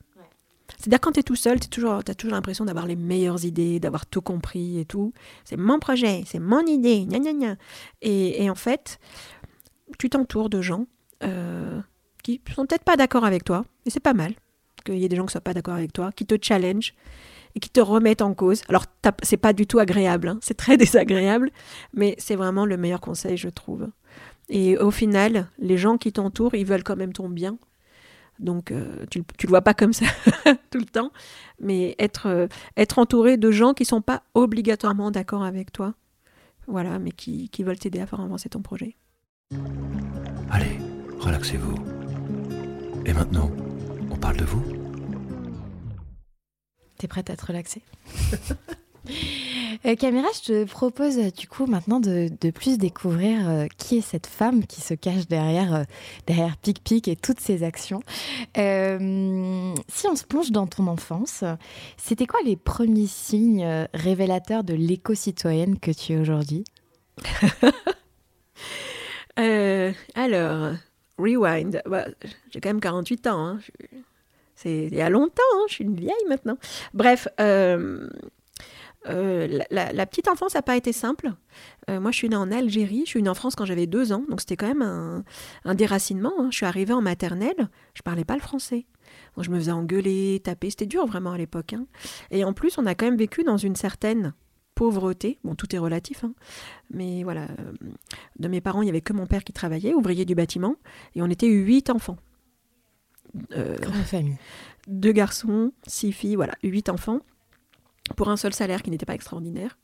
C'est-à-dire 0.76 1.00
quand 1.00 1.12
tu 1.12 1.20
es 1.20 1.22
tout 1.22 1.36
seul, 1.36 1.58
tu 1.58 1.66
as 1.66 1.68
toujours, 1.68 2.04
toujours 2.04 2.34
l'impression 2.34 2.64
d'avoir 2.64 2.86
les 2.86 2.96
meilleures 2.96 3.44
idées, 3.44 3.80
d'avoir 3.80 4.06
tout 4.06 4.20
compris 4.20 4.78
et 4.78 4.84
tout. 4.84 5.12
C'est 5.44 5.56
mon 5.56 5.78
projet, 5.78 6.22
c'est 6.26 6.38
mon 6.38 6.64
idée, 6.66 7.04
gna 7.06 7.18
gna 7.18 7.32
gna. 7.32 7.56
Et, 8.02 8.44
et 8.44 8.50
en 8.50 8.54
fait, 8.54 9.00
tu 9.98 10.10
t'entoures 10.10 10.50
de 10.50 10.60
gens 10.60 10.86
euh, 11.24 11.80
qui 12.22 12.40
sont 12.54 12.66
peut-être 12.66 12.84
pas 12.84 12.96
d'accord 12.96 13.24
avec 13.24 13.44
toi, 13.44 13.64
et 13.86 13.90
c'est 13.90 14.00
pas 14.00 14.14
mal 14.14 14.34
qu'il 14.84 14.98
y 14.98 15.04
ait 15.04 15.08
des 15.08 15.16
gens 15.16 15.26
qui 15.26 15.32
soient 15.32 15.40
pas 15.40 15.54
d'accord 15.54 15.74
avec 15.74 15.92
toi, 15.92 16.12
qui 16.12 16.26
te 16.26 16.36
challenge 16.40 16.94
et 17.54 17.60
qui 17.60 17.70
te 17.70 17.80
remettent 17.80 18.22
en 18.22 18.34
cause. 18.34 18.62
Alors, 18.68 18.84
c'est 19.22 19.36
pas 19.36 19.52
du 19.52 19.66
tout 19.66 19.78
agréable, 19.78 20.28
hein, 20.28 20.38
c'est 20.42 20.56
très 20.56 20.76
désagréable, 20.84 21.50
mais 21.94 22.14
c'est 22.18 22.36
vraiment 22.36 22.66
le 22.66 22.76
meilleur 22.76 23.00
conseil, 23.00 23.36
je 23.36 23.48
trouve. 23.48 23.88
Et 24.48 24.78
au 24.78 24.90
final, 24.90 25.48
les 25.58 25.76
gens 25.76 25.98
qui 25.98 26.12
t'entourent, 26.12 26.54
ils 26.54 26.64
veulent 26.64 26.84
quand 26.84 26.96
même 26.96 27.12
ton 27.12 27.28
bien. 27.28 27.58
Donc, 28.38 28.70
euh, 28.70 29.04
tu, 29.10 29.24
tu 29.36 29.46
le 29.46 29.50
vois 29.50 29.62
pas 29.62 29.74
comme 29.74 29.92
ça 29.92 30.06
tout 30.70 30.78
le 30.78 30.84
temps, 30.84 31.10
mais 31.60 31.96
être, 31.98 32.26
euh, 32.26 32.46
entouré 32.96 33.36
de 33.36 33.50
gens 33.50 33.74
qui 33.74 33.84
sont 33.84 34.00
pas 34.00 34.22
obligatoirement 34.34 35.10
d'accord 35.10 35.42
avec 35.42 35.72
toi, 35.72 35.94
voilà, 36.68 36.98
mais 36.98 37.10
qui 37.10 37.50
veulent 37.64 37.78
t'aider 37.78 38.00
à 38.00 38.06
faire 38.06 38.20
avancer 38.20 38.48
ton 38.48 38.62
projet. 38.62 38.96
Allez, 40.50 40.78
relaxez-vous. 41.18 41.74
Et 43.06 43.14
maintenant, 43.14 43.50
On 44.10 44.16
parle 44.16 44.36
de 44.36 44.44
vous 44.44 44.62
T'es 46.98 47.08
prête 47.08 47.30
à 47.30 47.36
te 47.36 47.46
relaxer? 47.46 47.82
Euh, 49.86 49.94
Caméra, 49.94 50.26
je 50.34 50.40
te 50.40 50.64
propose 50.64 51.16
du 51.32 51.46
coup 51.46 51.66
maintenant 51.66 52.00
de, 52.00 52.50
plus 52.50 52.78
découvrir 52.78 53.48
euh, 53.48 53.66
qui 53.78 53.98
est 53.98 54.00
cette 54.02 54.26
femme 54.26 54.66
qui 54.66 54.80
se 54.80 54.92
cache 54.92 55.28
derrière, 55.28 55.72
euh, 55.72 55.84
derrière 56.26 56.56
Pic 56.56 56.82
Pic 56.82 57.06
et 57.06 57.14
toutes 57.14 57.38
ses 57.38 57.62
actions. 57.62 58.02
si 58.56 58.60
on 60.08 60.16
se 60.16 60.24
plonge 60.28 60.50
dans 60.50 60.66
ton 60.66 60.88
enfance, 60.88 61.44
c'était 61.96 62.26
quoi 62.26 62.40
les 62.44 62.56
premiers 62.56 63.06
signes 63.06 63.86
révélateurs 63.94 64.64
de 64.64 64.74
l'éco-citoyenne 64.74 65.78
que 65.78 65.92
tu 65.92 66.14
es 66.14 66.18
aujourd'hui? 66.18 66.64
Alors, 70.14 70.74
rewind. 71.18 71.82
Bah, 71.86 72.06
j'ai 72.50 72.60
quand 72.60 72.70
même 72.70 72.80
48 72.80 73.26
ans. 73.26 73.46
Hein. 73.46 73.58
C'est 74.54 74.86
il 74.86 74.94
y 74.94 75.00
a 75.00 75.10
longtemps, 75.10 75.42
hein. 75.54 75.64
je 75.68 75.74
suis 75.74 75.84
une 75.84 75.94
vieille 75.94 76.14
maintenant. 76.28 76.58
Bref, 76.92 77.28
euh, 77.40 78.08
euh, 79.06 79.60
la, 79.70 80.06
petite 80.06 80.28
enfance 80.28 80.54
n'a 80.54 80.62
pas 80.62 80.76
été 80.76 80.92
simple. 80.92 81.32
Euh, 81.88 82.00
moi, 82.00 82.10
je 82.10 82.16
suis 82.16 82.28
née 82.28 82.36
en 82.36 82.50
Algérie, 82.50 83.02
je 83.04 83.10
suis 83.10 83.22
née 83.22 83.30
en 83.30 83.34
France 83.34 83.54
quand 83.54 83.64
j'avais 83.64 83.86
deux 83.86 84.12
ans, 84.12 84.24
donc 84.28 84.40
c'était 84.40 84.56
quand 84.56 84.66
même 84.66 84.82
un, 85.64 85.74
déracinement. 85.74 86.32
Hein. 86.38 86.48
Je 86.50 86.56
suis 86.56 86.66
arrivée 86.66 86.92
en 86.92 87.00
maternelle, 87.00 87.68
je 87.94 88.02
parlais 88.02 88.24
pas 88.24 88.34
le 88.34 88.40
français. 88.40 88.86
je 89.38 89.50
me 89.50 89.58
faisais 89.58 89.70
engueuler, 89.70 90.40
taper, 90.42 90.70
c'était 90.70 90.86
dur 90.86 91.06
vraiment 91.06 91.32
à 91.32 91.38
l'époque. 91.38 91.74
Et 92.30 92.44
en 92.44 92.52
plus, 92.52 92.78
on 92.78 92.86
a 92.86 92.94
quand 92.94 93.06
même 93.06 93.16
vécu 93.16 93.44
dans 93.44 93.58
une 93.58 93.76
certaine 93.76 94.34
pauvreté. 94.78 95.38
Bon, 95.42 95.56
tout 95.56 95.74
est 95.74 95.78
relatif, 95.78 96.22
hein. 96.22 96.32
mais 96.90 97.24
voilà. 97.24 97.48
Euh, 97.58 97.72
de 98.38 98.46
mes 98.46 98.60
parents, 98.60 98.80
il 98.80 98.84
n'y 98.84 98.90
avait 98.90 99.00
que 99.00 99.12
mon 99.12 99.26
père 99.26 99.42
qui 99.42 99.52
travaillait, 99.52 99.92
ouvrier 99.92 100.24
du 100.24 100.36
bâtiment, 100.36 100.76
et 101.16 101.22
on 101.22 101.26
était 101.26 101.48
huit 101.48 101.90
enfants. 101.90 102.16
Euh, 103.56 103.76
Grande 103.78 104.04
famille. 104.04 104.36
Deux 104.86 105.10
garçons, 105.10 105.72
six 105.84 106.12
filles, 106.12 106.36
voilà, 106.36 106.54
huit 106.62 106.88
enfants, 106.90 107.18
pour 108.16 108.28
un 108.28 108.36
seul 108.36 108.54
salaire 108.54 108.84
qui 108.84 108.90
n'était 108.90 109.04
pas 109.04 109.16
extraordinaire. 109.16 109.76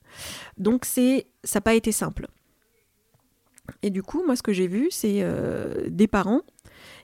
Donc 0.59 0.85
c'est, 0.85 1.27
ça 1.43 1.59
n'a 1.59 1.63
pas 1.63 1.75
été 1.75 1.91
simple. 1.91 2.29
Et 3.83 3.91
du 3.91 4.05
coup, 4.05 4.23
moi, 4.25 4.37
ce 4.37 4.45
que 4.45 4.53
j'ai 4.53 4.69
vu, 4.69 4.89
c'est 4.93 5.23
euh, 5.23 5.89
des 5.89 6.07
parents 6.07 6.43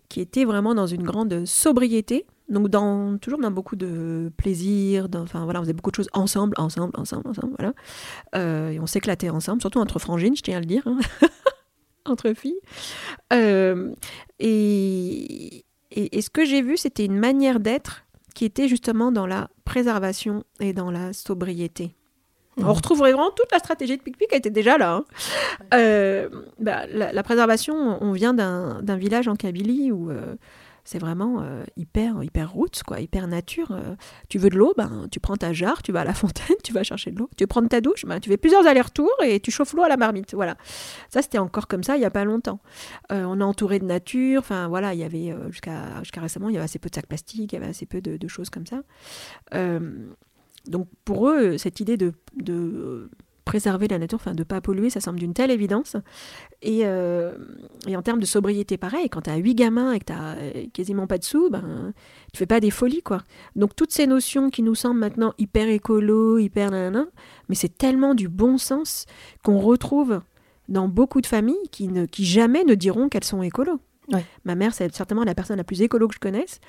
qui 0.08 0.20
étaient 0.20 0.44
vraiment 0.44 0.76
dans 0.76 0.86
une 0.86 1.02
grande 1.02 1.44
sobriété, 1.44 2.24
donc 2.50 2.68
dans, 2.68 3.16
toujours 3.18 3.38
dans 3.38 3.50
beaucoup 3.50 3.76
de 3.76 4.32
plaisir, 4.36 5.06
enfin 5.14 5.44
voilà, 5.44 5.60
on 5.60 5.62
faisait 5.62 5.72
beaucoup 5.72 5.90
de 5.90 5.96
choses 5.96 6.10
ensemble, 6.12 6.54
ensemble, 6.58 6.92
ensemble, 6.98 7.28
ensemble, 7.28 7.54
voilà. 7.56 7.72
Euh, 8.34 8.70
et 8.70 8.80
on 8.80 8.86
s'éclatait 8.86 9.30
ensemble, 9.30 9.60
surtout 9.60 9.78
entre 9.78 9.98
frangines, 9.98 10.36
je 10.36 10.42
tiens 10.42 10.56
à 10.56 10.60
le 10.60 10.66
dire, 10.66 10.82
hein. 10.86 10.98
entre 12.04 12.32
filles. 12.34 12.60
Euh, 13.32 13.94
et, 14.40 15.64
et, 15.92 16.20
ce 16.20 16.30
que 16.30 16.44
j'ai 16.44 16.60
vu, 16.60 16.76
c'était 16.76 17.04
une 17.04 17.18
manière 17.18 17.60
d'être 17.60 18.04
qui 18.34 18.44
était 18.44 18.68
justement 18.68 19.12
dans 19.12 19.26
la 19.26 19.48
préservation 19.64 20.44
et 20.58 20.72
dans 20.72 20.90
la 20.90 21.12
sobriété. 21.12 21.94
Mmh. 22.56 22.66
On 22.66 22.72
retrouve 22.72 22.98
vraiment 22.98 23.30
toute 23.30 23.52
la 23.52 23.58
stratégie 23.58 23.96
de 23.96 24.02
Pic-Pic, 24.02 24.32
était 24.32 24.50
déjà 24.50 24.76
là. 24.76 24.94
Hein. 24.94 25.04
Euh, 25.74 26.28
bah, 26.58 26.86
la, 26.88 27.22
préservation, 27.22 27.98
on 28.00 28.10
vient 28.10 28.34
d'un 28.34 28.96
village 28.96 29.28
en 29.28 29.36
Kabylie 29.36 29.92
où 29.92 30.10
c'est 30.90 30.98
vraiment 30.98 31.40
euh, 31.40 31.62
hyper, 31.76 32.20
hyper 32.24 32.50
roots, 32.50 32.82
quoi, 32.84 32.98
hyper 32.98 33.28
nature. 33.28 33.70
Euh. 33.70 33.94
tu 34.28 34.38
veux 34.38 34.50
de 34.50 34.56
l'eau, 34.56 34.74
ben, 34.76 35.06
tu 35.12 35.20
prends 35.20 35.36
ta 35.36 35.52
jarre, 35.52 35.84
tu 35.84 35.92
vas 35.92 36.00
à 36.00 36.04
la 36.04 36.14
fontaine, 36.22 36.56
tu 36.64 36.72
vas 36.72 36.82
chercher 36.82 37.12
de 37.12 37.18
l'eau. 37.20 37.30
Tu 37.36 37.44
veux 37.44 37.46
prendre 37.46 37.68
ta 37.68 37.80
douche, 37.80 38.04
ben, 38.06 38.18
tu 38.18 38.28
fais 38.28 38.36
plusieurs 38.36 38.66
allers-retours 38.66 39.14
et 39.22 39.38
tu 39.38 39.52
chauffes 39.52 39.72
l'eau 39.72 39.84
à 39.84 39.88
la 39.88 39.96
marmite. 39.96 40.34
Voilà. 40.34 40.56
Ça, 41.08 41.22
c'était 41.22 41.38
encore 41.38 41.68
comme 41.68 41.84
ça 41.84 41.94
il 41.96 42.00
n'y 42.00 42.06
a 42.06 42.10
pas 42.10 42.24
longtemps. 42.24 42.58
Euh, 43.12 43.22
on 43.22 43.38
est 43.38 43.44
entouré 43.44 43.78
de 43.78 43.84
nature. 43.84 44.40
Enfin, 44.40 44.66
voilà, 44.66 44.92
il 44.92 44.98
y 44.98 45.04
avait, 45.04 45.32
jusqu'à 45.50 46.02
récemment, 46.16 46.48
il 46.48 46.54
y 46.54 46.56
avait 46.56 46.64
assez 46.64 46.80
peu 46.80 46.90
de 46.90 46.94
sacs 46.96 47.06
plastiques, 47.06 47.52
il 47.52 47.54
y 47.54 47.58
avait 47.58 47.70
assez 47.70 47.86
peu 47.86 48.00
de, 48.00 48.28
choses 48.28 48.50
comme 48.50 48.66
ça. 48.66 48.82
donc, 50.66 50.88
pour 51.04 51.28
eux, 51.28 51.56
cette 51.56 51.78
idée 51.78 51.96
de 51.96 52.14
préserver 53.44 53.88
la 53.88 53.98
nature, 53.98 54.16
enfin 54.16 54.32
de 54.32 54.40
ne 54.40 54.44
pas 54.44 54.60
polluer, 54.60 54.90
ça 54.90 55.00
semble 55.00 55.18
d'une 55.18 55.34
telle 55.34 55.50
évidence. 55.50 55.96
Et, 56.62 56.80
euh, 56.84 57.34
et, 57.86 57.96
en 57.96 58.02
termes 58.02 58.20
de 58.20 58.26
sobriété, 58.26 58.76
pareil, 58.76 59.08
quand 59.08 59.22
tu 59.22 59.30
as 59.30 59.36
huit 59.36 59.54
gamins 59.54 59.92
et 59.92 59.98
que 59.98 60.04
tu 60.04 60.12
n'as 60.12 60.36
quasiment 60.72 61.06
pas 61.06 61.18
de 61.18 61.24
sous, 61.24 61.50
ben, 61.50 61.92
tu 62.32 62.38
fais 62.38 62.46
pas 62.46 62.60
des 62.60 62.70
folies. 62.70 63.02
quoi. 63.02 63.22
Donc 63.56 63.74
toutes 63.74 63.92
ces 63.92 64.06
notions 64.06 64.50
qui 64.50 64.62
nous 64.62 64.74
semblent 64.74 65.00
maintenant 65.00 65.34
hyper 65.38 65.68
écolo, 65.68 66.38
hyper 66.38 66.70
nanana, 66.70 67.06
mais 67.48 67.54
c'est 67.54 67.76
tellement 67.76 68.14
du 68.14 68.28
bon 68.28 68.58
sens 68.58 69.06
qu'on 69.42 69.58
retrouve 69.58 70.20
dans 70.68 70.88
beaucoup 70.88 71.20
de 71.20 71.26
familles 71.26 71.68
qui, 71.70 71.88
ne, 71.88 72.06
qui 72.06 72.24
jamais 72.24 72.64
ne 72.64 72.74
diront 72.74 73.08
qu'elles 73.08 73.24
sont 73.24 73.42
écolos. 73.42 73.80
Ma 74.44 74.56
mère, 74.56 74.74
c'est 74.74 74.92
certainement 74.92 75.22
la 75.22 75.36
personne 75.36 75.56
la 75.56 75.64
plus 75.64 75.82
écolo 75.82 76.08
que 76.08 76.14
je 76.14 76.18
connaisse 76.18 76.60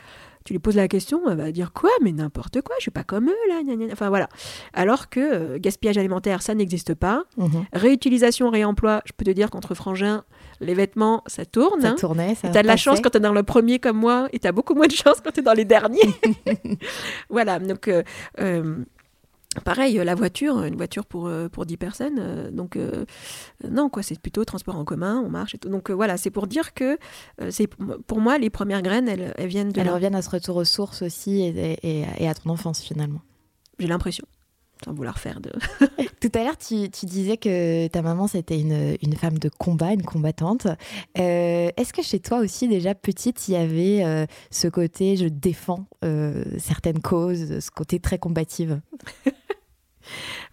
tu 0.44 0.54
lui 0.54 0.60
poses 0.60 0.76
la 0.76 0.88
question, 0.88 1.22
elle 1.30 1.38
va 1.38 1.52
dire 1.52 1.74
quoi 1.74 1.90
Mais 2.02 2.12
n'importe 2.12 2.62
quoi, 2.62 2.76
je 2.80 2.84
suis 2.84 2.92
pas 2.92 3.04
comme 3.04 3.30
eux 3.30 3.50
là. 3.50 3.62
Enfin 3.92 4.10
voilà. 4.10 4.28
Alors 4.74 5.10
que 5.10 5.20
euh, 5.20 5.60
gaspillage 5.60 5.98
alimentaire, 5.98 6.42
ça 6.42 6.56
n'existe 6.56 6.94
pas. 6.94 7.24
Mhm. 7.38 7.66
Réutilisation, 7.74 8.50
réemploi, 8.50 9.02
je 9.06 9.12
peux 9.16 9.26
te 9.26 9.32
dire 9.32 9.50
qu'entre 9.50 9.76
frangins, 9.76 10.24
les 10.60 10.74
vêtements, 10.74 11.24
ça 11.28 11.46
tourne. 11.46 11.82
Ça 11.82 11.90
hein. 11.90 11.96
tournait, 11.98 12.36
ça 12.36 12.50
Tu 12.50 12.58
as 12.58 12.62
de 12.62 12.68
la 12.68 12.78
chance 12.78 13.02
quand 13.02 13.10
tu 13.10 13.18
es 13.18 13.22
dans 13.22 13.34
le 13.34 13.44
premier 13.44 13.80
comme 13.80 13.98
moi, 13.98 14.28
et 14.34 14.40
tu 14.40 14.48
as 14.48 14.52
beaucoup 14.52 14.74
moins 14.74 14.88
de 14.88 14.94
chance 14.94 15.22
quand 15.24 15.32
tu 15.32 15.42
es 15.42 15.44
dans 15.44 15.54
les 15.54 15.66
derniers. 15.66 16.00
voilà, 17.30 17.60
donc 17.60 17.88
euh, 17.88 18.04
euh, 18.40 18.78
Pareil, 19.66 19.96
la 19.96 20.16
voiture, 20.16 20.64
une 20.64 20.78
voiture 20.78 21.06
pour, 21.06 21.28
euh, 21.28 21.50
pour 21.50 21.66
10 21.66 21.76
personnes, 21.76 22.20
euh, 22.20 22.52
donc 22.52 22.78
euh, 22.78 23.04
non, 23.70 23.90
quoi, 23.90 24.02
c'est 24.02 24.18
plutôt 24.18 24.46
transport 24.46 24.78
en 24.78 24.86
commun, 24.86 25.22
on 25.26 25.30
marche 25.30 25.56
et 25.56 25.58
tout. 25.58 25.68
Donc 25.68 25.92
voilà, 25.92 26.16
c'est 26.16 26.30
pour 26.30 26.48
dire 26.48 26.74
que 26.74 26.98
c'est 27.50 27.68
pour 27.68 28.22
moi, 28.22 28.38
les 28.38 28.50
premières 28.50 28.82
graines, 28.82 29.10
elles, 29.10 29.34
elles 29.38 29.50
viennent 29.50 29.72
de. 29.72 29.82
Elles 29.82 29.90
reviennent 29.90 30.16
à 30.16 30.22
ce 30.22 30.30
retour 30.30 30.56
aux 30.56 30.64
sources 30.64 31.02
aussi 31.02 31.42
et, 31.42 31.80
et, 31.84 32.28
à 32.30 32.34
ton 32.34 32.50
enfance 32.50 32.82
finalement. 32.82 33.20
J'ai 33.78 33.88
l'impression 33.88 34.26
sans 34.84 34.94
vouloir 34.94 35.20
faire 35.20 35.42
de... 35.42 35.52
Tout 36.22 36.32
à 36.34 36.44
l'heure, 36.44 36.58
tu, 36.58 36.90
tu, 36.90 37.06
disais 37.06 37.38
que 37.38 37.88
ta 37.88 38.02
maman, 38.02 38.26
c'était 38.26 38.60
une, 38.60 38.98
une, 39.04 39.16
femme 39.16 39.38
de 39.38 39.48
combat, 39.50 39.94
une 39.94 40.02
combattante. 40.02 40.66
Est-ce 41.14 41.94
que 41.94 42.02
chez 42.02 42.20
toi 42.20 42.40
aussi, 42.40 42.68
déjà 42.68 42.96
petite, 42.96 43.48
il 43.48 43.52
y 43.52 43.58
avait 43.58 44.28
ce 44.50 44.68
côté, 44.68 45.18
je 45.18 45.28
défends 45.28 45.86
certaines 46.58 47.02
causes, 47.02 47.60
ce 47.60 47.70
côté 47.70 48.00
très 48.00 48.18
combative? 48.18 48.82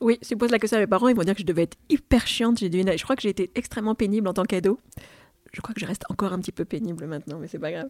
oui, 0.00 0.18
je 0.28 0.34
pose 0.34 0.50
la 0.50 0.59
question 0.59 0.78
à 0.78 0.80
mes 0.80 0.86
parents, 0.86 1.09
ils 1.09 1.16
vont 1.16 1.22
dire 1.22 1.34
que 1.34 1.40
je 1.40 1.46
devais 1.46 1.62
être 1.62 1.76
hyper 1.88 2.26
chiante. 2.26 2.59
J'ai 2.59 2.70
je 2.70 3.02
crois 3.02 3.16
que 3.16 3.22
j'ai 3.22 3.28
été 3.28 3.50
extrêmement 3.54 3.94
pénible 3.94 4.28
en 4.28 4.34
tant 4.34 4.44
qu'ado. 4.44 4.78
Je 5.52 5.61
crois 5.61 5.74
que 5.74 5.80
je 5.80 5.86
reste 5.86 6.04
encore 6.11 6.32
un 6.32 6.38
petit 6.38 6.52
peu 6.52 6.64
pénible 6.64 7.06
maintenant, 7.06 7.38
mais 7.38 7.48
c'est 7.48 7.59
pas 7.59 7.72
grave. 7.72 7.88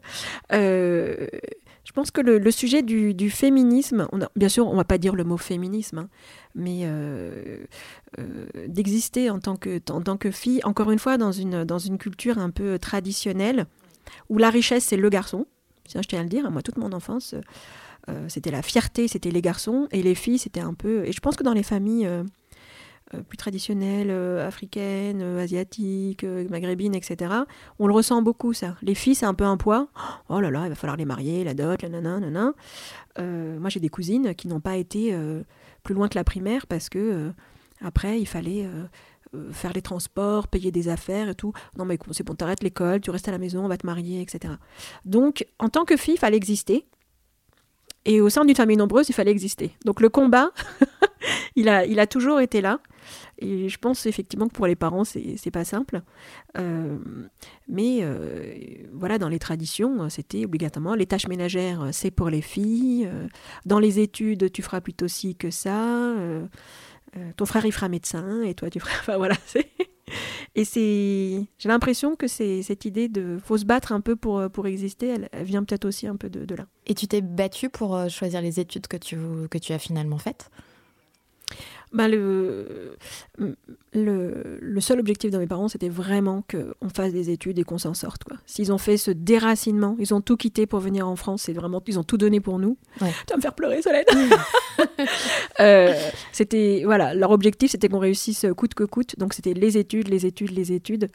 Euh, 0.52 1.26
je 1.84 1.92
pense 1.92 2.10
que 2.10 2.20
le, 2.20 2.50
sujet 2.50 2.82
du, 2.82 3.30
féminisme, 3.30 4.06
bien 4.36 4.48
sûr, 4.48 4.66
on 4.66 4.76
va 4.76 4.84
pas 4.84 4.98
dire 4.98 5.14
le 5.14 5.24
mot 5.24 5.36
féminisme, 5.36 5.98
hein, 5.98 6.08
mais 6.54 6.80
euh, 6.84 7.64
euh, 8.18 8.46
d'exister 8.66 9.30
en 9.30 9.40
tant 9.40 9.56
que 9.56 10.30
fille, 10.30 10.60
encore 10.64 10.90
une 10.90 10.98
fois 10.98 11.18
dans 11.18 11.32
une 11.32 11.64
dans 11.64 11.78
une 11.78 11.98
culture 11.98 12.38
un 12.38 12.50
peu 12.50 12.78
traditionnelle 12.78 13.66
où 14.28 14.38
la 14.38 14.50
richesse 14.50 14.84
c'est 14.84 14.96
le 14.96 15.08
garçon. 15.08 15.46
Tiens, 15.88 16.02
je 16.02 16.08
tiens 16.08 16.20
à 16.20 16.22
le 16.22 16.28
dire. 16.28 16.50
Moi, 16.50 16.62
toute 16.62 16.76
mon 16.76 16.92
enfance. 16.92 17.34
Euh, 18.08 18.26
c'était 18.28 18.50
la 18.50 18.62
fierté, 18.62 19.08
c'était 19.08 19.30
les 19.30 19.42
garçons, 19.42 19.88
et 19.90 20.02
les 20.02 20.14
filles, 20.14 20.38
c'était 20.38 20.60
un 20.60 20.74
peu... 20.74 21.04
Et 21.06 21.12
je 21.12 21.20
pense 21.20 21.36
que 21.36 21.42
dans 21.42 21.52
les 21.52 21.62
familles 21.62 22.06
euh, 22.06 22.24
euh, 23.14 23.22
plus 23.22 23.36
traditionnelles, 23.36 24.10
africaines, 24.40 25.22
asiatiques, 25.22 26.24
maghrébines, 26.24 26.94
etc., 26.94 27.34
on 27.78 27.86
le 27.86 27.92
ressent 27.92 28.22
beaucoup, 28.22 28.52
ça. 28.52 28.76
Les 28.82 28.94
filles, 28.94 29.14
c'est 29.14 29.26
un 29.26 29.34
peu 29.34 29.44
un 29.44 29.56
poids. 29.56 29.88
Oh 30.28 30.40
là 30.40 30.50
là, 30.50 30.64
il 30.64 30.68
va 30.70 30.74
falloir 30.74 30.96
les 30.96 31.04
marier, 31.04 31.44
la 31.44 31.54
dot, 31.54 31.82
la 31.82 31.88
nana, 31.88 32.20
nana. 32.20 32.52
moi, 33.58 33.70
j'ai 33.70 33.80
des 33.80 33.88
cousines 33.88 34.34
qui 34.34 34.48
n'ont 34.48 34.60
pas 34.60 34.76
été 34.76 35.16
plus 35.82 35.94
loin 35.94 36.08
que 36.08 36.16
la 36.16 36.24
primaire 36.24 36.66
parce 36.66 36.88
que 36.88 37.32
après, 37.82 38.20
il 38.20 38.26
fallait 38.26 38.66
faire 39.52 39.72
les 39.72 39.82
transports, 39.82 40.48
payer 40.48 40.70
des 40.70 40.88
affaires 40.88 41.28
et 41.28 41.34
tout. 41.34 41.52
Non, 41.76 41.84
mais 41.84 41.98
c'est 42.10 42.24
bon, 42.24 42.34
t'arrêtes 42.34 42.62
l'école, 42.62 43.00
tu 43.00 43.10
restes 43.10 43.28
à 43.28 43.32
la 43.32 43.38
maison, 43.38 43.64
on 43.64 43.68
va 43.68 43.76
te 43.76 43.86
marier, 43.86 44.20
etc. 44.20 44.54
Donc, 45.04 45.46
en 45.58 45.68
tant 45.68 45.84
que 45.84 45.96
fille, 45.96 46.14
il 46.14 46.18
fallait 46.18 46.36
exister. 46.36 46.86
Et 48.04 48.20
au 48.20 48.28
sein 48.28 48.44
d'une 48.44 48.54
famille 48.54 48.76
nombreuse, 48.76 49.08
il 49.08 49.12
fallait 49.12 49.30
exister. 49.30 49.72
Donc 49.84 50.00
le 50.00 50.08
combat, 50.08 50.50
il, 51.56 51.68
a, 51.68 51.84
il 51.84 52.00
a 52.00 52.06
toujours 52.06 52.40
été 52.40 52.60
là. 52.60 52.80
Et 53.38 53.68
je 53.68 53.78
pense 53.78 54.06
effectivement 54.06 54.48
que 54.48 54.52
pour 54.52 54.66
les 54.66 54.74
parents, 54.74 55.04
c'est 55.04 55.50
pas 55.52 55.64
simple. 55.64 56.02
Euh, 56.58 56.98
mais 57.68 57.98
euh, 58.02 58.54
voilà, 58.92 59.18
dans 59.18 59.28
les 59.28 59.38
traditions, 59.38 60.08
c'était 60.10 60.44
obligatoirement 60.44 60.94
les 60.94 61.06
tâches 61.06 61.28
ménagères, 61.28 61.88
c'est 61.92 62.10
pour 62.10 62.30
les 62.30 62.42
filles. 62.42 63.06
Euh, 63.06 63.28
dans 63.64 63.78
les 63.78 64.00
études, 64.00 64.50
tu 64.50 64.62
feras 64.62 64.80
plutôt 64.80 65.08
ci 65.08 65.36
que 65.36 65.50
ça. 65.50 66.14
Ton 67.36 67.46
frère, 67.46 67.64
il 67.64 67.72
fera 67.72 67.88
médecin 67.88 68.42
et 68.42 68.54
toi, 68.54 68.70
tu 68.70 68.80
feras. 68.80 68.92
Enfin 69.00 69.16
voilà, 69.16 69.36
Et 70.54 70.64
c'est, 70.64 71.46
j'ai 71.58 71.68
l'impression 71.68 72.16
que 72.16 72.26
c'est 72.26 72.62
cette 72.62 72.84
idée 72.84 73.08
de 73.08 73.38
faut 73.44 73.58
se 73.58 73.64
battre 73.64 73.92
un 73.92 74.00
peu 74.00 74.16
pour, 74.16 74.50
pour 74.50 74.66
exister, 74.66 75.08
elle, 75.08 75.28
vient 75.44 75.62
peut-être 75.62 75.84
aussi 75.84 76.06
un 76.06 76.16
peu 76.16 76.30
de, 76.30 76.54
là. 76.54 76.66
Et 76.86 76.94
tu 76.94 77.06
t'es 77.06 77.20
battue 77.20 77.68
pour 77.68 77.94
euh, 77.94 78.08
choisir 78.08 78.40
les 78.40 78.58
études 78.60 78.86
que 78.86 78.96
tu, 78.96 79.16
que 79.50 79.58
tu 79.58 79.72
as 79.72 79.78
finalement 79.78 80.18
faites? 80.18 80.50
Ben 81.92 82.08
le, 82.08 82.96
le, 83.92 84.58
le, 84.60 84.80
seul 84.80 85.00
objectif 85.00 85.30
de 85.30 85.38
mes 85.38 85.46
parents, 85.46 85.68
c'était 85.68 85.88
vraiment 85.88 86.44
qu'on 86.50 86.88
fasse 86.88 87.12
des 87.12 87.30
études 87.30 87.58
et 87.58 87.64
qu'on 87.64 87.78
s'en 87.78 87.94
sorte. 87.94 88.22
S'ils 88.46 88.72
ont 88.72 88.78
fait 88.78 88.96
ce 88.96 89.10
déracinement, 89.10 89.96
ils 89.98 90.12
ont 90.14 90.20
tout 90.20 90.36
quitté 90.36 90.66
pour 90.66 90.80
venir 90.80 91.08
en 91.08 91.16
France, 91.16 91.42
c'est 91.42 91.52
vraiment, 91.52 91.82
ils 91.86 91.98
ont 91.98 92.04
tout 92.04 92.18
donné 92.18 92.40
pour 92.40 92.58
nous. 92.58 92.76
Ouais. 93.00 93.10
Tu 93.26 93.30
vas 93.30 93.36
me 93.36 93.42
faire 93.42 93.54
pleurer, 93.54 93.80
Solène. 93.82 94.04
euh, 95.60 95.94
c'était, 96.32 96.82
voilà, 96.84 97.14
leur 97.14 97.30
objectif, 97.30 97.70
c'était 97.70 97.88
qu'on 97.88 97.98
réussisse 97.98 98.46
coûte 98.56 98.74
que 98.74 98.84
coûte. 98.84 99.18
Donc 99.18 99.34
c'était 99.34 99.54
les 99.54 99.78
études, 99.78 100.08
les 100.08 100.26
études, 100.26 100.50
les 100.50 100.72
études. 100.72 101.08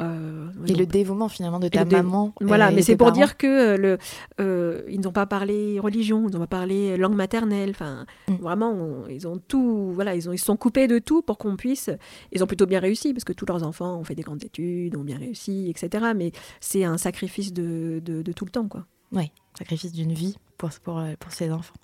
Euh, 0.00 0.48
et 0.66 0.74
le 0.74 0.86
dévouement 0.86 1.28
finalement 1.28 1.58
de 1.58 1.68
ta 1.68 1.84
maman. 1.84 2.32
Voilà, 2.40 2.70
mais 2.70 2.82
c'est 2.82 2.96
pour 2.96 3.12
dire 3.12 3.36
que 3.36 3.46
euh, 3.46 3.76
le, 3.76 3.98
euh, 4.40 4.82
ils 4.88 5.00
n'ont 5.00 5.12
pas 5.12 5.26
parlé 5.26 5.78
religion, 5.80 6.28
ils 6.28 6.32
n'ont 6.32 6.40
pas 6.40 6.46
parlé 6.46 6.96
langue 6.96 7.14
maternelle. 7.14 7.70
Enfin, 7.70 8.06
mm. 8.28 8.34
vraiment, 8.36 9.06
ils 9.08 9.26
ont 9.26 9.38
tout. 9.38 9.92
Voilà, 9.94 10.14
ils 10.14 10.28
ont 10.28 10.32
ils 10.32 10.38
sont 10.38 10.56
coupés 10.56 10.86
de 10.86 10.98
tout 10.98 11.22
pour 11.22 11.38
qu'on 11.38 11.56
puisse. 11.56 11.90
Ils 12.32 12.42
ont 12.44 12.46
plutôt 12.46 12.66
bien 12.66 12.80
réussi 12.80 13.12
parce 13.12 13.24
que 13.24 13.32
tous 13.32 13.46
leurs 13.46 13.62
enfants 13.62 13.98
ont 13.98 14.04
fait 14.04 14.14
des 14.14 14.22
grandes 14.22 14.44
études, 14.44 14.96
ont 14.96 15.04
bien 15.04 15.18
réussi, 15.18 15.68
etc. 15.68 16.12
Mais 16.14 16.32
c'est 16.60 16.84
un 16.84 16.98
sacrifice 16.98 17.52
de, 17.52 18.00
de, 18.04 18.32
tout 18.32 18.44
le 18.44 18.50
temps, 18.50 18.68
quoi. 18.68 18.86
Oui, 19.12 19.32
sacrifice 19.56 19.92
d'une 19.92 20.12
vie 20.12 20.36
pour 20.58 20.70
pour 20.82 21.02
pour 21.18 21.32
ces 21.32 21.50
enfants. 21.50 21.74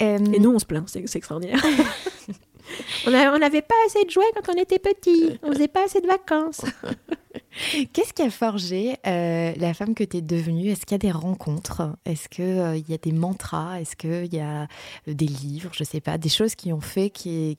Et 0.00 0.18
nous, 0.18 0.50
on 0.50 0.58
se 0.58 0.66
plaint, 0.66 0.88
c'est 0.88 1.16
extraordinaire. 1.16 1.62
on 3.06 3.38
n'avait 3.38 3.62
pas 3.62 3.74
assez 3.86 4.04
de 4.04 4.10
jouets 4.10 4.24
quand 4.34 4.52
on 4.52 4.60
était 4.60 4.78
petit. 4.78 5.38
On 5.42 5.52
faisait 5.52 5.68
pas 5.68 5.84
assez 5.84 6.00
de 6.00 6.06
vacances. 6.06 6.62
Qu'est-ce 7.92 8.12
qui 8.12 8.22
a 8.22 8.30
forgé 8.30 8.96
euh, 9.06 9.52
la 9.56 9.74
femme 9.74 9.94
que 9.94 10.04
tu 10.04 10.18
es 10.18 10.22
devenue? 10.22 10.68
Est-ce 10.68 10.86
qu'il 10.86 10.92
y 10.92 10.94
a 10.94 10.98
des 10.98 11.10
rencontres? 11.10 11.96
Est-ce 12.04 12.28
qu'il 12.28 12.44
euh, 12.44 12.76
y 12.76 12.94
a 12.94 12.98
des 12.98 13.12
mantras? 13.12 13.80
Est-ce 13.80 13.96
qu'il 13.96 14.32
y 14.34 14.40
a 14.40 14.62
euh, 14.62 15.14
des 15.14 15.26
livres? 15.26 15.70
Je 15.72 15.82
ne 15.82 15.86
sais 15.86 16.00
pas, 16.00 16.18
des 16.18 16.28
choses 16.28 16.54
qui 16.54 16.72
ont 16.72 16.80
fait, 16.80 17.10
qui, 17.10 17.58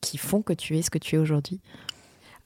qui 0.00 0.18
font 0.18 0.42
que 0.42 0.52
tu 0.52 0.78
es 0.78 0.82
ce 0.82 0.90
que 0.90 0.98
tu 0.98 1.16
es 1.16 1.18
aujourd'hui? 1.18 1.60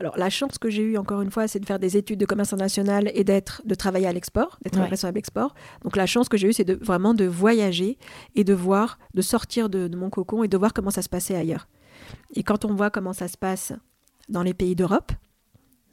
Alors, 0.01 0.17
la 0.17 0.31
chance 0.31 0.59
que 0.59 0.71
j'ai 0.71 0.83
eue, 0.83 0.97
encore 0.97 1.23
une 1.23 1.31
fois, 1.31 1.49
c'est 1.49 1.59
de 1.59 1.67
faire 1.67 1.81
des 1.81 1.97
études 1.97 2.21
de 2.21 2.27
commerce 2.27 2.53
international 2.53 3.11
et 3.15 3.25
d'être, 3.25 3.63
de 3.65 3.75
travailler 3.75 4.07
à 4.07 4.13
l'export, 4.13 4.59
d'être 4.63 4.79
responsable 4.79 5.17
l'export. 5.17 5.55
Donc, 5.83 5.97
la 5.97 6.07
chance 6.07 6.29
que 6.29 6.37
j'ai 6.37 6.49
eue, 6.49 6.53
c'est 6.53 6.65
de, 6.65 6.75
vraiment 6.75 7.15
de 7.15 7.25
voyager 7.25 7.99
et 8.37 8.45
de 8.45 8.55
voir, 8.55 8.99
de 9.15 9.23
sortir 9.23 9.69
de, 9.69 9.89
mon 9.97 10.09
cocon 10.09 10.45
et 10.45 10.49
de 10.49 10.57
voir 10.57 10.73
comment 10.73 10.91
ça 10.91 11.03
se 11.03 11.09
passait 11.09 11.35
ailleurs. 11.35 11.67
Et 12.35 12.43
quand 12.43 12.65
on 12.65 12.75
voit 12.75 12.91
comment 12.91 13.13
ça 13.13 13.29
se 13.29 13.37
passe 13.37 13.73
dans 14.29 14.43
les 14.43 14.55
pays 14.55 14.75
d'Europe, 14.75 15.13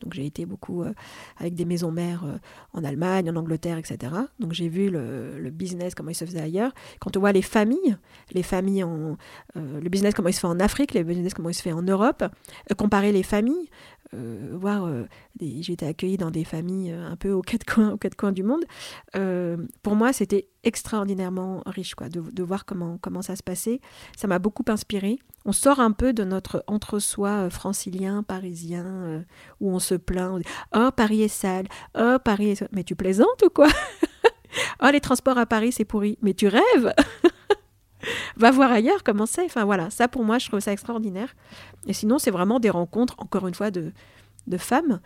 donc 0.01 0.13
j'ai 0.13 0.25
été 0.25 0.45
beaucoup 0.45 0.83
euh, 0.83 0.93
avec 1.37 1.55
des 1.55 1.65
maisons 1.65 1.91
mères 1.91 2.25
euh, 2.25 2.37
en 2.73 2.83
Allemagne, 2.83 3.29
en 3.29 3.35
Angleterre, 3.35 3.77
etc. 3.77 4.13
Donc 4.39 4.53
j'ai 4.53 4.67
vu 4.67 4.89
le, 4.89 5.49
business, 5.51 5.95
comment 5.95 6.09
il 6.09 6.15
se 6.15 6.25
faisait 6.25 6.41
ailleurs. 6.41 6.73
Quand 6.99 7.15
on 7.15 7.19
voit 7.19 7.31
les 7.31 7.41
familles, 7.41 7.97
les 8.31 8.43
familles 8.43 8.83
en, 8.83 9.17
euh, 9.55 9.79
le 9.79 9.89
business, 9.89 10.13
comment 10.13 10.29
il 10.29 10.33
se 10.33 10.41
fait 10.41 10.47
en 10.47 10.59
Afrique, 10.59 10.93
le 10.93 11.03
business, 11.03 11.33
comment 11.33 11.49
il 11.49 11.53
se 11.53 11.61
fait 11.61 11.71
en 11.71 11.81
Europe, 11.81 12.23
comparer 12.77 13.11
les 13.11 13.23
familles, 13.23 13.69
euh, 14.15 14.49
voir. 14.53 14.85
Euh, 14.85 15.03
j'ai 15.39 15.73
été 15.73 15.85
accueillie 15.85 16.17
dans 16.17 16.31
des 16.31 16.43
familles 16.43 16.91
euh, 16.91 17.07
un 17.07 17.15
peu 17.15 17.31
aux 17.31 17.41
quatre 17.41 17.65
coins, 17.65 17.91
aux 17.91 17.97
quatre 17.97 18.15
coins 18.15 18.31
du 18.31 18.43
monde. 18.43 18.63
pour 19.83 19.95
moi, 19.95 20.13
c'était 20.13 20.47
extraordinairement 20.63 21.61
riche, 21.65 21.95
quoi, 21.95 22.09
de, 22.09 22.43
voir 22.43 22.65
comment, 22.65 22.97
comment 22.99 23.21
ça 23.21 23.35
se 23.35 23.43
passait. 23.43 23.79
Ça 24.17 24.27
m'a 24.27 24.39
beaucoup 24.39 24.65
inspiré. 24.67 25.19
On 25.45 25.51
sort 25.51 25.79
un 25.79 25.91
peu 25.91 26.11
de 26.11 26.23
notre 26.23 26.63
entre-soi 26.67 27.49
francilien, 27.51 28.23
parisien, 28.23 29.23
où 29.59 29.71
on 29.71 29.79
se 29.79 29.93
plaint. 29.93 30.31
On 30.31 30.37
dit, 30.39 30.45
oh, 30.75 30.89
Paris 30.95 31.21
est 31.21 31.27
sale. 31.27 31.67
Oh, 31.97 32.17
Paris 32.23 32.51
est... 32.51 32.65
Mais 32.71 32.83
tu 32.83 32.95
plaisantes 32.95 33.43
ou 33.45 33.49
quoi? 33.49 33.67
Oh, 34.81 34.87
les 34.89 35.01
transports 35.01 35.37
à 35.37 35.45
Paris, 35.45 35.73
c'est 35.73 35.83
pourri. 35.83 36.17
Mais 36.21 36.33
tu 36.33 36.47
rêves? 36.47 36.93
va 38.37 38.51
voir 38.51 38.71
ailleurs 38.71 39.03
comment 39.03 39.25
c'est. 39.25 39.45
Enfin 39.45 39.65
voilà, 39.65 39.89
ça 39.89 40.07
pour 40.07 40.23
moi, 40.23 40.37
je 40.37 40.47
trouve 40.47 40.59
ça 40.59 40.71
extraordinaire. 40.71 41.35
Et 41.87 41.93
sinon, 41.93 42.19
c'est 42.19 42.31
vraiment 42.31 42.59
des 42.59 42.69
rencontres, 42.69 43.15
encore 43.17 43.47
une 43.47 43.53
fois, 43.53 43.71
de, 43.71 43.91
de 44.47 44.57
femmes. 44.57 44.99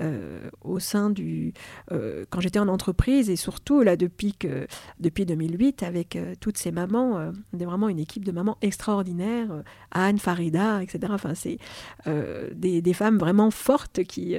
Euh, 0.00 0.48
au 0.62 0.78
sein 0.78 1.10
du 1.10 1.52
euh, 1.90 2.24
quand 2.30 2.40
j'étais 2.40 2.60
en 2.60 2.68
entreprise 2.68 3.30
et 3.30 3.34
surtout 3.34 3.82
là 3.82 3.96
depuis 3.96 4.32
que 4.32 4.68
depuis 5.00 5.26
2008 5.26 5.82
avec 5.82 6.14
euh, 6.14 6.34
toutes 6.38 6.56
ces 6.56 6.70
mamans 6.70 7.32
on 7.52 7.58
est 7.58 7.64
vraiment 7.64 7.88
une 7.88 7.98
équipe 7.98 8.24
de 8.24 8.30
mamans 8.30 8.58
extraordinaires 8.62 9.48
Anne 9.90 10.18
Farida 10.18 10.84
etc 10.84 11.12
enfin 11.12 11.34
c'est 11.34 11.58
des, 12.06 12.80
des, 12.80 12.92
femmes 12.92 13.18
vraiment 13.18 13.50
fortes 13.50 14.04
qui 14.04 14.36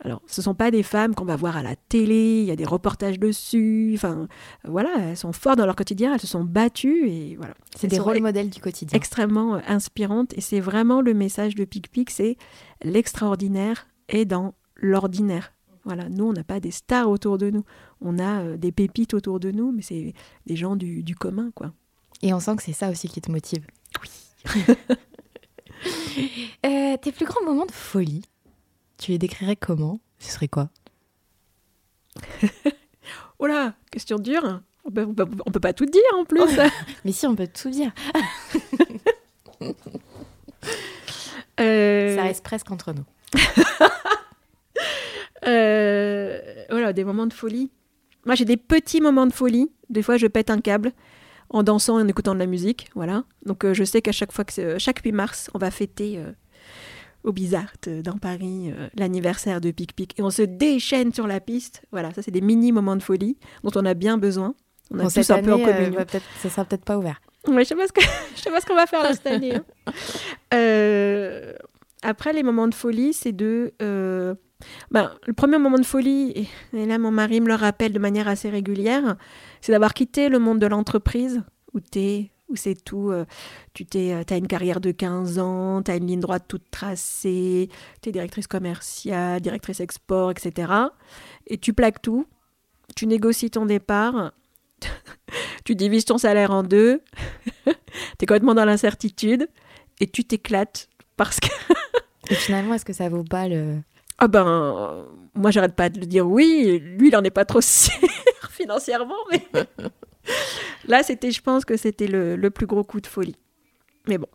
alors, 0.00 0.20
ce 0.26 0.40
ne 0.40 0.44
sont 0.44 0.54
pas 0.54 0.70
des 0.70 0.82
femmes 0.82 1.14
qu'on 1.14 1.24
va 1.24 1.36
voir 1.36 1.56
à 1.56 1.62
la 1.62 1.76
télé, 1.76 2.40
il 2.40 2.44
y 2.44 2.50
a 2.50 2.56
des 2.56 2.64
reportages 2.64 3.18
dessus. 3.18 3.92
Enfin, 3.94 4.28
voilà, 4.64 4.90
elles 4.98 5.16
sont 5.16 5.32
fortes 5.32 5.58
dans 5.58 5.66
leur 5.66 5.76
quotidien, 5.76 6.12
elles 6.12 6.20
se 6.20 6.26
sont 6.26 6.44
battues 6.44 7.08
et 7.08 7.36
voilà. 7.36 7.54
C'est 7.76 7.86
des 7.86 7.98
rôles 7.98 8.20
modèles 8.20 8.50
du 8.50 8.60
quotidien. 8.60 8.96
Extrêmement 8.96 9.54
euh, 9.54 9.60
inspirantes 9.66 10.36
et 10.36 10.40
c'est 10.40 10.60
vraiment 10.60 11.00
le 11.00 11.14
message 11.14 11.54
de 11.54 11.64
Pic 11.64 11.90
Pic, 11.90 12.10
c'est 12.10 12.36
l'extraordinaire 12.82 13.86
est 14.08 14.24
dans 14.24 14.54
l'ordinaire. 14.76 15.52
Voilà, 15.84 16.08
nous, 16.08 16.24
on 16.26 16.32
n'a 16.32 16.44
pas 16.44 16.60
des 16.60 16.70
stars 16.70 17.08
autour 17.08 17.38
de 17.38 17.50
nous. 17.50 17.64
On 18.00 18.18
a 18.18 18.42
euh, 18.42 18.56
des 18.56 18.72
pépites 18.72 19.14
autour 19.14 19.38
de 19.38 19.50
nous, 19.50 19.70
mais 19.70 19.82
c'est 19.82 20.14
des 20.46 20.56
gens 20.56 20.76
du, 20.76 21.02
du, 21.02 21.14
commun, 21.14 21.50
quoi. 21.54 21.72
Et 22.22 22.32
on 22.32 22.40
sent 22.40 22.56
que 22.56 22.62
c'est 22.62 22.72
ça 22.72 22.90
aussi 22.90 23.08
qui 23.08 23.20
te 23.20 23.30
motive. 23.30 23.66
Oui. 24.02 24.10
euh, 26.66 26.96
tes 26.96 27.12
plus 27.12 27.26
grands 27.26 27.44
moments 27.44 27.66
de 27.66 27.72
folie? 27.72 28.22
Tu 28.98 29.12
les 29.12 29.18
décrirais 29.18 29.56
comment? 29.56 30.00
Ce 30.18 30.32
serait 30.32 30.48
quoi? 30.48 30.70
Oh 33.38 33.46
là, 33.46 33.74
question 33.90 34.18
dure. 34.18 34.60
On 34.84 34.90
peut, 34.90 35.06
on 35.06 35.50
peut, 35.50 35.60
pas 35.60 35.72
tout 35.72 35.86
dire 35.86 36.02
en 36.18 36.24
plus. 36.24 36.40
Mais 37.04 37.12
si, 37.12 37.26
on 37.26 37.34
peut 37.34 37.48
tout 37.48 37.70
dire. 37.70 37.92
Euh, 41.60 42.16
Ça 42.16 42.22
reste 42.22 42.42
presque 42.42 42.68
entre 42.72 42.92
nous. 42.92 43.04
euh... 45.46 46.40
Voilà, 46.68 46.92
des 46.92 47.04
moments 47.04 47.26
de 47.26 47.32
folie. 47.32 47.70
Moi, 48.26 48.34
j'ai 48.34 48.44
des 48.44 48.56
petits 48.56 49.00
moments 49.00 49.26
de 49.26 49.32
folie. 49.32 49.70
Des 49.88 50.02
fois, 50.02 50.16
je 50.16 50.26
pète 50.26 50.50
un 50.50 50.60
câble 50.60 50.92
en 51.50 51.62
dansant 51.62 52.00
et 52.00 52.02
en 52.02 52.08
écoutant 52.08 52.34
de 52.34 52.40
la 52.40 52.46
musique. 52.46 52.88
Voilà. 52.96 53.24
Donc, 53.46 53.64
euh, 53.64 53.72
je 53.72 53.84
sais 53.84 54.02
qu'à 54.02 54.10
chaque 54.10 54.32
fois 54.32 54.44
que 54.44 54.78
chaque 54.78 54.98
8 54.98 55.12
mars, 55.12 55.48
on 55.54 55.58
va 55.58 55.70
fêter 55.70 56.18
euh, 56.18 56.32
au 57.24 57.32
Bizarre 57.32 57.72
dans 58.04 58.18
Paris 58.18 58.70
euh, 58.70 58.88
l'anniversaire 58.96 59.60
de 59.60 59.70
Pic 59.70 59.96
Pic 59.96 60.18
et 60.18 60.22
on 60.22 60.30
se 60.30 60.42
déchaîne 60.42 61.12
sur 61.12 61.26
la 61.26 61.40
piste. 61.40 61.82
Voilà, 61.90 62.12
ça 62.12 62.22
c'est 62.22 62.30
des 62.30 62.42
mini 62.42 62.70
moments 62.70 62.96
de 62.96 63.02
folie 63.02 63.38
dont 63.64 63.70
on 63.74 63.84
a 63.84 63.94
bien 63.94 64.18
besoin. 64.18 64.54
On 64.90 64.98
a 64.98 65.10
tous 65.10 65.30
un 65.30 65.42
peu 65.42 65.54
en 65.54 65.60
euh, 65.60 65.64
communion. 65.64 66.00
Euh, 66.00 66.18
ça 66.40 66.50
sera 66.50 66.64
peut-être 66.64 66.84
pas 66.84 66.98
ouvert. 66.98 67.20
Ouais, 67.48 67.64
je 67.64 67.68
sais 67.68 67.74
pas 67.74 67.86
ce 67.86 67.92
que 67.92 68.02
je 68.36 68.40
sais 68.40 68.50
pas 68.50 68.60
ce 68.60 68.66
qu'on 68.66 68.76
va 68.76 68.86
faire 68.86 69.02
là, 69.02 69.12
cette 69.12 69.26
année. 69.26 69.54
Hein. 69.56 69.92
Euh, 70.52 71.54
après 72.02 72.32
les 72.32 72.42
moments 72.42 72.68
de 72.68 72.74
folie, 72.74 73.12
c'est 73.12 73.32
de 73.32 73.72
ben, 74.90 75.10
le 75.26 75.32
premier 75.34 75.58
moment 75.58 75.78
de 75.78 75.84
folie, 75.84 76.48
et 76.72 76.86
là 76.86 76.98
mon 76.98 77.10
mari 77.10 77.40
me 77.40 77.48
le 77.48 77.54
rappelle 77.54 77.92
de 77.92 77.98
manière 77.98 78.28
assez 78.28 78.48
régulière, 78.48 79.16
c'est 79.60 79.72
d'avoir 79.72 79.92
quitté 79.92 80.28
le 80.28 80.38
monde 80.38 80.58
de 80.58 80.66
l'entreprise 80.66 81.42
où 81.74 81.80
tu 81.80 81.98
es 81.98 82.30
où 82.48 82.56
c'est 82.56 82.74
tout, 82.74 83.10
euh, 83.10 83.24
tu 83.72 83.86
t'es, 83.86 84.12
euh, 84.12 84.22
as 84.28 84.36
une 84.36 84.46
carrière 84.46 84.80
de 84.80 84.90
15 84.90 85.38
ans, 85.38 85.82
tu 85.82 85.90
as 85.90 85.96
une 85.96 86.06
ligne 86.06 86.20
droite 86.20 86.44
toute 86.46 86.70
tracée, 86.70 87.70
tu 88.02 88.08
es 88.08 88.12
directrice 88.12 88.46
commerciale, 88.46 89.40
directrice 89.40 89.80
export, 89.80 90.30
etc. 90.30 90.72
Et 91.46 91.58
tu 91.58 91.72
plaques 91.72 92.02
tout, 92.02 92.26
tu 92.96 93.06
négocies 93.06 93.50
ton 93.50 93.66
départ, 93.66 94.32
tu 95.64 95.74
divises 95.74 96.04
ton 96.04 96.18
salaire 96.18 96.50
en 96.50 96.62
deux, 96.62 97.00
tu 97.64 97.70
es 97.70 98.26
complètement 98.26 98.54
dans 98.54 98.66
l'incertitude 98.66 99.48
et 100.00 100.06
tu 100.06 100.24
t'éclates 100.24 100.88
parce 101.16 101.40
que... 101.40 101.48
et 102.30 102.34
finalement, 102.34 102.74
est-ce 102.74 102.84
que 102.84 102.92
ça 102.92 103.08
vaut 103.08 103.24
pas 103.24 103.48
le... 103.48 103.78
Ah 104.18 104.28
ben, 104.28 105.06
moi 105.34 105.50
j'arrête 105.50 105.74
pas 105.74 105.88
de 105.88 105.98
le 105.98 106.06
dire 106.06 106.24
oui, 106.24 106.78
lui 106.78 107.08
il 107.08 107.16
en 107.16 107.24
est 107.24 107.30
pas 107.30 107.44
trop 107.44 107.60
sûr 107.60 107.92
financièrement, 108.50 109.16
mais... 109.30 109.44
Là, 110.88 111.02
c'était, 111.02 111.30
je 111.30 111.40
pense 111.40 111.64
que 111.64 111.76
c'était 111.76 112.06
le, 112.06 112.50
plus 112.50 112.66
gros 112.66 112.84
coup 112.84 113.00
de 113.00 113.06
folie. 113.06 113.36
Mais 114.06 114.18
bon, 114.18 114.28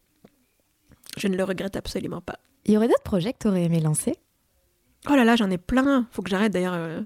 je 1.17 1.27
ne 1.27 1.37
le 1.37 1.43
regrette 1.43 1.75
absolument 1.75 2.21
pas. 2.21 2.39
Il 2.65 2.73
y 2.73 2.77
aurait 2.77 2.87
d'autres 2.87 3.03
projets 3.03 3.33
que 3.33 3.39
tu 3.39 3.47
aurais 3.47 3.63
aimé 3.63 3.79
lancer? 3.79 4.15
Oh 5.09 5.15
là 5.15 5.23
là, 5.23 5.37
j'en 5.37 5.49
ai 5.49 5.57
plein. 5.57 6.07
Faut 6.11 6.21
que 6.21 6.29
j'arrête 6.29 6.51
d'ailleurs. 6.51 6.73
Euh, 6.73 7.01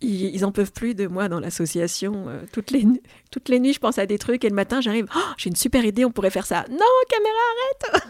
ils, 0.00 0.34
ils 0.34 0.44
en 0.44 0.52
peuvent 0.52 0.72
plus 0.72 0.94
de 0.94 1.06
moi 1.06 1.28
dans 1.28 1.38
l'association. 1.38 2.28
Euh, 2.28 2.40
toutes, 2.50 2.70
les, 2.70 2.86
toutes 3.30 3.50
les 3.50 3.60
nuits, 3.60 3.74
je 3.74 3.78
pense 3.78 3.98
à 3.98 4.06
des 4.06 4.16
trucs 4.16 4.42
et 4.44 4.48
le 4.48 4.54
matin, 4.54 4.80
j'arrive. 4.80 5.06
Oh, 5.14 5.20
j'ai 5.36 5.50
une 5.50 5.56
super 5.56 5.84
idée, 5.84 6.06
on 6.06 6.10
pourrait 6.10 6.30
faire 6.30 6.46
ça. 6.46 6.64
Non, 6.70 6.78
caméra, 7.10 8.00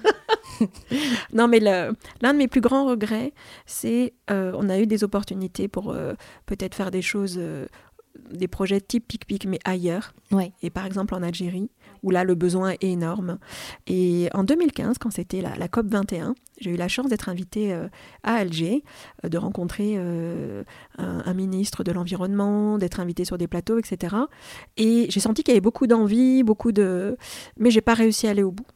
arrête 0.61 0.71
Non, 1.33 1.49
mais 1.49 1.59
l'un 1.59 1.93
de 2.33 2.39
mes 2.39 2.47
plus 2.47 2.61
grands 2.61 2.87
regrets, 2.87 3.33
c'est 3.67 4.15
euh, 4.31 4.53
on 4.55 4.69
a 4.69 4.79
eu 4.79 4.87
des 4.87 5.03
opportunités 5.03 5.67
pour 5.67 5.95
peut-être 6.47 6.77
faire 6.77 6.93
des 6.93 7.03
choses 7.03 7.41
des 8.33 8.49
projets 8.49 8.81
type 8.81 9.07
PicPic, 9.07 9.47
mais 9.47 9.59
ailleurs. 9.65 10.15
Et 10.63 10.71
par 10.71 10.87
exemple 10.87 11.15
en 11.15 11.23
Algérie, 11.23 11.71
où 12.03 12.11
là 12.11 12.25
le 12.25 12.35
besoin 12.35 12.71
est 12.71 12.85
énorme. 12.85 13.39
Et 13.87 14.29
en 14.35 14.45
2015, 14.45 14.99
quand 14.99 15.11
c'était 15.11 15.41
la, 15.41 15.69
COP 15.69 15.87
21, 15.87 16.35
j'ai 16.61 16.71
eu 16.71 16.77
la 16.77 16.89
chance 16.89 17.09
d'être 17.09 17.29
invitée 17.29 17.73
euh, 17.73 17.89
à 18.23 18.35
Alger, 18.35 18.83
euh, 19.25 19.29
de 19.29 19.39
rencontrer 19.39 19.95
euh, 19.97 20.65
un, 20.99 21.35
ministre 21.35 21.85
de 21.85 21.93
l'environnement, 21.93 22.79
d'être 22.79 23.01
invitée 23.01 23.25
sur 23.25 23.39
des 23.39 23.47
plateaux, 23.47 23.79
etc. 23.79 24.17
Et 24.77 25.07
j'ai 25.11 25.21
senti 25.21 25.43
qu'il 25.43 25.53
y 25.53 25.57
avait 25.57 25.61
beaucoup 25.61 25.87
d'envie, 25.87 26.43
beaucoup 26.43 26.73
de, 26.73 27.17
mais 27.59 27.71
j'ai 27.71 27.81
pas 27.81 27.95
réussi 27.95 28.27
à 28.27 28.31
aller 28.31 28.43
au 28.43 28.53
bout. 28.53 28.67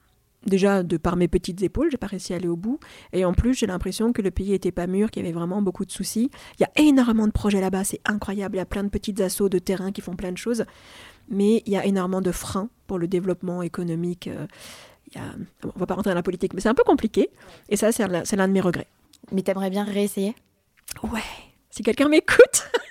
Déjà 0.46 0.82
de 0.82 0.96
par 0.96 1.16
mes 1.16 1.28
petites 1.28 1.62
épaules, 1.62 1.90
j'ai 1.90 1.96
pas 1.96 2.06
réussi 2.06 2.32
à 2.32 2.36
aller 2.36 2.48
au 2.48 2.56
bout. 2.56 2.78
Et 3.12 3.24
en 3.24 3.32
plus, 3.32 3.54
j'ai 3.54 3.66
l'impression 3.66 4.12
que 4.12 4.22
le 4.22 4.30
pays 4.30 4.52
était 4.52 4.72
pas 4.72 4.86
mûr, 4.86 5.10
qu'il 5.10 5.22
y 5.22 5.26
avait 5.26 5.34
vraiment 5.34 5.62
beaucoup 5.62 5.84
de 5.84 5.90
soucis. 5.90 6.30
Il 6.58 6.62
y 6.62 6.64
a 6.64 6.70
énormément 6.76 7.26
de 7.26 7.32
projets 7.32 7.60
là-bas, 7.60 7.84
c'est 7.84 8.00
incroyable. 8.04 8.56
Il 8.56 8.58
y 8.58 8.62
a 8.62 8.66
plein 8.66 8.84
de 8.84 8.88
petites 8.88 9.20
assauts 9.20 9.48
de 9.48 9.58
terrain 9.58 9.92
qui 9.92 10.00
font 10.00 10.16
plein 10.16 10.32
de 10.32 10.38
choses. 10.38 10.64
Mais 11.28 11.62
il 11.66 11.72
y 11.72 11.76
a 11.76 11.84
énormément 11.84 12.20
de 12.20 12.32
freins 12.32 12.68
pour 12.86 12.98
le 12.98 13.06
développement 13.06 13.62
économique. 13.62 14.28
Euh, 14.28 14.46
il 15.08 15.14
y 15.16 15.18
a... 15.18 15.24
on 15.64 15.78
va 15.78 15.86
pas 15.86 15.94
rentrer 15.94 16.10
dans 16.10 16.16
la 16.16 16.22
politique, 16.22 16.54
mais 16.54 16.60
c'est 16.60 16.68
un 16.68 16.74
peu 16.74 16.84
compliqué. 16.84 17.30
Et 17.68 17.76
ça, 17.76 17.92
c'est 17.92 18.06
l'un 18.36 18.48
de 18.48 18.52
mes 18.52 18.60
regrets. 18.60 18.88
Mais 19.32 19.42
t'aimerais 19.42 19.70
bien 19.70 19.84
réessayer? 19.84 20.34
Ouais. 21.02 21.20
Si 21.70 21.82
quelqu'un 21.82 22.08
m'écoute. 22.08 22.70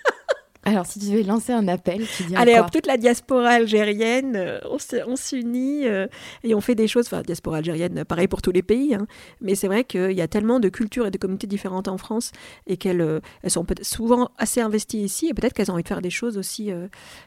Alors, 0.64 0.86
si 0.86 1.00
tu 1.00 1.06
devais 1.08 1.24
lancer 1.24 1.54
un 1.54 1.68
appel, 1.70 2.06
tu 2.18 2.24
dis 2.24 2.36
Allez, 2.36 2.60
toute 2.72 2.86
la 2.86 2.98
diaspora 2.98 3.50
algérienne, 3.50 4.36
euh, 4.36 4.60
on 5.08 5.16
s'unit 5.16 5.88
euh, 5.88 6.08
et 6.44 6.54
on 6.54 6.60
fait 6.60 6.76
des 6.76 6.88
choses. 6.88 7.06
Enfin, 7.08 7.22
diaspora 7.22 7.58
algérienne, 7.58 8.04
pareil 8.04 8.28
pour 8.28 8.42
tous 8.42 8.52
les 8.52 8.62
pays. 8.62 8.94
Hein. 8.94 9.08
mais 9.42 9.56
c'est 9.56 9.68
vrai 9.68 9.84
qu'il 9.84 10.12
y 10.12 10.22
a 10.22 10.28
tellement 10.28 10.60
de 10.60 10.70
cultures 10.70 11.08
et 11.08 11.12
de 11.12 11.18
communautés 11.18 11.48
différentes 11.48 11.88
en 11.88 11.98
France 11.98 12.32
et 12.68 12.78
qu'elles 12.78 13.02
euh, 13.02 13.20
elles 13.44 13.52
sont 13.52 13.66
souvent 13.82 14.30
assez 14.38 14.60
investies 14.60 15.02
ici 15.02 15.30
et 15.30 15.34
peut-être 15.34 15.54
qu'elles 15.54 15.72
ont 15.72 15.76
envie 15.76 15.84
de 15.84 15.88
faire 15.88 16.02
des 16.02 16.10
choses 16.10 16.38
aussi 16.38 16.72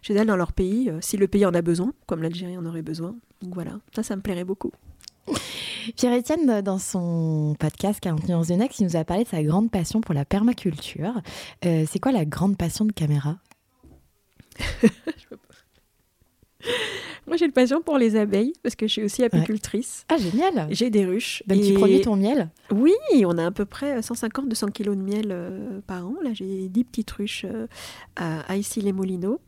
chez 0.03 0.15
elles 0.15 0.27
dans 0.27 0.37
leur 0.37 0.53
pays, 0.53 0.91
si 1.01 1.17
le 1.17 1.29
pays 1.29 1.47
en 1.47 1.55
a 1.55 1.63
besoin, 1.63 1.93
comme 2.07 2.23
l'Algérie 2.23 2.57
en 2.59 2.67
aurait 2.67 2.83
besoin. 2.83 3.15
Donc 3.41 3.55
voilà, 3.55 3.73
ça, 3.95 4.03
ça 4.03 4.17
me 4.17 4.23
plairait 4.23 4.45
beaucoup. 4.45 4.73
Pierre-Étienne, 5.97 6.61
dans 6.63 6.79
son 6.79 7.57
podcast 7.59 8.01
40 8.01 8.29
nuances 8.29 8.49
de 8.49 8.55
Next, 8.55 8.81
il 8.81 8.85
nous 8.85 8.97
a 8.97 9.05
parlé 9.05 9.25
de 9.25 9.29
sa 9.29 9.43
grande 9.43 9.71
passion 9.71 10.01
pour 10.01 10.15
la 10.15 10.25
permaculture. 10.25 11.21
Euh, 11.65 11.85
c'est 11.91 11.99
quoi 11.99 12.13
la 12.13 12.25
grande 12.25 12.57
passion 12.57 12.85
de 12.85 12.93
Caméra? 12.93 13.37
Moi, 17.27 17.37
j'ai 17.37 17.47
une 17.47 17.53
passion 17.53 17.83
pour 17.83 17.99
les 17.99 18.17
abeilles 18.17 18.53
parce 18.63 18.77
que 18.77 18.87
je 18.87 18.93
suis 18.93 19.03
aussi 19.03 19.25
apicultrice. 19.25 20.05
Ah, 20.09 20.17
génial 20.19 20.69
J'ai 20.71 20.91
des 20.91 21.05
ruches. 21.05 21.43
Donc, 21.47 21.61
tu 21.63 21.75
produis 21.75 22.01
ton 22.01 22.17
miel? 22.17 22.51
Oui, 22.71 22.95
on 23.25 23.39
a 23.39 23.47
à 23.47 23.51
peu 23.51 23.65
près 23.65 24.01
150-200 24.01 24.71
kilos 24.71 24.97
de 24.97 25.03
miel 25.03 25.29
euh, 25.31 25.81
par 25.87 26.07
an. 26.07 26.15
Là, 26.23 26.31
j'ai 26.33 26.69
10 26.69 26.85
petites 26.85 27.11
ruches 27.11 27.47
euh, 27.49 27.67
à, 28.17 28.57
Issy-les-Moulineaux. 28.57 29.41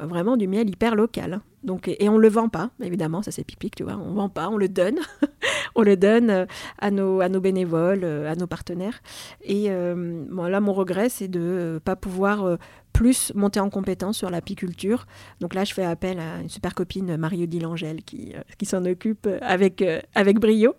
Vraiment 0.00 0.36
du 0.36 0.48
miel 0.48 0.68
hyper 0.68 0.94
local. 0.94 1.40
Donc, 1.62 1.88
et 1.88 2.08
on 2.08 2.14
ne 2.14 2.20
le 2.20 2.28
vend 2.28 2.48
pas, 2.48 2.70
évidemment, 2.82 3.22
ça 3.22 3.30
c'est 3.30 3.44
pipique, 3.44 3.76
tu 3.76 3.84
vois, 3.84 3.94
on 3.94 4.10
ne 4.10 4.16
vend 4.16 4.28
pas, 4.28 4.48
on 4.48 4.56
le 4.56 4.68
donne. 4.68 4.98
on 5.74 5.82
le 5.82 5.96
donne 5.96 6.30
euh, 6.30 6.46
à 6.78 6.90
nos, 6.90 7.40
bénévoles, 7.40 8.04
euh, 8.04 8.30
à 8.30 8.34
nos 8.34 8.46
partenaires. 8.46 9.00
Et 9.42 9.66
euh, 9.70 10.24
là, 10.48 10.60
mon 10.60 10.72
regret, 10.72 11.08
c'est 11.08 11.28
de 11.28 11.74
ne 11.74 11.78
pas 11.78 11.96
pouvoir 11.96 12.58
plus 12.92 13.32
monter 13.34 13.58
en 13.58 13.70
compétence 13.70 14.18
sur 14.18 14.30
l'apiculture. 14.30 15.06
Donc 15.40 15.54
là, 15.54 15.64
je 15.64 15.72
fais 15.72 15.84
appel 15.84 16.18
à 16.20 16.42
une 16.42 16.48
super 16.48 16.74
copine, 16.74 17.16
Marie-Odile 17.16 17.66
Angèle, 17.66 18.02
qui, 18.02 18.34
qui 18.58 18.66
s'en 18.66 18.84
occupe 18.84 19.28
avec, 19.40 19.82
avec 20.14 20.38
brio. 20.38 20.74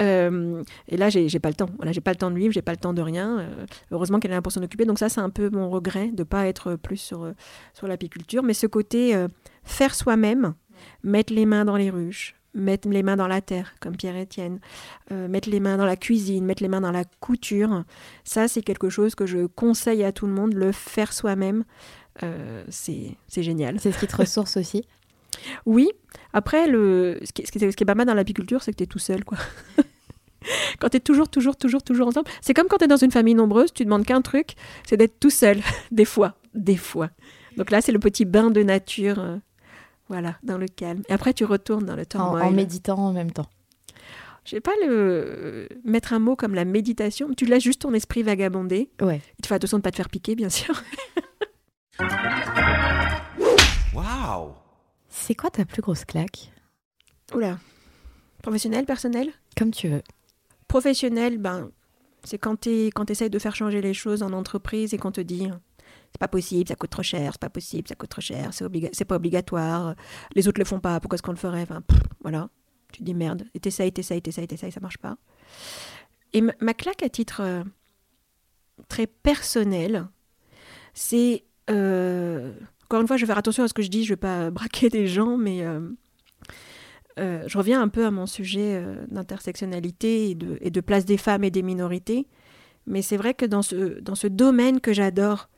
et 0.00 0.96
là, 0.96 1.08
j'ai 1.08 1.38
pas 1.38 1.48
le 1.48 1.54
temps. 1.54 1.70
Voilà, 1.76 1.92
j'ai 1.92 2.00
pas 2.00 2.10
le 2.10 2.16
temps 2.16 2.32
de 2.32 2.36
vivre, 2.36 2.52
j'ai 2.52 2.62
pas 2.62 2.72
le 2.72 2.78
temps 2.78 2.92
de 2.92 3.02
rien. 3.02 3.48
heureusement 3.92 4.18
qu'elle 4.18 4.32
est 4.32 4.34
là 4.34 4.42
pour 4.42 4.52
s'en 4.52 4.62
occuper. 4.62 4.86
Donc 4.86 4.98
ça, 4.98 5.08
c'est 5.08 5.20
un 5.20 5.30
peu 5.30 5.48
mon 5.50 5.70
regret 5.70 6.08
de 6.08 6.22
ne 6.22 6.24
pas 6.24 6.48
être 6.48 6.74
plus 6.74 6.96
sur, 6.96 7.32
sur 7.74 7.86
l'apiculture. 7.86 8.42
Mais 8.42 8.54
ce 8.54 8.66
côté 8.66 9.14
faire 9.62 9.94
soi-même, 9.94 10.54
mettre 11.04 11.32
les 11.32 11.46
mains 11.46 11.64
dans 11.64 11.76
les 11.76 11.90
ruches, 11.90 12.34
mettre 12.56 12.88
les 12.88 13.02
mains 13.02 13.16
dans 13.16 13.28
la 13.28 13.40
terre, 13.40 13.74
comme 13.80 13.96
Pierre-Étienne, 13.96 14.58
euh, 15.12 15.28
mettre 15.28 15.50
les 15.50 15.60
mains 15.60 15.76
dans 15.76 15.86
la 15.86 15.96
cuisine, 15.96 16.44
mettre 16.44 16.62
les 16.62 16.68
mains 16.68 16.80
dans 16.80 16.92
la 16.92 17.04
couture, 17.20 17.84
ça 18.24 18.48
c'est 18.48 18.62
quelque 18.62 18.88
chose 18.88 19.14
que 19.14 19.26
je 19.26 19.46
conseille 19.46 20.02
à 20.02 20.12
tout 20.12 20.26
le 20.26 20.32
monde, 20.32 20.54
le 20.54 20.72
faire 20.72 21.12
soi-même, 21.12 21.64
euh, 22.22 22.64
c'est 22.68 23.16
génial. 23.36 23.78
C'est 23.80 23.92
ce 23.92 23.98
qui 23.98 24.06
te 24.06 24.16
ressource 24.22 24.56
aussi? 24.56 24.84
Oui, 25.66 25.90
après, 26.32 26.66
le, 26.66 27.20
ce, 27.22 27.32
qui, 27.32 27.46
ce, 27.46 27.50
qui, 27.52 27.64
est 27.64 27.84
pas 27.84 27.94
mal 27.94 28.06
dans 28.06 28.14
l'apiculture, 28.14 28.62
c'est 28.62 28.72
que 28.72 28.78
tu 28.78 28.84
es 28.84 28.86
tout 28.86 28.98
seul, 28.98 29.24
quoi. 29.24 29.38
quand 30.80 30.88
tu 30.88 30.96
es 30.96 31.00
toujours, 31.00 31.28
toujours, 31.28 31.56
toujours, 31.56 31.82
toujours 31.82 32.08
ensemble. 32.08 32.28
C'est 32.40 32.54
comme 32.54 32.68
quand 32.68 32.78
tu 32.78 32.84
es 32.84 32.88
dans 32.88 32.96
une 32.96 33.10
famille 33.10 33.34
nombreuse, 33.34 33.72
tu 33.72 33.84
demandes 33.84 34.04
qu'un 34.04 34.22
truc, 34.22 34.54
c'est 34.86 34.96
d'être 34.96 35.18
tout 35.20 35.30
seul, 35.30 35.60
des 35.90 36.04
fois, 36.04 36.36
des 36.54 36.76
fois. 36.76 37.10
Donc 37.56 37.70
là, 37.70 37.80
c'est 37.80 37.92
le 37.92 37.98
petit 37.98 38.24
bain 38.24 38.50
de 38.50 38.62
nature 38.62 39.18
euh, 39.18 39.36
voilà, 40.08 40.36
dans 40.42 40.58
le 40.58 40.68
calme. 40.68 41.02
Et 41.08 41.12
après, 41.12 41.32
tu 41.34 41.44
retournes 41.44 41.84
dans 41.84 41.96
le 41.96 42.06
temps. 42.06 42.32
En, 42.34 42.40
en 42.40 42.50
méditant 42.50 42.98
en 42.98 43.12
même 43.12 43.32
temps. 43.32 43.48
Je 44.44 44.54
vais 44.54 44.60
pas 44.60 44.74
le 44.84 45.68
mettre 45.84 46.12
un 46.12 46.20
mot 46.20 46.36
comme 46.36 46.54
la 46.54 46.64
méditation. 46.64 47.30
Tu 47.36 47.46
laisses 47.46 47.64
juste 47.64 47.82
ton 47.82 47.92
esprit 47.94 48.22
vagabonder. 48.22 48.88
Ouais. 49.00 49.20
Il 49.38 49.42
te 49.42 49.48
faut 49.48 49.54
attention 49.54 49.78
de 49.78 49.80
ne 49.80 49.82
pas 49.82 49.90
te 49.90 49.96
faire 49.96 50.08
piquer, 50.08 50.36
bien 50.36 50.48
sûr. 50.48 50.80
Waouh 53.92 54.52
C'est 55.08 55.34
quoi 55.34 55.50
ta 55.50 55.64
plus 55.64 55.82
grosse 55.82 56.04
claque? 56.04 56.52
Oula. 57.34 57.58
Professionnel, 58.42 58.84
personnel? 58.84 59.32
Comme 59.56 59.72
tu 59.72 59.88
veux. 59.88 60.02
Professionnel, 60.68 61.38
ben, 61.38 61.70
c'est 62.22 62.38
quand 62.38 62.60
tu 62.60 62.86
quand 62.94 63.10
essayes 63.10 63.30
de 63.30 63.38
faire 63.40 63.56
changer 63.56 63.80
les 63.80 63.94
choses 63.94 64.22
en 64.22 64.32
entreprise 64.32 64.94
et 64.94 64.98
qu'on 64.98 65.10
te 65.12 65.20
dit 65.20 65.48
c'est 66.12 66.18
pas 66.18 66.28
possible, 66.28 66.68
ça 66.68 66.76
coûte 66.76 66.90
trop 66.90 67.02
cher, 67.02 67.32
c'est 67.32 67.40
pas 67.40 67.50
possible, 67.50 67.88
ça 67.88 67.94
coûte 67.94 68.10
trop 68.10 68.20
cher, 68.20 68.52
c'est 68.52 68.64
c'est 68.92 69.04
pas 69.04 69.16
obligatoire, 69.16 69.94
les 70.34 70.48
autres 70.48 70.60
le 70.60 70.64
font 70.64 70.80
pas, 70.80 71.00
pourquoi 71.00 71.16
est-ce 71.16 71.22
qu'on 71.22 71.32
le 71.32 71.36
ferait 71.36 71.62
enfin, 71.62 71.82
Voilà, 72.22 72.48
tu 72.92 73.02
dis 73.02 73.14
merde, 73.14 73.44
et 73.54 73.60
t'essayes, 73.60 73.92
t'essayes, 73.92 74.22
t'essayes, 74.22 74.46
t'essayes, 74.46 74.72
ça 74.72 74.80
marche 74.80 74.98
pas. 74.98 75.16
Et 76.32 76.40
ma, 76.40 76.74
claque 76.74 77.02
à 77.02 77.08
titre 77.08 77.40
euh, 77.40 77.62
très 78.88 79.06
personnel, 79.06 80.06
c'est. 80.94 81.44
Euh, 81.70 82.52
encore 82.84 83.00
une 83.00 83.06
fois, 83.06 83.16
je 83.16 83.22
vais 83.22 83.26
faire 83.26 83.38
attention 83.38 83.64
à 83.64 83.68
ce 83.68 83.74
que 83.74 83.82
je 83.82 83.88
dis, 83.88 84.04
je 84.04 84.12
vais 84.12 84.16
pas 84.16 84.50
braquer 84.50 84.88
des 84.88 85.06
gens, 85.06 85.36
mais. 85.36 85.62
Euh, 85.62 85.88
je 87.18 87.56
reviens 87.56 87.80
un 87.80 87.88
peu 87.88 88.04
à 88.04 88.10
mon 88.10 88.26
sujet 88.26 88.84
d'intersectionnalité 89.08 90.30
et 90.30 90.34
de, 90.34 90.58
et 90.60 90.70
de, 90.70 90.80
place 90.82 91.06
des 91.06 91.16
femmes 91.16 91.44
et 91.44 91.50
des 91.50 91.62
minorités. 91.62 92.28
Mais 92.86 93.00
c'est 93.00 93.16
vrai 93.16 93.32
que 93.32 93.46
dans 93.46 93.62
ce, 93.62 94.00
dans 94.00 94.14
ce 94.14 94.26
domaine 94.26 94.82
que 94.82 94.92
j'adore, 94.92 95.48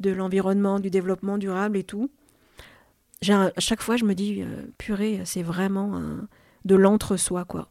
de 0.00 0.10
l'environnement, 0.10 0.80
du 0.80 0.90
développement 0.90 1.38
durable 1.38 1.76
et 1.76 1.84
tout, 1.84 2.10
à 3.30 3.60
chaque 3.60 3.82
fois, 3.82 3.96
je 3.96 4.04
me 4.04 4.14
dis, 4.14 4.42
euh, 4.42 4.62
purée, 4.78 5.20
c'est 5.24 5.42
vraiment 5.42 6.00
de 6.64 6.74
l'entre-soi, 6.74 7.44
quoi. 7.44 7.68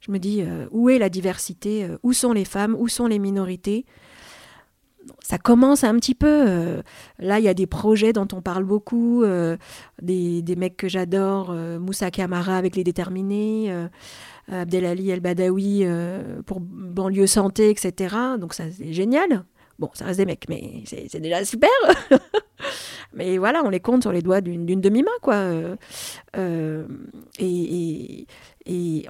Je 0.00 0.10
me 0.10 0.18
dis, 0.18 0.42
euh, 0.42 0.66
où 0.72 0.90
est 0.90 0.98
la 0.98 1.08
diversité 1.08 1.84
euh, 1.84 1.96
Où 2.02 2.12
sont 2.12 2.32
les 2.32 2.44
femmes 2.44 2.74
Où 2.78 2.88
sont 2.88 3.06
les 3.06 3.20
minorités? 3.20 3.86
Ça 5.20 5.38
commence 5.38 5.82
un 5.82 5.94
petit 5.96 6.14
peu. 6.14 6.80
là, 7.18 7.40
il 7.40 7.44
y 7.44 7.48
a 7.48 7.54
des 7.54 7.66
projets 7.66 8.12
dont 8.12 8.28
on 8.32 8.40
parle 8.40 8.62
beaucoup, 8.62 9.24
des, 10.00 10.56
mecs 10.56 10.76
que 10.76 10.88
j'adore, 10.88 11.52
Moussa 11.80 12.12
Kamara 12.12 12.56
avec 12.56 12.76
les 12.76 12.84
déterminés, 12.84 13.74
Abdelali 14.46 15.10
El 15.10 15.18
Badawi 15.18 15.84
pour 16.46 16.60
banlieue 16.60 17.26
santé, 17.26 17.70
etc. 17.70 18.14
Donc 18.38 18.54
ça, 18.54 18.70
c'est 18.70 18.92
génial. 18.92 19.44
Bon, 19.82 19.90
ça 19.94 20.04
reste 20.04 20.20
des 20.20 20.26
mecs, 20.26 20.48
mais 20.48 20.84
c'est 20.86 21.18
déjà 21.18 21.44
super. 21.44 21.68
mais 23.14 23.36
voilà, 23.36 23.64
on 23.64 23.68
les 23.68 23.80
compte 23.80 24.02
sur 24.02 24.12
les 24.12 24.22
doigts 24.22 24.40
d'une 24.40 24.80
demi-main, 24.80 25.10
quoi. 25.22 25.34
Euh, 25.34 25.74
euh, 26.36 26.86
et, 27.40 28.26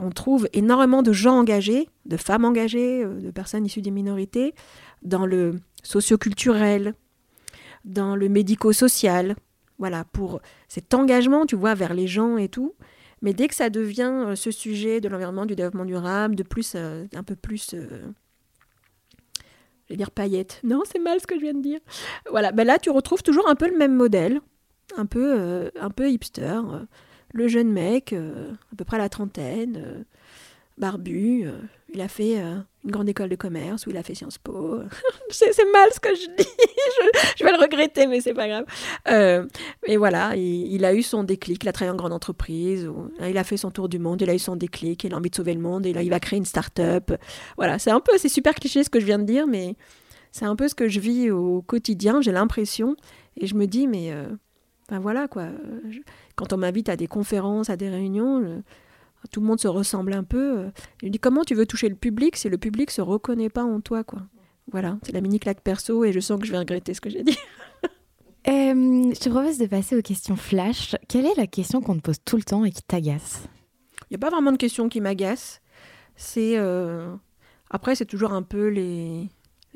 on 0.00 0.08
trouve 0.08 0.48
énormément 0.54 1.02
de 1.02 1.12
gens 1.12 1.36
engagés, 1.40 1.90
de 2.06 2.16
femmes 2.16 2.46
engagées, 2.46 3.04
euh, 3.04 3.20
de 3.20 3.30
personnes 3.30 3.66
issues 3.66 3.82
des 3.82 3.90
minorités, 3.90 4.54
dans 5.02 5.26
le 5.26 5.60
socioculturel, 5.82 6.94
dans 7.84 8.16
le 8.16 8.30
médico-social. 8.30 9.36
Voilà, 9.78 10.04
pour 10.04 10.40
cet 10.68 10.94
engagement, 10.94 11.44
tu 11.44 11.54
vois, 11.54 11.74
vers 11.74 11.92
les 11.92 12.06
gens 12.06 12.38
et 12.38 12.48
tout. 12.48 12.74
Mais 13.20 13.34
dès 13.34 13.46
que 13.46 13.54
ça 13.54 13.68
devient 13.68 14.32
ce 14.36 14.50
sujet 14.50 15.02
de 15.02 15.10
l'environnement, 15.10 15.44
du 15.44 15.54
développement 15.54 15.84
durable, 15.84 16.34
de 16.34 16.42
plus, 16.42 16.76
un 16.76 17.22
peu 17.26 17.36
plus 17.36 17.74
vais 19.92 19.96
dire 19.96 20.10
paillettes. 20.10 20.60
Non, 20.64 20.82
c'est 20.90 20.98
mal 20.98 21.20
ce 21.20 21.26
que 21.26 21.36
je 21.36 21.40
viens 21.40 21.54
de 21.54 21.62
dire. 21.62 21.80
Voilà, 22.30 22.52
ben 22.52 22.66
là 22.66 22.78
tu 22.78 22.90
retrouves 22.90 23.22
toujours 23.22 23.48
un 23.48 23.54
peu 23.54 23.68
le 23.68 23.76
même 23.76 23.94
modèle, 23.94 24.40
un 24.96 25.06
peu, 25.06 25.34
euh, 25.38 25.70
un 25.80 25.90
peu 25.90 26.10
hipster. 26.10 26.42
Euh, 26.42 26.80
le 27.34 27.48
jeune 27.48 27.72
mec, 27.72 28.12
euh, 28.12 28.52
à 28.72 28.76
peu 28.76 28.84
près 28.84 28.96
à 28.96 29.00
la 29.00 29.08
trentaine, 29.08 30.04
barbu, 30.76 31.46
il 31.94 32.00
a 32.00 32.08
fait 32.08 32.36
une 32.84 32.90
grande 32.90 33.08
école 33.08 33.28
de 33.28 33.36
commerce 33.36 33.86
où 33.86 33.90
il 33.90 33.96
a 33.96 34.02
fait 34.02 34.14
Sciences 34.14 34.38
Po. 34.38 34.80
c'est 35.30 35.46
mal 35.72 35.88
ce 35.92 36.00
que 36.00 36.14
je 36.14 36.26
dis, 36.36 36.48
je, 37.38 37.44
vais 37.44 37.52
le 37.52 37.58
regretter, 37.58 38.06
mais 38.06 38.20
c'est 38.20 38.34
pas 38.34 38.48
grave. 38.48 38.64
Euh, 39.08 39.46
voilà, 39.96 40.34
il, 40.36 40.84
a 40.84 40.94
eu 40.94 41.02
son 41.02 41.22
déclic, 41.22 41.62
il 41.62 41.68
a 41.68 41.72
travaillé 41.72 41.92
en 41.92 41.96
grande 41.96 42.12
entreprise, 42.12 42.90
hein, 43.20 43.28
il 43.28 43.38
a 43.38 43.44
fait 43.44 43.56
son 43.56 43.70
tour 43.70 43.88
du 43.88 43.98
monde, 43.98 44.22
il 44.22 44.30
a 44.30 44.34
eu 44.34 44.38
son 44.38 44.56
déclic, 44.56 45.04
il 45.04 45.14
a 45.14 45.16
envie 45.16 45.30
de 45.30 45.34
sauver 45.34 45.54
le 45.54 45.60
monde, 45.60 45.86
et 45.86 45.92
là 45.92 46.02
il 46.02 46.10
va 46.10 46.20
créer 46.20 46.38
une 46.38 46.44
start-up. 46.44 47.12
Voilà, 47.56 47.78
c'est 47.78 47.90
un 47.90 48.00
peu, 48.00 48.16
c'est 48.18 48.28
super 48.28 48.54
cliché 48.54 48.82
ce 48.82 48.90
que 48.90 49.00
je 49.00 49.06
viens 49.06 49.18
de 49.18 49.24
dire, 49.24 49.46
mais 49.46 49.76
c'est 50.32 50.46
un 50.46 50.56
peu 50.56 50.68
ce 50.68 50.74
que 50.74 50.88
je 50.88 50.98
vis 50.98 51.30
au 51.30 51.62
quotidien, 51.62 52.20
j'ai 52.20 52.32
l'impression, 52.32 52.96
et 53.36 53.46
je 53.46 53.54
me 53.54 53.66
dis, 53.66 53.86
mais 53.86 54.12
euh, 54.12 54.26
ben 54.88 54.98
voilà 54.98 55.28
quoi, 55.28 55.48
quand 56.36 56.52
on 56.52 56.56
m'invite 56.56 56.88
à 56.88 56.96
des 56.96 57.06
conférences, 57.06 57.70
à 57.70 57.76
des 57.76 57.90
réunions, 57.90 58.62
tout 59.30 59.40
le 59.40 59.46
monde 59.46 59.60
se 59.60 59.68
ressemble 59.68 60.12
un 60.12 60.24
peu. 60.24 60.58
Euh. 60.58 60.70
Je 61.02 61.08
dis 61.08 61.18
comment 61.18 61.44
tu 61.44 61.54
veux 61.54 61.66
toucher 61.66 61.88
le 61.88 61.94
public 61.94 62.36
si 62.36 62.48
le 62.48 62.58
public 62.58 62.90
se 62.90 63.00
reconnaît 63.00 63.48
pas 63.48 63.64
en 63.64 63.80
toi 63.80 64.04
quoi? 64.04 64.22
Voilà, 64.70 64.98
c'est 65.02 65.12
la 65.12 65.20
mini 65.20 65.40
claque 65.40 65.60
perso 65.60 66.04
et 66.04 66.12
je 66.12 66.20
sens 66.20 66.40
que 66.40 66.46
je 66.46 66.52
vais 66.52 66.58
regretter 66.58 66.94
ce 66.94 67.00
que 67.00 67.10
j'ai 67.10 67.22
dit. 67.22 67.38
Euh, 68.48 69.12
je 69.14 69.20
te 69.20 69.28
propose 69.28 69.56
de 69.58 69.66
passer 69.66 69.96
aux 69.96 70.02
questions 70.02 70.34
flash. 70.34 70.96
Quelle 71.06 71.26
est 71.26 71.36
la 71.36 71.46
question 71.46 71.80
qu'on 71.80 71.94
te 71.94 72.00
pose 72.00 72.16
tout 72.24 72.36
le 72.36 72.42
temps 72.42 72.64
et 72.64 72.72
qui 72.72 72.82
t'agace? 72.82 73.44
Il 74.00 74.06
n'y 74.10 74.16
a 74.16 74.18
pas 74.18 74.30
vraiment 74.30 74.50
de 74.50 74.56
questions 74.56 74.88
qui 74.88 75.00
m'agacent. 75.00 75.60
C'est 76.16 76.56
après, 77.70 77.94
c'est 77.94 78.04
toujours 78.04 78.32
un 78.32 78.42
peu 78.42 78.66
les 78.66 79.28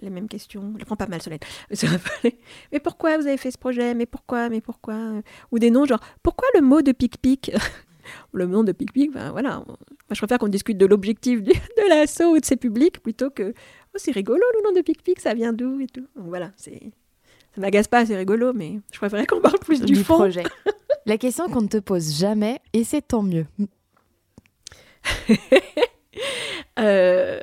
les 0.03 0.11
mêmes 0.11 0.29
questions. 0.29 0.75
Je 0.79 0.85
prends 0.85 0.97
pas 0.97 1.07
mal, 1.07 1.23
Solène. 1.23 1.39
Mais 2.73 2.81
pourquoi 2.81 3.17
vous 3.19 3.27
avez 3.27 3.37
fait 3.37 3.51
ce 3.51 3.59
projet? 3.59 3.95
Mais 3.95 4.07
pourquoi? 4.07 4.49
Mais 4.49 4.61
pourquoi? 4.61 5.23
Ou 5.53 5.59
des 5.59 5.71
noms 5.71 5.87
genre, 5.87 6.01
pourquoi 6.23 6.49
le 6.55 6.61
mot 6.61 6.83
de 6.83 6.93
pic-pic? 6.93 7.53
Le 8.33 8.47
nom 8.47 8.65
de 8.65 8.73
pic-pic, 8.73 9.13
ben 9.13 9.31
voilà. 9.31 9.63
Moi, 9.67 9.77
je 10.11 10.19
préfère 10.19 10.39
qu'on 10.39 10.49
discute 10.49 10.79
de 10.79 10.87
l'objectif 10.87 11.43
de 11.43 11.89
l'assaut 11.89 12.35
ou 12.35 12.39
de 12.39 12.45
ses 12.45 12.57
publics 12.57 13.01
plutôt 13.03 13.31
que, 13.31 13.53
oh, 13.53 13.97
c'est 13.97 14.13
rigolo 14.13 14.43
le 14.55 14.63
nom 14.65 14.73
de 14.75 14.83
pic-pic, 14.83 15.21
ça 15.21 15.35
vient 15.35 15.53
d'où 15.53 15.81
et 15.81 15.87
tout. 15.87 16.07
voilà, 16.15 16.53
c'est. 16.57 16.81
Ça 17.55 17.61
m'agace 17.63 17.89
pas, 17.89 18.05
c'est 18.05 18.17
rigolo, 18.17 18.53
mais 18.53 18.81
je 18.93 18.99
préférerais 18.99 19.27
qu'on 19.27 19.41
parle 19.41 19.59
plus 19.59 19.81
du, 19.81 19.97
fond. 19.97 20.17
projet. 20.17 20.43
La 21.07 21.17
question 21.17 21.49
qu'on 21.49 21.63
ne 21.63 21.69
te 21.69 21.79
pose 21.79 22.19
jamais, 22.19 22.61
et 22.73 22.85
c'est 22.85 23.01
tant 23.01 23.23
mieux. 23.23 23.47
euh, 26.79 27.41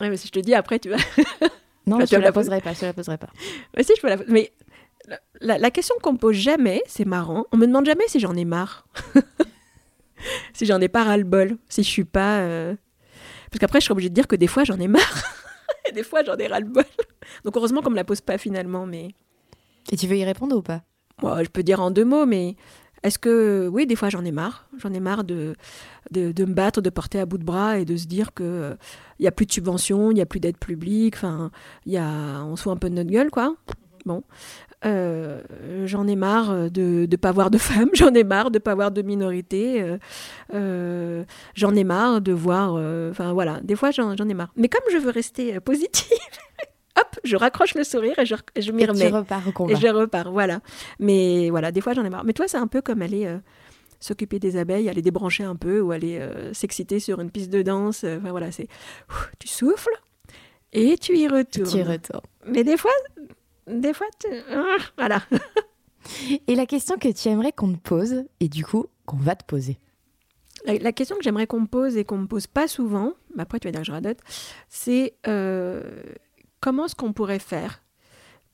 Ouais, 0.00 0.10
mais 0.10 0.16
si 0.16 0.28
je 0.28 0.32
te 0.32 0.38
dis 0.38 0.54
après, 0.54 0.78
tu 0.78 0.90
vas. 0.90 0.96
non, 1.86 1.98
je 2.04 2.16
ne 2.16 2.20
la 2.20 2.32
poserai 2.32 2.60
pas, 2.60 2.72
je 2.72 2.86
la 2.86 2.92
poserai 2.92 3.18
pas. 3.18 3.30
Mais 3.76 3.82
si, 3.82 3.92
je 3.96 4.00
peux 4.00 4.08
la 4.08 4.16
Mais 4.28 4.52
la, 5.40 5.70
question 5.70 5.94
qu'on 6.02 6.14
me 6.14 6.18
pose 6.18 6.36
jamais, 6.36 6.82
c'est 6.86 7.04
marrant. 7.04 7.46
On 7.52 7.56
me 7.56 7.66
demande 7.66 7.86
jamais 7.86 8.04
si 8.08 8.20
j'en 8.20 8.34
ai 8.34 8.44
marre. 8.44 8.86
si 10.52 10.66
j'en 10.66 10.80
ai 10.80 10.88
pas 10.88 11.04
ras-le-bol. 11.04 11.56
Si 11.68 11.82
je 11.82 11.88
suis 11.88 12.04
pas. 12.04 12.40
Euh, 12.40 12.74
parce 13.50 13.60
qu'après, 13.60 13.80
je 13.80 13.84
suis 13.84 13.92
obligée 13.92 14.10
de 14.10 14.14
dire 14.14 14.26
que 14.26 14.36
des 14.36 14.46
fois, 14.46 14.64
j'en 14.64 14.78
ai 14.78 14.88
marre. 14.88 15.22
Et 15.88 15.92
des 15.92 16.02
fois, 16.02 16.22
j'en 16.24 16.36
ai 16.36 16.46
ras-le-bol. 16.46 16.84
Donc, 17.44 17.56
heureusement 17.56 17.82
qu'on 17.82 17.90
me 17.90 17.96
la 17.96 18.04
pose 18.04 18.20
pas 18.20 18.38
finalement. 18.38 18.86
mais... 18.86 19.08
Et 19.90 19.96
tu 19.96 20.06
veux 20.06 20.16
y 20.16 20.24
répondre 20.24 20.56
ou 20.56 20.62
pas? 20.62 20.82
Moi, 21.22 21.42
Je 21.42 21.48
peux 21.48 21.62
dire 21.62 21.80
en 21.80 21.90
deux 21.90 22.04
mots, 22.04 22.26
mais 22.26 22.56
est-ce 23.02 23.18
que, 23.18 23.68
oui, 23.72 23.86
des 23.86 23.96
fois 23.96 24.08
j'en 24.08 24.24
ai 24.24 24.32
marre. 24.32 24.68
J'en 24.78 24.92
ai 24.92 25.00
marre 25.00 25.24
de, 25.24 25.54
de, 26.10 26.44
me 26.44 26.52
battre, 26.52 26.80
de 26.80 26.90
porter 26.90 27.20
à 27.20 27.26
bout 27.26 27.38
de 27.38 27.44
bras 27.44 27.78
et 27.78 27.84
de 27.84 27.96
se 27.96 28.06
dire 28.06 28.34
qu'il 28.34 28.76
il 29.18 29.22
n'y 29.22 29.28
a 29.28 29.32
plus 29.32 29.46
de 29.46 29.52
subventions, 29.52 30.10
il 30.10 30.14
n'y 30.14 30.20
a 30.20 30.26
plus 30.26 30.40
d'aide 30.40 30.58
publique, 30.58 31.14
enfin, 31.16 31.50
y 31.86 31.96
a, 31.96 32.44
on 32.44 32.56
se 32.56 32.62
fout 32.64 32.72
un 32.72 32.76
peu 32.76 32.90
de 32.90 32.94
notre 32.94 33.10
gueule, 33.10 33.30
quoi. 33.30 33.54
Bon. 34.04 34.22
Euh, 34.84 35.42
j'en 35.86 36.06
ai 36.06 36.14
marre 36.14 36.70
de 36.70 37.08
ne 37.10 37.16
pas 37.16 37.32
voir 37.32 37.50
de 37.50 37.58
femmes, 37.68 37.90
j'en 37.94 38.14
ai 38.14 38.24
marre 38.24 38.50
de 38.50 38.58
ne 38.58 38.62
pas 38.62 38.74
voir 38.74 38.90
de 38.90 39.02
minorités, 39.02 39.82
euh, 39.82 39.98
euh, 40.54 41.24
j'en 41.54 41.74
ai 41.74 41.84
marre 41.84 42.20
de 42.20 42.32
voir. 42.32 42.74
Enfin 43.10 43.32
voilà, 43.32 43.60
des 43.62 43.74
fois 43.76 43.90
j'en 43.90 44.14
ai 44.14 44.34
marre. 44.34 44.52
Mais 44.56 44.68
comme 44.68 44.84
je 44.92 44.98
veux 44.98 45.10
rester 45.10 45.58
positive, 45.60 46.16
hop, 46.98 47.18
je 47.24 47.36
raccroche 47.36 47.74
le 47.74 47.84
sourire 47.84 48.18
et 48.18 48.26
je, 48.26 48.34
je 48.58 48.72
m'y 48.72 48.84
remets. 48.84 49.06
Et 49.06 49.08
tu 49.08 49.14
repars 49.14 49.42
au 49.54 49.68
Et 49.68 49.76
je 49.76 49.88
repars, 49.88 50.30
voilà. 50.30 50.60
Mais 50.98 51.50
voilà, 51.50 51.72
des 51.72 51.80
fois 51.80 51.94
j'en 51.94 52.04
ai 52.04 52.10
marre. 52.10 52.24
Mais 52.24 52.32
toi, 52.32 52.46
c'est 52.48 52.56
un 52.56 52.66
peu 52.66 52.80
comme 52.82 53.02
aller 53.02 53.26
euh, 53.26 53.38
s'occuper 54.00 54.38
des 54.38 54.56
abeilles, 54.56 54.88
aller 54.88 55.02
débrancher 55.02 55.44
un 55.44 55.56
peu 55.56 55.80
ou 55.80 55.92
aller 55.92 56.18
euh, 56.18 56.52
s'exciter 56.52 57.00
sur 57.00 57.20
une 57.20 57.30
piste 57.30 57.50
de 57.50 57.62
danse. 57.62 58.04
Euh, 58.04 58.18
enfin 58.18 58.30
voilà, 58.30 58.52
c'est 58.52 58.68
tu 59.38 59.48
souffles 59.48 59.96
et 60.72 60.96
tu 60.98 61.16
y 61.16 61.28
retournes. 61.28 61.70
Tu 61.70 61.78
y 61.78 61.82
retournes. 61.82 62.22
Mais 62.46 62.64
des 62.64 62.76
fois, 62.76 62.92
des 63.70 63.92
fois, 63.94 64.06
ah, 64.50 64.76
voilà. 64.96 65.22
et 66.46 66.54
la 66.54 66.66
question 66.66 66.96
que 66.96 67.12
tu 67.12 67.28
aimerais 67.28 67.52
qu'on 67.52 67.72
te 67.72 67.78
pose 67.78 68.24
et 68.40 68.48
du 68.48 68.64
coup 68.64 68.86
qu'on 69.06 69.16
va 69.16 69.36
te 69.36 69.44
poser. 69.44 69.78
La, 70.64 70.92
question 70.92 71.16
que 71.16 71.22
j'aimerais 71.22 71.46
qu'on 71.46 71.60
me 71.60 71.66
pose 71.66 71.96
et 71.96 72.04
qu'on 72.04 72.18
me 72.18 72.26
pose 72.26 72.48
pas 72.48 72.66
souvent, 72.66 73.14
mais 73.34 73.42
après 73.42 73.60
tu 73.60 73.68
vas 73.68 73.72
dire 73.72 73.80
que 73.80 73.86
je 73.86 73.92
radote, 73.92 74.18
c'est 74.68 75.14
comment 76.60 76.86
est-ce 76.86 76.94
qu'on 76.94 77.12
pourrait 77.12 77.38
faire 77.38 77.82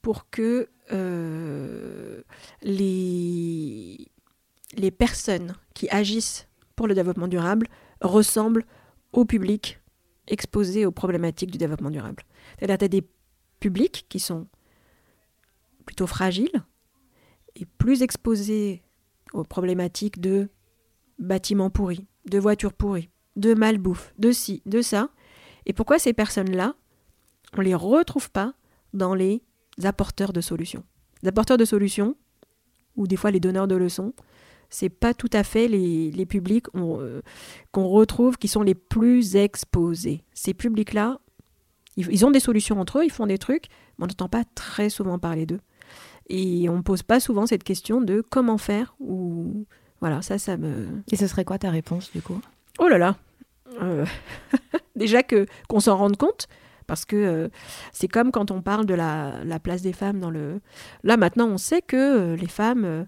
pour 0.03 0.29
que 0.31 0.69
euh, 0.93 2.23
les, 2.63 4.09
les 4.77 4.91
personnes 4.91 5.55
qui 5.75 5.89
agissent 5.89 6.47
pour 6.77 6.87
le 6.87 6.95
développement 6.95 7.29
durable 7.29 7.69
ressemblent 8.01 8.65
au 9.13 9.25
public 9.25 9.81
exposé 10.27 10.85
aux 10.85 10.93
problématiques 10.93 11.51
du 11.51 11.59
développement 11.59 11.91
durable? 11.91 12.23
C'est-à-dire 12.59 12.79
tu 12.79 12.85
as 12.85 12.89
des 12.89 13.07
publics 13.61 14.07
qui 14.09 14.21
sont 14.21 14.47
plutôt 15.85 16.07
fragiles 16.07 16.65
et 17.57 17.67
plus 17.67 18.03
exposés 18.03 18.83
aux 19.33 19.45
problématiques 19.45 20.21
de 20.21 20.49
bâtiments 21.19 21.71
pourris, 21.71 22.07
de 22.27 22.39
voitures 22.39 22.73
pourries, 22.73 23.11
de 23.37 23.55
malbouffe, 23.55 24.13
de 24.19 24.33
ci, 24.33 24.63
de 24.67 24.83
ça. 24.83 25.11
Et 25.67 25.73
pourquoi 25.73 25.99
ces 25.99 26.13
personnes-là 26.13 26.75
on 27.57 27.61
ne 27.61 27.67
les 27.67 27.75
retrouve 27.75 28.31
pas 28.31 28.55
dans 28.93 29.15
les 29.15 29.43
apporteurs 29.85 30.33
de 30.33 30.41
solutions? 30.41 30.83
Les 31.23 31.29
apporteurs 31.29 31.57
de 31.57 31.65
solutions, 31.65 32.17
ou 32.97 33.07
des 33.07 33.17
fois 33.17 33.31
les 33.31 33.41
donneurs 33.41 33.69
de 33.69 33.77
leçons, 33.77 34.13
c'est 34.71 34.89
pas 34.89 35.15
tout 35.15 35.31
à 35.33 35.45
fait 35.45 35.69
les, 35.69 36.27
publics 36.27 36.67
euh, 36.75 37.23
qu'on 37.71 37.87
retrouve 37.87 38.39
qui 38.39 38.49
sont 38.49 38.63
les 38.63 38.75
plus 38.75 39.37
exposés. 39.37 40.25
Ces 40.33 40.53
publics-là, 40.53 41.21
ils, 41.97 42.27
ont 42.27 42.33
des 42.33 42.41
solutions 42.41 42.81
entre 42.81 42.99
eux, 42.99 43.05
ils 43.05 43.13
font 43.13 43.27
des 43.27 43.39
trucs, 43.39 43.67
mais 43.99 44.05
on 44.05 44.07
n'entend 44.09 44.29
pas 44.29 44.43
très 44.57 44.91
souvent 44.91 45.19
parler 45.19 45.47
d'eux. 45.47 45.61
Et 46.29 46.69
on 46.69 46.77
ne 46.79 46.83
pose 46.83 47.03
pas 47.03 47.21
souvent 47.21 47.47
cette 47.47 47.65
question 47.65 48.01
de 48.01 48.23
comment 48.29 48.59
faire 48.59 48.95
ou 48.99 49.67
voilà, 50.05 50.21
ça, 50.21 50.37
ça 50.39 50.59
me. 50.59 51.03
Et 51.11 51.17
ce 51.17 51.27
serait 51.27 51.47
quoi 51.47 51.59
ta 51.59 51.71
réponse 51.71 52.13
du 52.13 52.21
coup? 52.21 52.39
Oh 52.79 52.89
là 52.89 52.99
là 52.99 53.17
euh, 53.81 54.05
Déjà 54.97 55.23
que 55.23 55.47
qu'on 55.67 55.81
s'en 55.81 55.97
rende 55.97 56.19
compte, 56.19 56.47
parce 56.87 57.07
que 57.07 57.17
euh, 57.17 57.49
c'est 57.91 58.09
comme 58.09 58.31
quand 58.31 58.51
on 58.51 58.61
parle 58.61 58.85
de 58.85 58.93
la, 58.93 59.33
place 59.63 59.81
des 59.81 59.95
femmes 59.95 60.21
dans 60.21 60.29
le... 60.29 60.61
Là 61.05 61.17
maintenant 61.17 61.47
on 61.49 61.57
sait 61.57 61.81
que 61.81 61.97
euh, 61.97 62.37
les 62.37 62.49
femmes, 62.49 63.07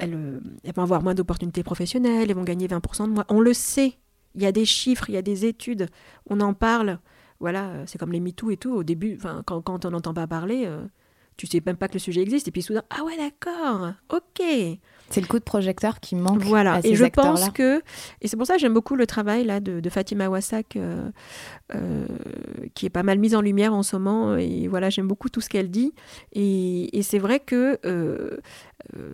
elles, 0.00 0.40
elles, 0.64 0.74
vont 0.74 0.82
avoir 0.82 1.04
moins 1.04 1.14
d'opportunités 1.14 1.62
professionnelles, 1.62 2.28
elles 2.28 2.36
vont 2.36 2.42
gagner 2.42 2.66
20% 2.66 3.04
de 3.04 3.12
moins. 3.12 3.24
On 3.28 3.38
le 3.38 3.54
sait, 3.54 3.94
il 4.34 4.42
y 4.42 4.46
a 4.46 4.50
des 4.50 4.64
chiffres, 4.64 5.08
il 5.10 5.14
y 5.14 5.18
a 5.18 5.22
des 5.22 5.46
études, 5.46 5.86
on 6.28 6.40
en 6.40 6.54
parle. 6.54 6.98
Voilà, 7.38 7.70
c'est 7.86 7.98
comme 7.98 8.10
les 8.10 8.20
MeToo 8.20 8.50
et 8.50 8.56
tout. 8.56 8.72
Au 8.72 8.82
début, 8.82 9.16
quand, 9.46 9.62
quand 9.62 9.84
on 9.84 9.90
n'entend 9.90 10.14
pas 10.14 10.26
parler, 10.26 10.68
tu 11.36 11.46
sais 11.46 11.62
même 11.64 11.76
pas 11.76 11.88
que 11.88 11.94
le 11.94 11.98
sujet 11.98 12.22
existe. 12.22 12.48
Et 12.48 12.50
puis 12.50 12.62
soudain, 12.62 12.82
ah 12.90 13.04
ouais 13.04 13.16
d'accord, 13.16 13.92
ok. 14.10 14.42
C'est 15.10 15.20
le 15.20 15.26
coup 15.26 15.38
de 15.38 15.44
projecteur 15.44 16.00
qui 16.00 16.16
manque. 16.16 16.42
Voilà, 16.42 16.80
et 16.84 16.94
je 16.94 17.04
pense 17.04 17.50
que, 17.50 17.82
et 18.22 18.28
c'est 18.28 18.36
pour 18.36 18.46
ça 18.46 18.54
que 18.54 18.60
j'aime 18.60 18.72
beaucoup 18.72 18.96
le 18.96 19.06
travail 19.06 19.44
là 19.44 19.60
de, 19.60 19.88
Fatima 19.90 20.28
Wassak, 20.30 20.76
euh, 20.76 21.10
euh, 21.74 22.06
qui 22.74 22.86
est 22.86 22.90
pas 22.90 23.02
mal 23.02 23.18
mise 23.18 23.34
en 23.34 23.42
lumière 23.42 23.74
en 23.74 23.82
ce 23.82 23.96
moment. 23.96 24.36
Et 24.36 24.68
voilà, 24.68 24.88
j'aime 24.88 25.06
beaucoup 25.06 25.28
tout 25.28 25.42
ce 25.42 25.50
qu'elle 25.50 25.70
dit. 25.70 25.92
Et, 26.32 27.02
c'est 27.02 27.18
vrai 27.18 27.40
que, 27.40 27.78
euh, 27.84 28.38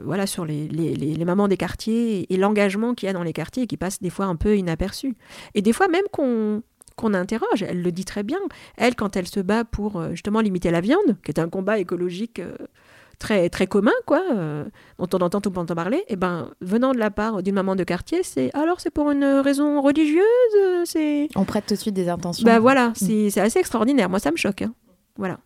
voilà, 0.04 0.26
sur 0.26 0.44
les, 0.44 0.68
les, 0.68 1.24
mamans 1.24 1.48
des 1.48 1.56
quartiers 1.56 2.32
et 2.32 2.36
l'engagement 2.36 2.94
qu'il 2.94 3.06
y 3.06 3.10
a 3.10 3.12
dans 3.12 3.24
les 3.24 3.32
quartiers 3.32 3.66
qui 3.66 3.76
passe 3.76 4.00
des 4.00 4.10
fois 4.10 4.26
un 4.26 4.36
peu 4.36 4.56
inaperçu. 4.56 5.16
Et 5.54 5.62
des 5.62 5.72
fois 5.72 5.88
même 5.88 6.04
qu'on 6.12 6.62
qu'on 6.98 7.14
interroge. 7.14 7.62
Elle 7.62 7.82
le 7.82 7.92
dit 7.92 8.04
très 8.04 8.22
bien. 8.22 8.38
Elle, 8.76 8.94
quand 8.94 9.16
elle 9.16 9.26
se 9.26 9.40
bat 9.40 9.64
pour 9.64 10.02
justement 10.10 10.40
limiter 10.40 10.70
la 10.70 10.80
viande, 10.80 11.16
qui 11.24 11.30
est 11.30 11.40
un 11.40 11.48
combat 11.48 11.78
écologique 11.78 12.40
très, 13.18 13.48
très 13.50 13.66
commun, 13.66 13.92
quoi, 14.06 14.22
euh, 14.32 14.64
dont 14.98 15.08
on 15.12 15.22
entend 15.22 15.40
tout 15.40 15.50
le 15.50 15.66
temps 15.66 15.74
parler, 15.74 15.98
et 15.98 16.14
eh 16.14 16.16
ben, 16.16 16.50
venant 16.60 16.92
de 16.92 16.98
la 16.98 17.10
part 17.10 17.42
d'une 17.42 17.54
maman 17.54 17.76
de 17.76 17.84
quartier, 17.84 18.22
c'est 18.22 18.50
alors 18.54 18.80
c'est 18.80 18.90
pour 18.90 19.10
une 19.10 19.24
raison 19.24 19.80
religieuse 19.82 20.24
c'est? 20.84 21.28
On 21.36 21.44
prête 21.44 21.66
tout 21.66 21.74
de 21.74 21.78
suite 21.78 21.94
des 21.94 22.08
intentions. 22.08 22.44
Ben 22.44 22.58
voilà, 22.58 22.90
mm. 22.90 23.28
c'est 23.30 23.40
assez 23.40 23.58
extraordinaire. 23.58 24.08
Moi, 24.08 24.18
ça 24.18 24.30
me 24.30 24.36
choque. 24.36 24.62
Hein. 24.62 24.72
Voilà. 25.16 25.38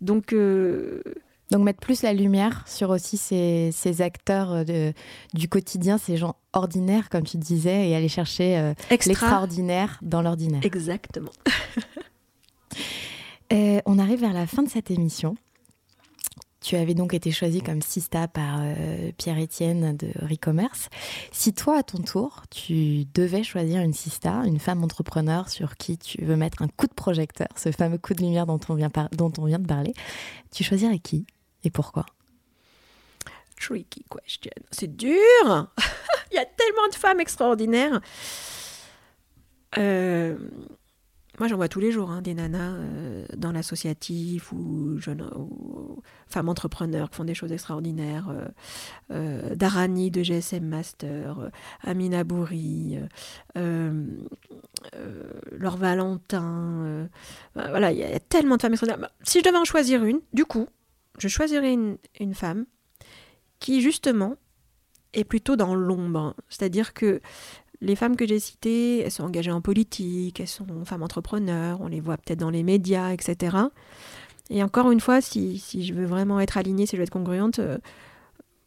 Donc. 0.00 0.32
Euh, 0.32 1.02
Donc 1.50 1.62
mettre 1.62 1.80
plus 1.80 2.02
la 2.02 2.12
lumière 2.12 2.64
sur 2.66 2.90
aussi 2.90 3.16
ces, 3.16 3.70
ces 3.72 4.02
acteurs 4.02 4.52
euh, 4.52 4.64
de, 4.64 4.92
du 5.34 5.48
quotidien, 5.48 5.98
ces 5.98 6.16
gens 6.16 6.36
ordinaires, 6.52 7.10
comme 7.10 7.24
tu 7.24 7.36
disais, 7.36 7.88
et 7.88 7.96
aller 7.96 8.08
chercher 8.08 8.74
l'extraordinaire 8.90 9.98
dans 10.02 10.22
l'ordinaire. 10.22 10.64
Exactement. 10.64 11.30
on 13.86 13.98
arrive 13.98 14.20
vers 14.20 14.32
la 14.32 14.46
fin 14.46 14.62
de 14.62 14.68
cette 14.68 14.90
émission. 14.90 15.36
Tu 16.64 16.76
avais 16.76 16.94
donc 16.94 17.12
été 17.12 17.30
choisi 17.30 17.60
comme 17.60 17.82
Sista 17.82 18.26
par 18.26 18.60
euh, 18.62 19.12
Pierre-Étienne 19.18 19.98
de 19.98 20.08
Recommerce. 20.26 20.88
Si 21.30 21.52
toi, 21.52 21.80
à 21.80 21.82
ton 21.82 21.98
tour, 21.98 22.44
tu 22.50 23.04
devais 23.12 23.42
choisir 23.42 23.82
une 23.82 23.92
Sista, 23.92 24.44
une 24.46 24.58
femme 24.58 24.82
entrepreneur 24.82 25.50
sur 25.50 25.76
qui 25.76 25.98
tu 25.98 26.24
veux 26.24 26.36
mettre 26.36 26.62
un 26.62 26.68
coup 26.68 26.86
de 26.86 26.94
projecteur, 26.94 27.48
ce 27.54 27.70
fameux 27.70 27.98
coup 27.98 28.14
de 28.14 28.22
lumière 28.22 28.46
dont 28.46 28.58
on 28.70 28.74
vient, 28.74 28.90
dont 29.12 29.30
on 29.36 29.44
vient 29.44 29.58
de 29.58 29.66
parler, 29.66 29.92
tu 30.52 30.64
choisirais 30.64 31.00
qui? 31.00 31.26
Et 31.64 31.70
pourquoi 31.70 32.06
Tricky 33.60 34.04
question. 34.10 34.50
C'est 34.70 34.96
dur 34.96 35.16
Il 36.30 36.34
y 36.34 36.38
a 36.38 36.44
tellement 36.44 36.88
de 36.88 36.94
femmes 36.94 37.20
extraordinaires. 37.20 38.00
Euh, 39.78 40.36
moi, 41.38 41.48
j'en 41.48 41.56
vois 41.56 41.68
tous 41.68 41.80
les 41.80 41.90
jours 41.90 42.10
hein, 42.10 42.22
des 42.22 42.34
nanas 42.34 42.74
euh, 42.74 43.26
dans 43.36 43.50
l'associatif 43.50 44.52
ou, 44.52 44.98
femmes 46.28 46.48
entrepreneurs 46.48 47.10
qui 47.10 47.16
font 47.16 47.24
des 47.24 47.34
choses 47.34 47.52
extraordinaires. 47.52 48.32
Euh, 49.10 49.54
Darani 49.54 50.10
de 50.10 50.22
GSM 50.22 50.64
Master, 50.64 51.50
Amina 51.82 52.24
Bouri, 52.24 52.98
Laure 53.54 53.96
Valentin. 55.76 57.08
voilà, 57.54 57.92
il 57.92 57.98
y, 57.98 58.04
a 58.04 58.20
tellement 58.20 58.56
de 58.56 58.62
femmes 58.62 58.72
extraordinaires. 58.72 59.08
Bah, 59.08 59.14
si 59.24 59.40
je 59.40 59.44
devais 59.44 59.58
en 59.58 59.64
choisir 59.64 60.04
une, 60.04 60.20
du 60.32 60.44
coup, 60.44 60.68
je 61.18 61.28
choisirais 61.28 61.72
une, 61.72 61.98
une 62.20 62.34
femme 62.34 62.66
qui, 63.60 63.80
justement, 63.80 64.36
est 65.12 65.24
plutôt 65.24 65.56
dans 65.56 65.74
l'ombre. 65.74 66.34
C'est-à-dire 66.48 66.92
que 66.92 67.20
les 67.80 67.96
femmes 67.96 68.16
que 68.16 68.26
j'ai 68.26 68.40
citées, 68.40 69.00
elles 69.00 69.10
sont 69.10 69.24
engagées 69.24 69.52
en 69.52 69.60
politique, 69.60 70.40
elles 70.40 70.48
sont 70.48 70.84
femmes 70.84 71.02
entrepreneurs, 71.02 71.80
on 71.80 71.88
les 71.88 72.00
voit 72.00 72.16
peut-être 72.16 72.40
dans 72.40 72.50
les 72.50 72.62
médias, 72.62 73.12
etc. 73.12 73.56
Et 74.50 74.62
encore 74.62 74.90
une 74.90 75.00
fois, 75.00 75.20
si, 75.20 75.58
si, 75.58 75.84
je 75.84 75.94
veux 75.94 76.06
vraiment 76.06 76.40
être 76.40 76.58
alignée, 76.58 76.86
si 76.86 76.96
je 76.96 76.98
veux 76.98 77.04
être 77.04 77.10
congruente, 77.10 77.58
euh, 77.58 77.78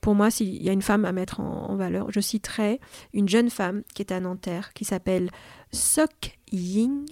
pour 0.02 0.16
moi, 0.16 0.32
s'il 0.32 0.62
y 0.62 0.70
a 0.70 0.72
une 0.72 0.82
femme 0.82 1.06
à 1.06 1.12
mettre 1.12 1.40
en, 1.40 1.76
valeur, 1.76 2.12
je 2.12 2.20
citerai 2.20 2.80
une 3.14 3.28
jeune 3.28 3.50
femme 3.50 3.84
qui 3.94 4.02
est 4.02 4.12
à 4.12 4.20
Nanterre, 4.20 4.74
qui 4.74 4.86
s'appelle 4.86 5.30
Sok 5.72 6.38
Ying, 6.52 7.06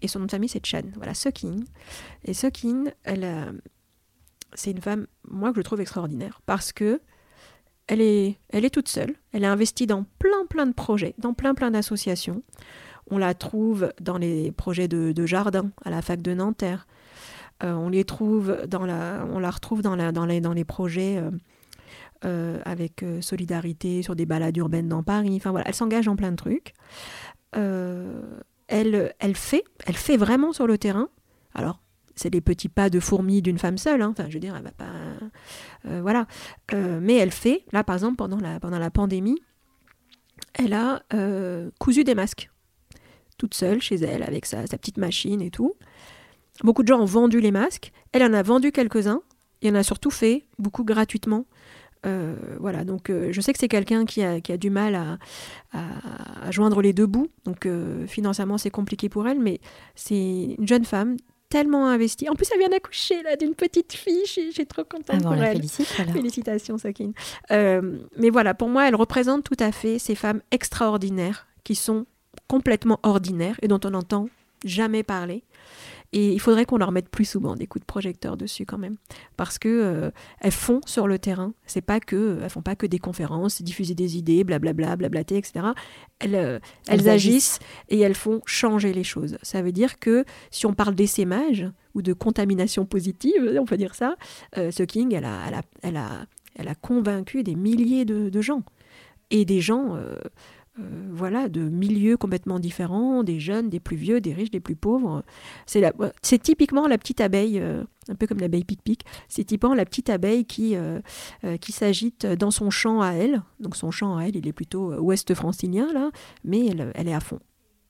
et 0.00 0.08
son 0.08 0.18
nom 0.18 0.26
de 0.26 0.30
famille 0.30 0.48
c'est 0.48 0.64
Chan. 0.64 0.82
Voilà, 0.96 1.14
Sok 1.14 1.42
Ying. 1.44 1.64
Et 2.24 2.34
Sok 2.34 2.64
Ying, 2.64 2.90
elle, 3.04 3.24
euh, 3.24 3.52
c'est 4.54 4.70
une 4.70 4.80
femme, 4.80 5.06
moi, 5.28 5.52
que 5.52 5.58
je 5.58 5.62
trouve 5.62 5.80
extraordinaire, 5.80 6.40
parce 6.46 6.72
que 6.72 7.00
elle 7.88 8.00
est, 8.00 8.70
toute 8.70 8.88
seule. 8.88 9.14
Elle 9.32 9.44
est 9.44 9.48
investie 9.48 9.86
dans 9.86 10.04
plein, 10.18 10.46
plein 10.48 10.66
de 10.66 10.72
projets, 10.72 11.14
dans 11.18 11.34
plein, 11.34 11.54
plein 11.54 11.70
d'associations. 11.70 12.42
On 13.10 13.18
la 13.18 13.34
trouve 13.34 13.92
dans 14.00 14.18
les 14.18 14.52
projets 14.52 14.88
de, 14.88 15.26
jardin 15.26 15.70
à 15.84 15.90
la 15.90 16.00
fac 16.00 16.22
de 16.22 16.32
Nanterre. 16.32 16.86
Euh, 17.62 17.74
on 17.74 17.90
les 17.90 18.04
trouve 18.04 18.56
dans 18.66 18.86
la, 18.86 19.50
retrouve 19.50 19.82
dans 19.82 20.54
les 20.54 20.64
projets 20.64 21.18
euh, 21.18 21.30
euh, 22.24 22.60
avec 22.64 23.04
Solidarité 23.20 24.02
sur 24.02 24.16
des 24.16 24.26
balades 24.26 24.56
urbaines 24.56 24.88
dans 24.88 25.02
Paris. 25.02 25.34
Enfin 25.36 25.50
voilà, 25.50 25.68
elle 25.68 25.74
s'engage 25.74 26.08
en 26.08 26.16
plein 26.16 26.30
de 26.30 26.36
trucs. 26.36 26.72
elle, 27.52 29.14
elle 29.18 29.36
fait, 29.36 29.64
elle 29.86 29.96
fait 29.96 30.16
vraiment 30.16 30.52
sur 30.52 30.66
le 30.66 30.78
terrain. 30.78 31.08
Alors, 31.54 31.81
c'est 32.14 32.32
les 32.32 32.40
petits 32.40 32.68
pas 32.68 32.90
de 32.90 33.00
fourmi 33.00 33.42
d'une 33.42 33.58
femme 33.58 33.78
seule. 33.78 34.02
Hein. 34.02 34.10
Enfin, 34.10 34.28
je 34.28 34.34
veux 34.34 34.40
dire, 34.40 34.54
elle 34.56 34.62
va 34.62 34.70
pas. 34.70 34.90
Euh, 35.86 36.00
voilà. 36.00 36.26
Euh, 36.72 37.00
mais 37.02 37.16
elle 37.16 37.30
fait, 37.30 37.64
là, 37.72 37.84
par 37.84 37.96
exemple, 37.96 38.16
pendant 38.16 38.38
la, 38.38 38.60
pendant 38.60 38.78
la 38.78 38.90
pandémie, 38.90 39.40
elle 40.54 40.72
a 40.72 41.02
euh, 41.14 41.70
cousu 41.78 42.04
des 42.04 42.14
masques. 42.14 42.50
Toute 43.38 43.54
seule, 43.54 43.80
chez 43.80 43.96
elle, 43.96 44.22
avec 44.22 44.46
sa, 44.46 44.62
petite 44.62 44.98
machine 44.98 45.40
et 45.40 45.50
tout. 45.50 45.72
Beaucoup 46.62 46.82
de 46.82 46.88
gens 46.88 47.00
ont 47.00 47.06
vendu 47.06 47.40
les 47.40 47.50
masques. 47.50 47.92
Elle 48.12 48.22
en 48.22 48.34
a 48.34 48.42
vendu 48.42 48.72
quelques-uns. 48.72 49.22
Et 49.62 49.70
en 49.70 49.74
a 49.74 49.82
surtout 49.82 50.10
fait 50.10 50.44
beaucoup 50.58 50.84
gratuitement. 50.84 51.46
voilà, 52.58 52.84
donc 52.84 53.12
je 53.12 53.40
sais 53.40 53.52
que 53.52 53.60
c'est 53.60 53.68
quelqu'un 53.68 54.04
qui 54.04 54.24
a, 54.24 54.40
qui 54.40 54.50
a, 54.50 54.56
du 54.56 54.70
mal 54.70 54.96
à, 54.96 55.18
à, 55.72 56.50
joindre 56.50 56.82
les 56.82 56.92
deux 56.92 57.06
bouts, 57.06 57.28
donc 57.44 57.68
financièrement 58.08 58.58
c'est 58.58 58.72
compliqué 58.72 59.08
pour 59.08 59.28
elle, 59.28 59.38
mais 59.38 59.60
c'est 59.94 60.56
une 60.58 60.66
jeune 60.66 60.84
femme 60.84 61.16
tellement 61.52 61.86
investie. 61.86 62.30
En 62.30 62.34
plus, 62.34 62.48
elle 62.50 62.60
vient 62.60 62.70
d'accoucher 62.70 63.22
là 63.22 63.36
d'une 63.36 63.54
petite 63.54 63.92
fille. 63.92 64.24
J'ai 64.24 64.64
trop 64.64 64.84
contente 64.84 65.20
ah, 65.22 65.34
pour 65.34 65.34
elle. 65.34 65.62
Félicitations, 65.62 66.78
Sakine. 66.78 67.12
Euh, 67.50 67.98
mais 68.16 68.30
voilà, 68.30 68.54
pour 68.54 68.70
moi, 68.70 68.88
elle 68.88 68.94
représente 68.94 69.44
tout 69.44 69.56
à 69.58 69.70
fait 69.70 69.98
ces 69.98 70.14
femmes 70.14 70.40
extraordinaires 70.50 71.46
qui 71.62 71.74
sont 71.74 72.06
complètement 72.48 73.00
ordinaires 73.02 73.58
et 73.60 73.68
dont 73.68 73.80
on 73.84 73.90
n'entend 73.90 74.30
jamais 74.64 75.02
parler. 75.02 75.42
Et 76.12 76.32
il 76.32 76.40
faudrait 76.40 76.66
qu'on 76.66 76.76
leur 76.76 76.92
mette 76.92 77.08
plus 77.08 77.24
souvent 77.24 77.56
des 77.56 77.66
coups 77.66 77.80
de 77.82 77.86
projecteur 77.86 78.36
dessus 78.36 78.66
quand 78.66 78.76
même, 78.76 78.96
parce 79.36 79.58
que 79.58 79.68
euh, 79.68 80.10
elles 80.40 80.52
font 80.52 80.80
sur 80.84 81.06
le 81.06 81.18
terrain. 81.18 81.54
C'est 81.66 81.80
pas 81.80 82.00
que 82.00 82.38
elles 82.42 82.50
font 82.50 82.60
pas 82.60 82.76
que 82.76 82.86
des 82.86 82.98
conférences, 82.98 83.62
diffuser 83.62 83.94
des 83.94 84.18
idées, 84.18 84.44
blablabla, 84.44 84.96
blablater, 84.96 85.38
etc. 85.38 85.68
Elles, 86.18 86.34
euh, 86.34 86.58
elles, 86.86 87.08
agissent 87.08 87.60
et 87.88 87.98
elles 88.00 88.14
font 88.14 88.42
changer 88.44 88.92
les 88.92 89.04
choses. 89.04 89.38
Ça 89.42 89.62
veut 89.62 89.72
dire 89.72 89.98
que 89.98 90.26
si 90.50 90.66
on 90.66 90.74
parle 90.74 90.94
d'essaimage 90.94 91.66
ou 91.94 92.02
de 92.02 92.12
contamination 92.12 92.84
positive, 92.84 93.56
on 93.58 93.64
peut 93.64 93.78
dire 93.78 93.94
ça, 93.94 94.16
euh, 94.58 94.70
ce 94.70 94.82
King, 94.82 95.14
elle 95.14 95.24
a, 95.24 95.40
elle 95.48 95.54
a, 95.54 95.62
elle 95.82 95.96
a, 95.96 96.26
elle 96.56 96.68
a 96.68 96.74
convaincu 96.74 97.42
des 97.42 97.54
milliers 97.54 98.04
de, 98.04 98.28
de 98.28 98.40
gens 98.42 98.62
et 99.30 99.46
des 99.46 99.62
gens 99.62 99.96
euh, 100.78 101.10
voilà, 101.10 101.50
de 101.50 101.60
milieux 101.60 102.16
complètement 102.16 102.58
différents, 102.58 103.22
des 103.22 103.40
jeunes, 103.40 103.68
des 103.68 103.78
plus 103.78 103.96
vieux, 103.96 104.22
des 104.22 104.32
riches, 104.32 104.50
des 104.50 104.60
plus 104.60 104.76
pauvres. 104.76 105.22
C'est 105.66 106.42
typiquement 106.42 106.86
la 106.86 106.96
petite 106.96 107.20
abeille, 107.20 107.58
euh, 107.60 107.84
un 108.08 108.14
peu 108.14 108.26
comme 108.26 108.38
l'abeille 108.38 108.64
pic-pic, 108.64 109.04
c'est 109.28 109.44
typiquement 109.44 109.74
la 109.74 109.84
petite 109.84 110.08
abeille 110.08 110.46
qui, 110.46 110.74
euh, 110.74 111.00
qui 111.60 111.72
s'agite 111.72 112.24
dans 112.24 112.50
son 112.50 112.70
champ 112.70 113.02
à 113.02 113.12
elle. 113.12 113.42
Donc 113.60 113.76
son 113.76 113.90
champ 113.90 114.16
à 114.16 114.24
elle, 114.24 114.36
il 114.36 114.48
est 114.48 114.54
plutôt 114.54 114.94
ouest 114.94 115.34
francilien, 115.34 115.92
là, 115.92 116.10
mais 116.42 116.66
elle, 116.66 117.08
est 117.08 117.14
à 117.14 117.20
fond. 117.20 117.40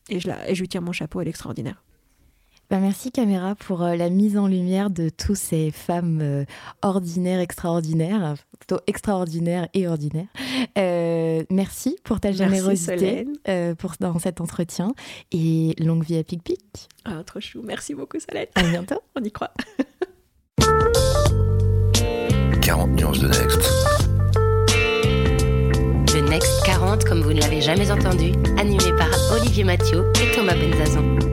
Et 0.09 0.19
je, 0.19 0.27
la, 0.27 0.51
et 0.51 0.57
je 0.57 0.61
lui 0.61 0.69
tire 0.69 0.83
mon 0.83 0.93
chapeau, 0.93 1.21
elle 1.21 1.29
est 1.29 1.31
extraordinaire. 1.31 1.85
Bah, 2.71 2.79
merci 2.79 3.13
Caméra 3.13 3.55
pour 3.55 3.83
euh, 3.83 3.97
la 3.97 4.09
mise 4.09 4.39
en 4.39 4.47
lumière 4.47 4.89
de 4.89 5.11
tous 5.11 5.35
ces 5.35 5.71
femmes 5.71 6.21
euh, 6.23 6.45
ordinaires, 6.81 7.41
extraordinaires, 7.41 8.35
plutôt 8.59 8.81
extraordinaires 8.87 9.69
et 9.75 9.87
ordinaires. 9.87 10.29
Euh, 10.79 11.45
merci 11.51 11.99
pour 12.03 12.21
ta 12.21 12.33
générosité 12.33 13.27
pour, 13.79 13.93
dans 14.01 14.19
cet 14.19 14.41
entretien 14.41 14.95
et 15.33 15.75
longue 15.79 16.03
vie 16.03 16.17
à 16.17 16.25
Pic 16.25 16.43
Pic. 16.43 16.89
Ah, 17.05 17.23
trop 17.25 17.41
chou. 17.41 17.63
Merci 17.63 17.95
beaucoup 17.95 18.19
Solène. 18.19 18.47
À 18.55 18.63
bientôt. 18.63 19.01
On 19.17 19.23
y 19.23 19.31
croit. 19.31 19.53
40 22.63 22.91
nuances 22.93 23.21
de 23.21 23.29
Next. 23.29 23.61
Le 26.15 26.21
Next 26.29 26.65
40, 26.65 27.05
comme 27.05 27.21
vous 27.21 27.33
ne 27.33 27.41
l'avez 27.41 27.61
jamais 27.61 27.91
entendu, 27.91 28.33
animé 28.59 28.97
par 28.97 29.11
Olivier 29.33 29.65
Mathieu 29.65 30.11
et 30.23 30.35
Thomas 30.35 30.55
Benzazon. 30.55 31.32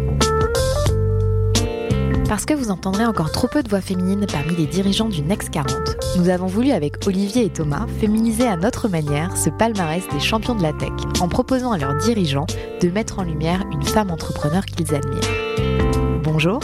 Parce 2.30 2.46
que 2.46 2.54
vous 2.54 2.70
entendrez 2.70 3.08
encore 3.08 3.32
trop 3.32 3.48
peu 3.48 3.64
de 3.64 3.70
voix 3.70 3.82
féminines 3.82 4.28
parmi 4.32 4.56
les 4.56 4.68
dirigeants 4.68 5.10
du 5.10 5.24
Next 5.24 5.50
40, 5.50 5.74
nous 6.16 6.30
avons 6.30 6.46
voulu 6.46 6.70
avec 6.70 7.08
Olivier 7.08 7.46
et 7.46 7.50
Thomas 7.50 7.88
féminiser 8.00 8.46
à 8.46 8.56
notre 8.56 8.88
manière 8.88 9.36
ce 9.36 9.50
palmarès 9.50 10.08
des 10.10 10.20
champions 10.20 10.54
de 10.54 10.62
la 10.62 10.72
tech 10.72 10.92
en 11.22 11.28
proposant 11.28 11.72
à 11.72 11.80
leurs 11.80 11.98
dirigeants 11.98 12.46
de 12.82 12.90
mettre 12.90 13.18
en 13.18 13.24
lumière 13.24 13.64
une 13.72 13.82
femme 13.82 14.12
entrepreneur 14.12 14.64
qu'ils 14.64 14.94
admirent. 14.94 16.22
Bonjour, 16.22 16.60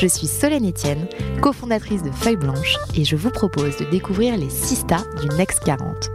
je 0.00 0.06
suis 0.06 0.28
Solène 0.28 0.68
Etienne, 0.68 1.08
cofondatrice 1.42 2.04
de 2.04 2.12
Feuille 2.12 2.36
Blanche 2.36 2.76
et 2.94 3.04
je 3.04 3.16
vous 3.16 3.30
propose 3.30 3.76
de 3.76 3.86
découvrir 3.86 4.36
les 4.36 4.50
Sista 4.50 4.98
du 5.20 5.36
Next 5.36 5.64
40. 5.64 6.10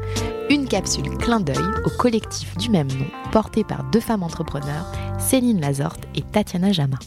Une 0.49 0.65
capsule 0.65 1.09
clin 1.17 1.41
d'œil 1.41 1.57
au 1.83 1.89
collectif 1.89 2.55
du 2.55 2.69
même 2.69 2.87
nom 2.87 3.07
porté 3.33 3.65
par 3.65 3.83
deux 3.91 3.99
femmes 3.99 4.23
entrepreneurs, 4.23 4.89
Céline 5.19 5.59
Lazorte 5.59 6.05
et 6.15 6.21
Tatiana 6.21 6.71
Jama. 6.71 6.99